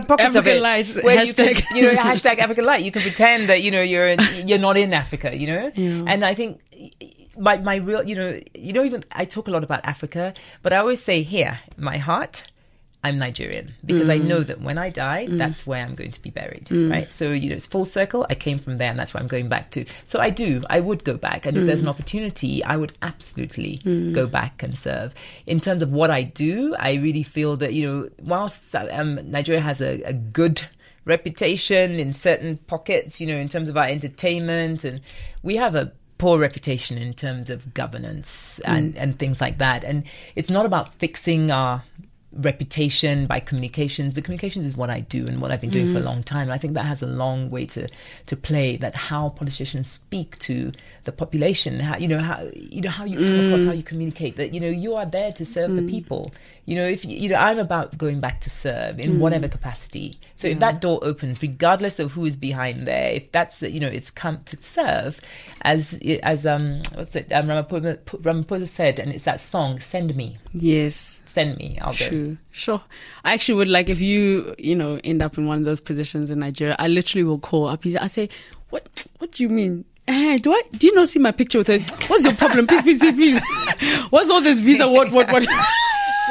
pockets 0.07 0.29
of 0.31 0.37
Africa 0.37 0.57
it 0.57 0.63
light, 0.63 0.89
where 1.03 1.23
you 1.25 1.35
can, 1.35 1.55
Mm, 1.55 1.77
you 1.77 1.83
know, 1.83 1.93
hashtag 2.03 2.39
Africa 2.39 2.63
light. 2.63 2.83
You 2.85 2.91
can 2.93 3.03
pretend 3.03 3.51
that 3.51 3.63
you 3.63 3.71
know 3.71 3.83
you're 3.83 4.09
in, 4.09 4.21
you're 4.49 4.59
not 4.59 4.79
in 4.79 4.95
Africa. 4.95 5.37
You 5.37 5.47
know, 5.49 5.71
Yeah. 5.77 6.05
and 6.07 6.25
I 6.25 6.33
think 6.33 6.63
my 7.41 7.57
my 7.59 7.77
real, 7.77 8.03
you 8.07 8.17
know, 8.17 8.39
you 8.55 8.73
know, 8.73 8.85
even 8.85 9.03
I 9.13 9.25
talk 9.25 9.49
a 9.49 9.51
lot 9.51 9.65
about 9.65 9.85
Africa, 9.85 10.35
but 10.63 10.73
I 10.73 10.77
always 10.77 11.03
say 11.03 11.23
here, 11.23 11.59
my 11.77 11.97
heart. 11.99 12.45
I'm 13.03 13.17
Nigerian 13.19 13.73
because 13.87 14.11
I 14.11 14.19
Mm. 14.19 14.25
know 14.27 14.43
that 14.45 14.61
when 14.61 14.77
I 14.77 14.91
die, 14.91 15.23
that's 15.39 15.67
where 15.67 15.83
I'm 15.83 15.95
going 15.95 16.11
to 16.11 16.21
be 16.21 16.29
buried, 16.29 16.69
right? 16.91 17.11
So, 17.11 17.31
you 17.33 17.49
know, 17.49 17.57
it's 17.57 17.65
full 17.65 17.87
circle. 17.87 18.27
I 18.29 18.35
came 18.35 18.59
from 18.59 18.77
there 18.77 18.91
and 18.91 18.99
that's 18.99 19.15
where 19.15 19.23
I'm 19.23 19.27
going 19.37 19.49
back 19.49 19.71
to. 19.71 19.87
So 20.05 20.21
I 20.21 20.29
do, 20.29 20.63
I 20.69 20.81
would 20.81 21.03
go 21.03 21.17
back. 21.17 21.47
And 21.47 21.57
if 21.57 21.65
there's 21.65 21.81
an 21.81 21.87
Mm. 21.87 21.95
opportunity, 21.95 22.63
I 22.63 22.77
would 22.77 22.93
absolutely 23.01 23.81
go 24.13 24.27
back 24.27 24.63
and 24.63 24.77
serve. 24.77 25.15
In 25.47 25.61
terms 25.61 25.81
of 25.83 25.93
what 25.93 26.11
I 26.11 26.25
do, 26.25 26.75
I 26.79 26.97
really 26.97 27.23
feel 27.23 27.57
that, 27.57 27.73
you 27.73 27.87
know, 27.89 28.11
whilst 28.23 28.75
um, 28.77 29.19
Nigeria 29.31 29.63
has 29.63 29.81
a, 29.81 30.03
a 30.03 30.13
good 30.13 30.61
reputation 31.07 31.99
in 31.99 32.13
certain 32.13 32.59
pockets, 32.67 33.19
you 33.19 33.27
know, 33.27 33.37
in 33.37 33.49
terms 33.49 33.71
of 33.71 33.79
our 33.79 33.87
entertainment, 33.87 34.85
and 34.85 35.01
we 35.43 35.57
have 35.57 35.75
a 35.75 35.91
poor 36.21 36.39
reputation 36.39 36.99
in 36.99 37.15
terms 37.15 37.49
of 37.49 37.73
governance 37.73 38.61
and, 38.67 38.95
mm. 38.95 38.99
and 39.01 39.19
things 39.19 39.41
like 39.41 39.59
that. 39.59 39.83
And 39.83 40.05
it's 40.37 40.51
not 40.51 40.67
about 40.67 40.93
fixing 40.95 41.51
our 41.51 41.83
reputation 42.33 43.27
by 43.27 43.41
communications 43.41 44.15
but 44.15 44.23
communications 44.23 44.65
is 44.65 44.77
what 44.77 44.89
i 44.89 45.01
do 45.01 45.27
and 45.27 45.43
what 45.43 45.51
i've 45.51 45.61
been 45.61 45.71
doing 45.71 45.93
for 45.93 45.99
a 45.99 46.03
long 46.03 46.23
time. 46.23 46.43
And 46.43 46.53
i 46.53 46.59
think 46.59 46.75
that 46.75 46.85
has 46.85 47.03
a 47.03 47.07
long 47.07 47.51
way 47.51 47.67
to 47.67 47.89
to 48.27 48.37
play 48.37 48.77
that 48.77 48.95
how 48.95 49.31
politicians 49.31 49.91
speak 49.91 50.39
to 50.41 50.73
the 51.05 51.13
population 51.13 51.81
how 51.81 51.97
you 51.97 52.07
know 52.07 52.21
how 52.21 52.49
you 52.55 52.81
know 52.81 52.91
how 52.91 53.05
you 53.05 53.17
come 53.17 53.47
across 53.47 53.65
how 53.65 53.73
you 53.73 53.83
communicate 53.83 54.37
that 54.37 54.55
you 54.55 54.61
know 54.61 54.69
you 54.69 54.95
are 54.95 55.07
there 55.07 55.33
to 55.33 55.45
serve 55.45 55.75
the 55.75 55.83
people. 55.83 56.33
You 56.67 56.77
know 56.77 56.87
if 56.87 57.05
you 57.05 57.29
know 57.29 57.37
i'm 57.37 57.59
about 57.59 57.99
going 57.99 58.21
back 58.21 58.41
to 58.43 58.51
serve 58.51 59.01
in 59.01 59.19
whatever 59.19 59.49
capacity. 59.49 60.19
So 60.37 60.47
if 60.49 60.61
that 60.61 60.81
door 60.81 61.01
opens 61.03 61.43
regardless 61.43 61.99
of 61.99 62.13
who 62.13 62.25
is 62.27 62.37
behind 62.37 62.87
there 62.87 63.11
if 63.13 63.33
that's 63.33 63.63
you 63.63 63.81
know 63.81 63.89
it's 63.89 64.11
come 64.11 64.43
to 64.45 64.57
serve 64.63 65.21
as 65.63 66.01
as 66.23 66.47
um 66.47 66.83
what's 66.95 67.17
it 67.17 67.33
um, 67.33 67.49
Ramaphosa, 67.49 67.99
Ramaphosa 68.05 68.69
said 68.69 68.99
and 68.99 69.13
it's 69.13 69.25
that 69.25 69.41
song 69.41 69.81
send 69.81 70.15
me. 70.15 70.39
Yes. 70.53 71.23
Send 71.33 71.57
me 71.59 71.79
i'll 71.81 71.93
go 71.93 72.09
True. 72.09 72.37
Sure. 72.51 72.83
I 73.25 73.35
actually 73.35 73.55
would 73.57 73.69
like 73.69 73.89
if 73.89 74.01
you, 74.01 74.55
you 74.59 74.75
know, 74.75 75.01
end 75.05 75.23
up 75.23 75.39
in 75.39 75.47
one 75.47 75.59
of 75.59 75.65
those 75.65 75.81
positions 75.81 76.31
in 76.31 76.41
Nigeria, 76.41 76.75
I 76.79 76.89
literally 76.89 77.25
will 77.25 77.39
call 77.39 77.69
up. 77.69 77.85
I 77.87 78.07
say, 78.07 78.29
what, 78.71 79.07
what 79.19 79.33
do 79.33 79.43
you 79.43 79.49
mean? 79.49 79.85
Eh, 80.09 80.39
do 80.39 80.53
I, 80.53 80.63
do 80.73 80.87
you 80.87 80.95
not 80.95 81.09
see 81.09 81.21
my 81.21 81.31
picture 81.31 81.59
with 81.59 81.69
her? 81.69 81.79
What's 82.09 82.25
your 82.25 82.35
problem? 82.35 82.67
Please, 82.67 82.83
please, 82.83 82.99
please, 82.99 83.15
please. 83.15 83.41
What's 84.11 84.29
all 84.29 84.41
this 84.41 84.61
visa? 84.61 84.89
What, 84.89 85.13
what, 85.13 85.31
what? 85.31 85.47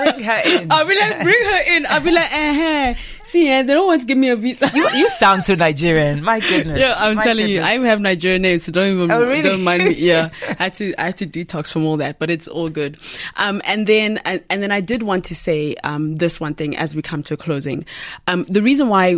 Bring 0.04 0.24
her 0.24 0.42
in 0.62 0.72
I'll 0.72 0.86
be 0.88 0.96
like, 1.00 1.24
bring 1.24 1.44
her 1.46 1.76
in. 1.76 1.86
I'll 1.88 2.00
be 2.02 2.12
like, 2.12 2.32
eh, 2.34 2.62
eh. 2.92 2.96
See, 3.24 3.48
eh, 3.50 3.62
they 3.64 3.74
don't 3.74 3.88
want 3.88 4.02
to 4.02 4.08
give 4.08 4.18
me 4.18 4.30
a 4.30 4.36
visa. 4.36 4.70
you, 4.74 4.88
you 4.96 5.10
sound 5.10 5.44
so 5.46 5.56
nigerian 5.56 6.24
my 6.24 6.40
goodness 6.50 6.80
Yeah, 6.80 6.96
I'm 6.98 7.16
My 7.16 7.24
telling 7.24 7.48
you, 7.48 7.60
goodness. 7.60 7.84
I 7.84 7.88
have 7.88 8.02
Nigerian 8.02 8.42
names, 8.42 8.64
so 8.64 8.72
don't 8.72 8.88
even 8.96 9.12
Oh, 9.12 9.22
really? 9.26 9.42
don't 9.42 9.64
mind 9.64 9.84
me. 9.86 9.94
Yeah, 9.94 10.30
I 10.60 10.64
had 10.64 10.74
to 10.76 10.94
I 11.00 11.06
had 11.06 11.18
to 11.18 11.28
detox 11.28 11.72
from 11.72 11.86
all 11.86 11.98
that, 11.98 12.20
but 12.20 12.30
it's 12.30 12.48
all 12.48 12.70
good. 12.70 12.98
Um, 13.38 13.62
and 13.66 13.86
then 13.88 14.18
and, 14.26 14.44
and 14.50 14.62
then 14.64 14.72
I 14.72 14.82
did 14.82 15.04
want 15.04 15.26
to 15.26 15.36
say 15.36 15.76
um 15.84 16.16
this 16.18 16.40
one 16.40 16.54
thing 16.54 16.76
as 16.78 16.96
we 16.96 17.02
come 17.02 17.24
to 17.24 17.34
a 17.34 17.38
closing. 17.38 17.86
Um, 18.28 18.44
the 18.50 18.62
reason 18.62 18.90
why 18.90 19.18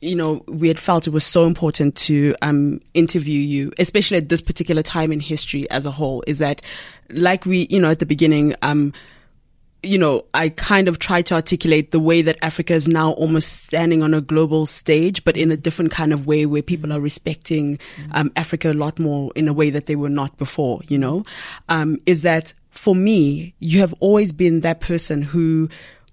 you 0.00 0.16
know 0.16 0.42
we 0.48 0.66
had 0.66 0.80
felt 0.80 1.06
it 1.06 1.10
was 1.12 1.24
so 1.24 1.46
important 1.46 1.94
to 1.96 2.34
um 2.42 2.80
interview 2.94 3.38
you, 3.38 3.72
especially 3.78 4.16
at 4.18 4.28
this 4.28 4.40
particular 4.42 4.82
time 4.82 5.12
in 5.12 5.20
history 5.20 5.70
as 5.70 5.86
a 5.86 5.90
whole, 5.90 6.24
is 6.26 6.38
that 6.40 6.62
like 7.10 7.46
we 7.46 7.66
you 7.70 7.78
know 7.80 7.90
at 7.90 7.98
the 8.00 8.06
beginning 8.06 8.54
um 8.62 8.92
you 9.82 9.98
know, 9.98 10.24
I 10.32 10.50
kind 10.50 10.86
of 10.86 10.98
try 10.98 11.22
to 11.22 11.34
articulate 11.34 11.90
the 11.90 11.98
way 11.98 12.22
that 12.22 12.38
Africa 12.40 12.74
is 12.74 12.86
now 12.86 13.12
almost 13.12 13.64
standing 13.64 14.02
on 14.02 14.14
a 14.14 14.20
global 14.20 14.64
stage, 14.64 15.24
but 15.24 15.36
in 15.36 15.50
a 15.50 15.56
different 15.56 15.90
kind 15.90 16.12
of 16.12 16.26
way 16.26 16.46
where 16.46 16.62
people 16.62 16.92
are 16.92 17.00
respecting 17.00 17.78
um, 18.12 18.30
Africa 18.36 18.70
a 18.70 18.74
lot 18.74 19.00
more 19.00 19.32
in 19.34 19.48
a 19.48 19.52
way 19.52 19.70
that 19.70 19.86
they 19.86 19.96
were 19.96 20.08
not 20.08 20.36
before, 20.38 20.80
you 20.86 20.98
know, 20.98 21.24
um, 21.68 21.98
is 22.06 22.22
that 22.22 22.54
for 22.70 22.94
me, 22.94 23.54
you 23.58 23.80
have 23.80 23.94
always 24.00 24.32
been 24.32 24.60
that 24.60 24.80
person 24.80 25.20
who, 25.20 25.68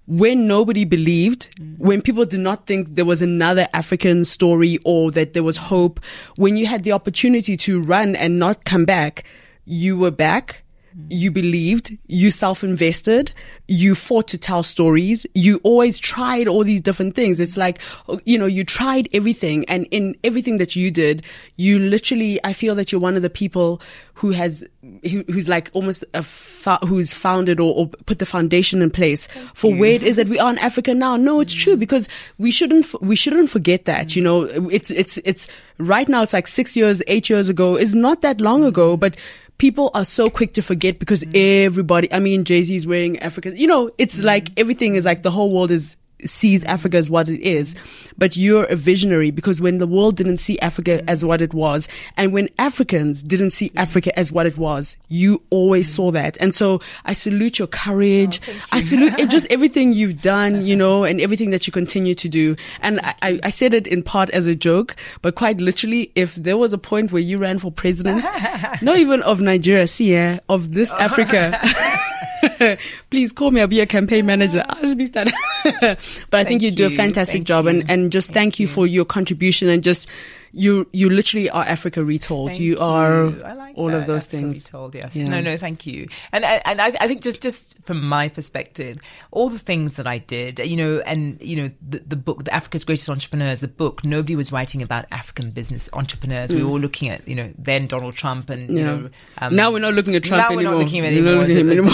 when 0.06 0.48
nobody 0.48 0.84
believed, 0.84 1.50
when 1.78 2.02
people 2.02 2.24
did 2.24 2.40
not 2.40 2.66
think 2.66 2.96
there 2.96 3.04
was 3.04 3.22
another 3.22 3.68
African 3.72 4.24
story 4.24 4.78
or 4.84 5.12
that 5.12 5.32
there 5.32 5.44
was 5.44 5.56
hope, 5.56 6.00
when 6.36 6.56
you 6.56 6.66
had 6.66 6.82
the 6.82 6.92
opportunity 6.92 7.56
to 7.58 7.80
run 7.80 8.16
and 8.16 8.38
not 8.38 8.64
come 8.64 8.84
back, 8.84 9.24
you 9.64 9.96
were 9.96 10.10
back 10.10 10.64
you 11.08 11.30
believed, 11.30 11.96
you 12.08 12.30
self-invested, 12.30 13.32
you 13.68 13.94
fought 13.94 14.26
to 14.28 14.38
tell 14.38 14.62
stories, 14.62 15.26
you 15.34 15.60
always 15.62 16.00
tried 16.00 16.48
all 16.48 16.64
these 16.64 16.80
different 16.80 17.14
things. 17.14 17.38
It's 17.38 17.56
like, 17.56 17.80
you 18.24 18.36
know, 18.36 18.46
you 18.46 18.64
tried 18.64 19.08
everything 19.12 19.64
and 19.66 19.86
in 19.90 20.16
everything 20.24 20.56
that 20.56 20.74
you 20.74 20.90
did, 20.90 21.22
you 21.56 21.78
literally, 21.78 22.40
I 22.44 22.52
feel 22.52 22.74
that 22.74 22.90
you're 22.90 23.00
one 23.00 23.14
of 23.14 23.22
the 23.22 23.30
people 23.30 23.80
who 24.14 24.32
has, 24.32 24.66
who, 25.08 25.24
who's 25.28 25.48
like 25.48 25.70
almost 25.72 26.04
a, 26.12 26.22
fo- 26.22 26.84
who's 26.86 27.14
founded 27.14 27.60
or, 27.60 27.74
or, 27.74 27.88
put 27.88 28.18
the 28.18 28.26
foundation 28.26 28.82
in 28.82 28.90
place 28.90 29.28
Thank 29.28 29.56
for 29.56 29.70
you. 29.70 29.78
where 29.78 29.92
it 29.92 30.02
is 30.02 30.16
that 30.16 30.28
we 30.28 30.38
are 30.38 30.50
in 30.50 30.58
Africa 30.58 30.92
now. 30.92 31.16
No, 31.16 31.40
it's 31.40 31.54
mm. 31.54 31.60
true 31.60 31.76
because 31.76 32.08
we 32.38 32.50
shouldn't, 32.50 32.86
we 33.00 33.14
shouldn't 33.14 33.48
forget 33.48 33.84
that, 33.84 34.08
mm. 34.08 34.16
you 34.16 34.22
know, 34.22 34.42
it's, 34.70 34.90
it's, 34.90 35.18
it's 35.18 35.48
right 35.78 36.08
now, 36.08 36.22
it's 36.22 36.32
like 36.32 36.48
six 36.48 36.76
years, 36.76 37.00
eight 37.06 37.30
years 37.30 37.48
ago. 37.48 37.76
It's 37.76 37.94
not 37.94 38.22
that 38.22 38.40
long 38.40 38.64
ago, 38.64 38.96
but 38.96 39.16
people 39.60 39.90
are 39.92 40.06
so 40.06 40.30
quick 40.30 40.54
to 40.54 40.62
forget 40.62 40.98
because 40.98 41.22
mm. 41.22 41.64
everybody, 41.66 42.12
I 42.12 42.18
mean, 42.18 42.44
Jay 42.44 42.62
Z 42.62 42.74
is 42.74 42.86
wearing 42.86 43.18
Africa. 43.20 43.56
You 43.56 43.68
know, 43.68 43.90
it's 43.98 44.18
mm. 44.18 44.24
like 44.24 44.58
everything 44.58 44.94
is 44.94 45.04
like 45.04 45.22
the 45.22 45.30
whole 45.30 45.52
world 45.52 45.70
is 45.70 45.98
sees 46.28 46.64
Africa 46.64 46.96
as 46.96 47.10
what 47.10 47.28
it 47.28 47.40
is. 47.40 47.76
But 48.18 48.36
you're 48.36 48.64
a 48.64 48.76
visionary 48.76 49.30
because 49.30 49.60
when 49.60 49.78
the 49.78 49.86
world 49.86 50.16
didn't 50.16 50.38
see 50.38 50.58
Africa 50.60 51.08
as 51.08 51.24
what 51.24 51.40
it 51.40 51.54
was, 51.54 51.88
and 52.16 52.32
when 52.32 52.48
Africans 52.58 53.22
didn't 53.22 53.50
see 53.52 53.70
Africa 53.76 54.16
as 54.18 54.32
what 54.32 54.46
it 54.46 54.58
was, 54.58 54.96
you 55.08 55.42
always 55.50 55.92
saw 55.92 56.10
that. 56.10 56.36
And 56.40 56.54
so 56.54 56.80
I 57.04 57.14
salute 57.14 57.58
your 57.58 57.68
courage. 57.68 58.40
Oh, 58.48 58.52
you. 58.52 58.60
I 58.72 58.80
salute 58.80 59.30
just 59.30 59.46
everything 59.50 59.92
you've 59.92 60.20
done, 60.20 60.64
you 60.64 60.76
know, 60.76 61.04
and 61.04 61.20
everything 61.20 61.50
that 61.50 61.66
you 61.66 61.72
continue 61.72 62.14
to 62.14 62.28
do. 62.28 62.56
And 62.80 63.00
I, 63.00 63.40
I 63.42 63.50
said 63.50 63.74
it 63.74 63.86
in 63.86 64.02
part 64.02 64.30
as 64.30 64.46
a 64.46 64.54
joke, 64.54 64.96
but 65.22 65.34
quite 65.34 65.60
literally, 65.60 66.12
if 66.14 66.34
there 66.34 66.56
was 66.56 66.72
a 66.72 66.78
point 66.78 67.12
where 67.12 67.22
you 67.22 67.38
ran 67.38 67.58
for 67.58 67.70
president, 67.70 68.26
not 68.82 68.98
even 68.98 69.22
of 69.22 69.40
Nigeria, 69.40 69.86
see, 69.86 70.12
yeah, 70.12 70.40
of 70.48 70.74
this 70.74 70.92
Africa. 70.94 71.58
Please 73.10 73.32
call 73.32 73.50
me. 73.50 73.60
I'll 73.60 73.66
be 73.66 73.80
a 73.80 73.86
campaign 73.86 74.26
manager. 74.26 74.64
I'll 74.68 74.82
just 74.82 74.98
be 74.98 75.06
starting. 75.06 75.34
but 75.80 76.34
I 76.34 76.44
think 76.44 76.62
you 76.62 76.70
do 76.70 76.86
a 76.86 76.90
fantastic 76.90 77.40
thank 77.40 77.46
job, 77.46 77.64
you. 77.64 77.70
and 77.70 77.90
and 77.90 78.12
just 78.12 78.28
thank, 78.28 78.34
thank 78.54 78.60
you, 78.60 78.64
you 78.64 78.72
for 78.72 78.86
your 78.86 79.04
contribution 79.04 79.68
and 79.68 79.82
just 79.82 80.08
you 80.52 80.88
you 80.92 81.10
literally 81.10 81.48
are 81.50 81.62
Africa 81.62 82.04
retold. 82.04 82.52
You, 82.54 82.72
you, 82.72 82.78
are 82.78 83.28
like 83.28 83.78
all 83.78 83.88
that. 83.88 83.98
of 83.98 84.06
those 84.06 84.26
Africa 84.26 84.36
things. 84.36 84.64
Retold, 84.64 84.94
yes. 84.94 85.14
Yeah. 85.14 85.28
No, 85.28 85.40
no, 85.40 85.56
thank 85.56 85.86
you. 85.86 86.08
And 86.32 86.44
and 86.44 86.80
I, 86.80 86.88
I 87.00 87.08
think 87.08 87.22
just 87.22 87.40
just 87.40 87.76
from 87.84 88.06
my 88.06 88.28
perspective, 88.28 88.98
all 89.30 89.48
the 89.48 89.58
things 89.58 89.96
that 89.96 90.06
I 90.06 90.18
did, 90.18 90.58
you 90.58 90.76
know, 90.76 91.00
and 91.00 91.40
you 91.40 91.56
know, 91.56 91.70
the, 91.86 91.98
the 91.98 92.16
book, 92.16 92.44
the 92.44 92.54
Africa's 92.54 92.84
Greatest 92.84 93.08
Entrepreneurs, 93.08 93.60
the 93.60 93.68
book. 93.68 94.04
Nobody 94.04 94.36
was 94.36 94.50
writing 94.50 94.82
about 94.82 95.06
African 95.12 95.50
business 95.50 95.88
entrepreneurs. 95.92 96.50
Mm. 96.50 96.56
We 96.56 96.62
were 96.64 96.70
all 96.70 96.80
looking 96.80 97.08
at 97.08 97.26
you 97.28 97.36
know 97.36 97.52
then 97.58 97.86
Donald 97.86 98.14
Trump 98.14 98.50
and 98.50 98.70
yeah. 98.70 98.78
you 98.78 98.84
know. 98.84 99.10
Um, 99.38 99.54
now 99.54 99.70
we're 99.70 99.78
not 99.78 99.94
looking 99.94 100.16
at 100.16 100.24
Trump 100.24 100.42
now 100.42 100.46
anymore. 100.46 100.72
we're 100.72 100.78
not 100.78 100.84
looking 100.84 101.04
at 101.04 101.12
him 101.12 101.70
anymore, 101.70 101.92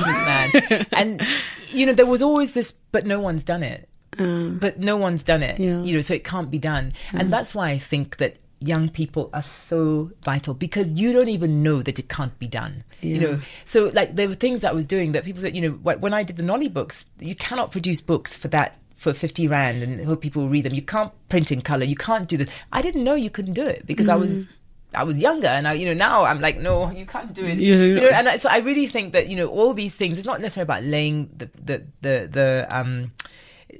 businessman. 0.52 0.86
and 0.92 1.22
you 1.68 1.86
know, 1.86 1.92
there 1.92 2.06
was 2.06 2.22
always 2.22 2.54
this, 2.54 2.72
but 2.92 3.06
no 3.06 3.20
one's 3.20 3.44
done 3.44 3.62
it. 3.62 3.88
Um, 4.18 4.58
but 4.58 4.78
no 4.78 4.96
one's 4.96 5.22
done 5.22 5.42
it, 5.42 5.60
yeah. 5.60 5.82
you 5.82 5.94
know, 5.94 6.00
so 6.00 6.14
it 6.14 6.24
can't 6.24 6.50
be 6.50 6.58
done. 6.58 6.94
And 7.12 7.30
that's 7.30 7.54
why 7.54 7.68
I 7.68 7.76
think 7.76 8.16
that 8.16 8.38
young 8.60 8.88
people 8.88 9.28
are 9.34 9.42
so 9.42 10.10
vital 10.22 10.54
because 10.54 10.92
you 10.92 11.12
don't 11.12 11.28
even 11.28 11.62
know 11.62 11.82
that 11.82 11.98
it 11.98 12.08
can't 12.08 12.38
be 12.38 12.48
done 12.48 12.82
yeah. 13.02 13.14
you 13.14 13.20
know 13.20 13.40
so 13.66 13.90
like 13.92 14.16
there 14.16 14.26
were 14.26 14.34
things 14.34 14.62
that 14.62 14.70
i 14.70 14.72
was 14.72 14.86
doing 14.86 15.12
that 15.12 15.24
people 15.24 15.42
said 15.42 15.54
you 15.54 15.60
know 15.60 15.92
when 15.96 16.14
i 16.14 16.22
did 16.22 16.36
the 16.36 16.42
nolly 16.42 16.68
books 16.68 17.04
you 17.20 17.34
cannot 17.34 17.70
produce 17.70 18.00
books 18.00 18.34
for 18.34 18.48
that 18.48 18.78
for 18.96 19.12
50 19.12 19.46
rand 19.46 19.82
and 19.82 20.02
hope 20.06 20.22
people 20.22 20.42
will 20.42 20.48
read 20.48 20.64
them 20.64 20.72
you 20.72 20.80
can't 20.80 21.12
print 21.28 21.52
in 21.52 21.60
color 21.60 21.84
you 21.84 21.96
can't 21.96 22.28
do 22.28 22.38
this 22.38 22.48
i 22.72 22.80
didn't 22.80 23.04
know 23.04 23.14
you 23.14 23.28
couldn't 23.28 23.52
do 23.52 23.62
it 23.62 23.86
because 23.86 24.06
mm. 24.06 24.12
i 24.12 24.16
was 24.16 24.30
mm. 24.30 24.48
I 24.94 25.04
was 25.04 25.20
younger, 25.20 25.48
and 25.48 25.66
I, 25.68 25.74
you 25.74 25.86
know, 25.86 25.94
now 25.94 26.24
I'm 26.24 26.40
like, 26.40 26.58
no, 26.58 26.90
you 26.90 27.06
can't 27.06 27.32
do 27.34 27.44
it. 27.44 27.58
Yeah. 27.58 27.76
You 27.76 28.00
know, 28.00 28.08
and 28.08 28.28
I, 28.28 28.36
so 28.36 28.48
I 28.48 28.58
really 28.58 28.86
think 28.86 29.12
that 29.12 29.28
you 29.28 29.36
know 29.36 29.48
all 29.48 29.74
these 29.74 29.94
things. 29.94 30.18
It's 30.18 30.26
not 30.26 30.40
necessarily 30.40 30.64
about 30.64 30.82
laying 30.84 31.30
the 31.36 31.50
the 31.62 31.86
the, 32.00 32.28
the 32.30 32.68
um 32.70 33.12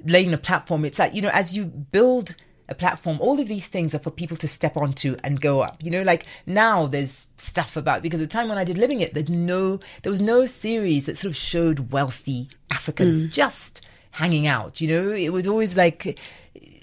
laying 0.05 0.33
a 0.33 0.37
platform. 0.37 0.85
It's 0.85 0.99
like 0.99 1.13
you 1.13 1.21
know, 1.21 1.31
as 1.33 1.55
you 1.55 1.65
build 1.65 2.35
a 2.69 2.75
platform. 2.75 3.17
All 3.21 3.39
of 3.39 3.47
these 3.47 3.67
things 3.67 3.95
are 3.95 3.99
for 3.99 4.11
people 4.11 4.37
to 4.37 4.47
step 4.47 4.77
onto 4.77 5.15
and 5.23 5.39
go 5.39 5.61
up. 5.61 5.77
You 5.81 5.91
know, 5.91 6.03
like 6.03 6.25
now 6.45 6.85
there's 6.87 7.27
stuff 7.37 7.77
about 7.77 8.01
because 8.01 8.19
the 8.19 8.27
time 8.27 8.49
when 8.49 8.57
I 8.57 8.63
did 8.63 8.77
Living 8.77 9.01
It, 9.01 9.13
there's 9.13 9.29
no 9.29 9.79
there 10.03 10.11
was 10.11 10.21
no 10.21 10.45
series 10.45 11.05
that 11.05 11.17
sort 11.17 11.29
of 11.29 11.35
showed 11.35 11.91
wealthy 11.91 12.49
Africans 12.71 13.23
mm. 13.23 13.31
just 13.31 13.81
hanging 14.11 14.47
out. 14.47 14.81
You 14.81 14.87
know, 14.89 15.11
it 15.11 15.29
was 15.29 15.47
always 15.47 15.77
like 15.77 16.19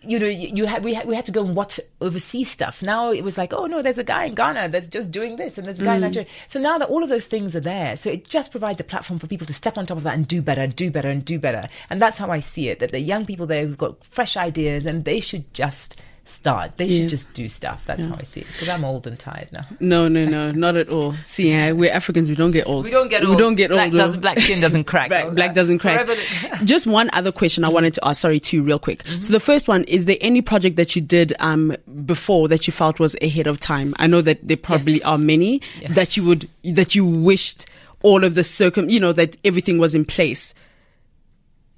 you 0.06 0.18
know, 0.18 0.26
you 0.26 0.66
had 0.66 0.84
we 0.84 0.94
had 0.94 1.06
we 1.06 1.14
had 1.14 1.26
to 1.26 1.32
go 1.32 1.44
and 1.44 1.54
watch 1.54 1.80
overseas 2.00 2.50
stuff. 2.50 2.82
Now 2.82 3.10
it 3.10 3.22
was 3.22 3.38
like, 3.38 3.52
oh 3.52 3.66
no, 3.66 3.82
there's 3.82 3.98
a 3.98 4.04
guy 4.04 4.24
in 4.24 4.34
Ghana 4.34 4.68
that's 4.68 4.88
just 4.88 5.10
doing 5.10 5.36
this, 5.36 5.58
and 5.58 5.66
there's 5.66 5.80
a 5.80 5.84
guy 5.84 5.94
mm. 5.94 5.96
in 5.96 6.02
Nigeria. 6.02 6.28
So 6.46 6.60
now 6.60 6.78
that 6.78 6.88
all 6.88 7.02
of 7.02 7.08
those 7.08 7.26
things 7.26 7.56
are 7.56 7.60
there, 7.60 7.96
so 7.96 8.10
it 8.10 8.28
just 8.28 8.50
provides 8.50 8.80
a 8.80 8.84
platform 8.84 9.18
for 9.18 9.26
people 9.26 9.46
to 9.46 9.54
step 9.54 9.78
on 9.78 9.86
top 9.86 9.96
of 9.96 10.04
that 10.04 10.14
and 10.14 10.26
do 10.26 10.42
better, 10.42 10.62
and 10.62 10.74
do 10.74 10.90
better, 10.90 11.08
and 11.08 11.24
do 11.24 11.38
better. 11.38 11.68
And 11.90 12.00
that's 12.00 12.18
how 12.18 12.30
I 12.30 12.40
see 12.40 12.68
it. 12.68 12.78
That 12.78 12.92
the 12.92 13.00
young 13.00 13.26
people 13.26 13.46
there 13.46 13.66
who've 13.66 13.78
got 13.78 14.04
fresh 14.04 14.36
ideas, 14.36 14.86
and 14.86 15.04
they 15.04 15.20
should 15.20 15.52
just 15.54 15.96
start. 16.24 16.76
They 16.76 16.86
yes. 16.86 17.00
should 17.00 17.10
just 17.10 17.34
do 17.34 17.48
stuff. 17.48 17.84
That's 17.86 18.00
yeah. 18.00 18.08
how 18.08 18.16
I 18.18 18.22
see 18.22 18.40
it. 18.40 18.46
Because 18.52 18.68
I'm 18.68 18.84
old 18.84 19.06
and 19.06 19.18
tired 19.18 19.48
now. 19.52 19.66
No, 19.80 20.08
no, 20.08 20.24
no, 20.24 20.52
not 20.52 20.76
at 20.76 20.88
all. 20.88 21.14
See, 21.24 21.50
yeah, 21.50 21.72
we're 21.72 21.92
Africans. 21.92 22.28
We 22.28 22.36
don't 22.36 22.50
get 22.50 22.66
old. 22.66 22.84
We 22.84 22.90
don't 22.90 23.08
get 23.08 23.22
old. 23.22 23.30
We 23.30 23.36
don't 23.36 23.54
get 23.54 23.70
black 23.70 23.86
old. 23.86 23.96
Doesn't, 23.96 24.20
black 24.20 24.38
skin 24.38 24.60
doesn't 24.60 24.84
crack. 24.92 25.08
black, 25.08 25.34
black 25.34 25.54
doesn't 25.54 25.78
crack. 25.78 26.06
just 26.64 26.86
one 26.86 27.10
other 27.12 27.32
question 27.32 27.64
I 27.64 27.68
wanted 27.68 27.94
to 27.94 28.06
ask. 28.06 28.20
Sorry, 28.20 28.40
two 28.40 28.62
real 28.62 28.78
quick. 28.78 29.04
Mm-hmm. 29.04 29.20
So 29.20 29.32
the 29.32 29.40
first 29.40 29.68
one 29.68 29.84
is 29.84 30.06
there 30.06 30.18
any 30.20 30.42
project 30.42 30.76
that 30.76 30.96
you 30.96 31.02
did 31.02 31.34
um, 31.40 31.76
before 32.04 32.48
that 32.48 32.66
you 32.66 32.72
felt 32.72 32.98
was 32.98 33.16
ahead 33.22 33.46
of 33.46 33.60
time? 33.60 33.94
I 33.98 34.06
know 34.06 34.20
that 34.22 34.46
there 34.46 34.56
probably 34.56 34.94
yes. 34.94 35.04
are 35.04 35.18
many 35.18 35.60
yes. 35.80 35.94
that 35.94 36.16
you 36.16 36.24
would 36.24 36.48
that 36.64 36.94
you 36.94 37.04
wished 37.04 37.66
all 38.02 38.22
of 38.22 38.34
the 38.34 38.44
circum, 38.44 38.90
you 38.90 39.00
know, 39.00 39.12
that 39.12 39.36
everything 39.44 39.78
was 39.78 39.94
in 39.94 40.04
place. 40.04 40.54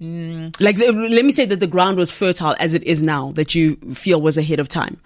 Mm. 0.01 0.61
Like, 0.61 0.79
let 0.79 1.25
me 1.25 1.31
say 1.31 1.47
that 1.47 1.61
the 1.61 1.67
ground 1.67 1.97
was 1.97 2.13
fertile 2.13 2.55
as 2.61 2.75
it 2.75 2.83
is 2.85 3.03
now, 3.03 3.31
that 3.33 3.55
you 3.55 3.77
feel 3.95 4.21
was 4.21 4.37
ahead 4.37 4.61
of 4.61 4.69
time. 4.69 5.01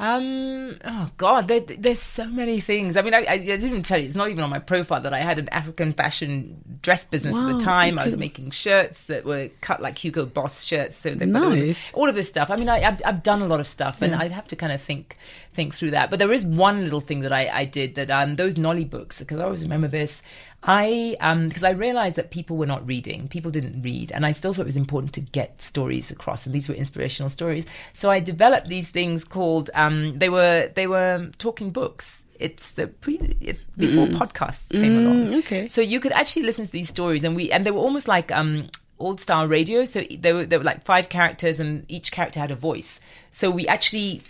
Um. 0.00 0.78
Oh 0.82 1.10
God, 1.18 1.46
there, 1.48 1.60
there's 1.60 2.00
so 2.00 2.24
many 2.24 2.58
things. 2.60 2.96
I 2.96 3.02
mean, 3.02 3.12
I, 3.12 3.18
I, 3.18 3.32
I, 3.32 3.36
didn't 3.36 3.82
tell 3.82 3.98
you. 3.98 4.06
It's 4.06 4.14
not 4.14 4.30
even 4.30 4.42
on 4.42 4.48
my 4.48 4.58
profile 4.58 5.02
that 5.02 5.12
I 5.12 5.18
had 5.18 5.38
an 5.38 5.50
African 5.50 5.92
fashion 5.92 6.78
dress 6.80 7.04
business 7.04 7.34
wow, 7.34 7.50
at 7.50 7.58
the 7.58 7.60
time. 7.62 7.98
I 7.98 8.06
was 8.06 8.16
making 8.16 8.52
shirts 8.52 9.04
that 9.08 9.26
were 9.26 9.50
cut 9.60 9.82
like 9.82 10.02
Hugo 10.02 10.24
Boss 10.24 10.64
shirts. 10.64 10.96
So 10.96 11.14
they, 11.14 11.26
nice. 11.26 11.90
all 11.92 12.08
of 12.08 12.14
this 12.14 12.30
stuff. 12.30 12.50
I 12.50 12.56
mean, 12.56 12.70
I, 12.70 12.78
have 12.78 13.02
I've 13.04 13.22
done 13.22 13.42
a 13.42 13.46
lot 13.46 13.60
of 13.60 13.66
stuff, 13.66 14.00
and. 14.00 14.14
I'd 14.14 14.32
have 14.32 14.48
to 14.48 14.56
kind 14.56 14.72
of 14.72 14.80
think 14.82 15.16
think 15.52 15.74
through 15.74 15.90
that. 15.90 16.10
But 16.10 16.18
there 16.18 16.32
is 16.32 16.44
one 16.44 16.84
little 16.84 17.00
thing 17.00 17.20
that 17.20 17.34
I, 17.34 17.50
I 17.52 17.64
did 17.64 17.94
that 17.96 18.10
um 18.10 18.36
those 18.36 18.56
Nolly 18.56 18.84
books 18.84 19.18
because 19.18 19.40
I 19.40 19.44
always 19.44 19.62
remember 19.62 19.88
this. 19.88 20.22
I 20.62 21.16
um 21.20 21.48
because 21.48 21.64
I 21.64 21.70
realized 21.70 22.16
that 22.16 22.30
people 22.30 22.56
were 22.56 22.66
not 22.66 22.86
reading, 22.86 23.28
people 23.28 23.50
didn't 23.50 23.82
read, 23.82 24.12
and 24.12 24.24
I 24.24 24.32
still 24.32 24.52
thought 24.52 24.62
it 24.62 24.66
was 24.66 24.76
important 24.76 25.12
to 25.14 25.20
get 25.20 25.60
stories 25.62 26.10
across, 26.10 26.46
and 26.46 26.54
these 26.54 26.68
were 26.68 26.74
inspirational 26.74 27.30
stories. 27.30 27.64
So 27.94 28.10
I 28.10 28.20
developed 28.20 28.68
these 28.68 28.88
things 28.88 29.24
called 29.24 29.70
um 29.74 30.18
they 30.18 30.28
were 30.28 30.70
they 30.74 30.86
were 30.86 31.30
talking 31.38 31.70
books. 31.70 32.24
It's 32.38 32.72
the 32.72 32.86
pre 32.86 33.16
it, 33.40 33.58
before 33.76 34.06
mm. 34.06 34.14
podcasts 34.14 34.70
came 34.70 34.96
mm, 34.96 35.04
along. 35.04 35.34
Okay, 35.40 35.68
so 35.68 35.80
you 35.80 36.00
could 36.00 36.12
actually 36.12 36.44
listen 36.44 36.64
to 36.66 36.72
these 36.72 36.88
stories, 36.88 37.24
and 37.24 37.34
we 37.36 37.50
and 37.50 37.66
they 37.66 37.70
were 37.70 37.80
almost 37.80 38.08
like 38.08 38.30
um 38.30 38.68
old 38.98 39.20
style 39.20 39.48
radio. 39.48 39.84
So 39.84 40.02
they 40.02 40.32
were 40.32 40.46
they 40.46 40.58
were 40.58 40.64
like 40.64 40.84
five 40.84 41.08
characters, 41.08 41.58
and 41.58 41.84
each 41.88 42.12
character 42.12 42.38
had 42.38 42.50
a 42.50 42.56
voice. 42.56 43.00
So 43.30 43.50
we 43.50 43.66
actually 43.66 44.22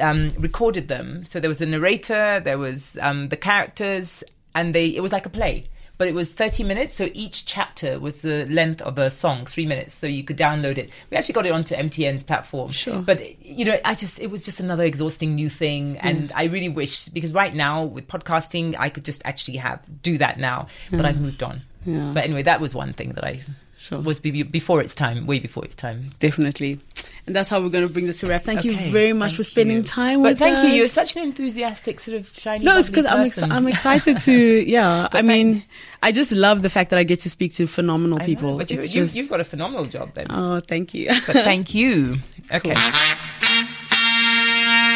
um, 0.00 0.30
recorded 0.38 0.88
them. 0.88 1.24
So 1.24 1.40
there 1.40 1.50
was 1.50 1.60
a 1.60 1.66
narrator, 1.66 2.40
there 2.40 2.58
was 2.58 2.98
um, 3.00 3.28
the 3.28 3.36
characters, 3.36 4.24
and 4.54 4.74
they 4.74 4.88
it 4.88 5.00
was 5.00 5.12
like 5.12 5.26
a 5.26 5.30
play 5.30 5.68
but 5.98 6.06
it 6.06 6.14
was 6.14 6.32
30 6.32 6.62
minutes. 6.62 6.94
So 6.94 7.10
each 7.12 7.44
chapter 7.44 7.98
was 7.98 8.22
the 8.22 8.46
length 8.46 8.80
of 8.82 8.98
a 8.98 9.10
song, 9.10 9.44
three 9.46 9.66
minutes. 9.66 9.94
So 9.94 10.06
you 10.06 10.22
could 10.22 10.38
download 10.38 10.78
it. 10.78 10.90
We 11.10 11.16
actually 11.16 11.34
got 11.34 11.44
it 11.44 11.50
onto 11.50 11.74
MTN's 11.74 12.22
platform. 12.22 12.70
Sure. 12.70 13.02
But, 13.02 13.44
you 13.44 13.64
know, 13.64 13.78
I 13.84 13.94
just, 13.94 14.20
it 14.20 14.30
was 14.30 14.44
just 14.44 14.60
another 14.60 14.84
exhausting 14.84 15.34
new 15.34 15.50
thing. 15.50 15.96
Mm. 15.96 16.00
And 16.02 16.32
I 16.36 16.44
really 16.44 16.68
wish, 16.68 17.08
because 17.08 17.34
right 17.34 17.52
now 17.52 17.84
with 17.84 18.06
podcasting, 18.06 18.76
I 18.78 18.88
could 18.90 19.04
just 19.04 19.22
actually 19.24 19.58
have, 19.58 19.82
do 20.00 20.16
that 20.18 20.38
now. 20.38 20.68
But 20.92 21.04
I've 21.04 21.20
moved 21.20 21.42
on. 21.42 21.62
Yeah. 21.84 22.12
But 22.14 22.24
anyway, 22.24 22.44
that 22.44 22.60
was 22.60 22.74
one 22.74 22.92
thing 22.92 23.10
that 23.14 23.24
I 23.24 23.40
sure. 23.78 24.00
was 24.00 24.20
before 24.20 24.80
its 24.80 24.94
time, 24.94 25.26
way 25.26 25.38
before 25.38 25.64
its 25.64 25.74
time. 25.74 26.10
Definitely. 26.18 26.80
And 27.26 27.36
that's 27.36 27.48
how 27.48 27.60
we're 27.60 27.68
going 27.68 27.86
to 27.86 27.92
bring 27.92 28.06
this 28.06 28.20
to 28.20 28.26
wrap. 28.26 28.42
Thank 28.42 28.60
okay, 28.60 28.70
you 28.70 28.90
very 28.90 29.12
much 29.12 29.34
for 29.34 29.44
spending 29.44 29.78
you. 29.78 29.82
time 29.82 30.22
but 30.22 30.30
with 30.30 30.38
thank 30.38 30.56
us. 30.56 30.62
Thank 30.62 30.72
you. 30.72 30.78
You're 30.80 30.88
such 30.88 31.16
an 31.16 31.22
enthusiastic, 31.22 32.00
sort 32.00 32.16
of 32.16 32.28
shiny. 32.28 32.64
No, 32.64 32.78
it's 32.78 32.88
because 32.90 33.06
I'm 33.06 33.26
ex- 33.26 33.42
I'm 33.42 33.68
excited 33.74 34.18
to. 34.20 34.32
Yeah, 34.32 35.08
I 35.12 35.22
mean, 35.22 35.62
I 36.02 36.12
just 36.12 36.32
love 36.32 36.62
the 36.62 36.70
fact 36.70 36.90
that 36.90 36.98
I 36.98 37.04
get 37.04 37.20
to 37.20 37.30
speak 37.30 37.54
to 37.54 37.66
phenomenal 37.66 38.18
people. 38.18 38.52
Know, 38.52 38.58
but 38.58 38.70
you, 38.70 38.78
it's 38.78 38.94
you, 38.94 39.02
just, 39.02 39.16
you've 39.16 39.30
got 39.30 39.40
a 39.40 39.44
phenomenal 39.44 39.84
job 39.84 40.14
then. 40.14 40.26
Oh, 40.30 40.60
thank 40.60 40.94
you. 40.94 41.08
but 41.26 41.36
thank 41.44 41.74
you. 41.74 42.18
Okay. 42.50 42.72
Cool. 42.72 42.82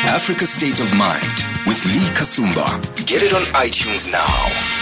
Africa 0.08 0.46
State 0.46 0.80
of 0.80 0.96
Mind 0.96 1.44
with 1.66 1.84
Lee 1.84 2.08
Kasumba. 2.16 2.80
Get 3.06 3.22
it 3.22 3.34
on 3.34 3.42
iTunes 3.52 4.10
now. 4.10 4.81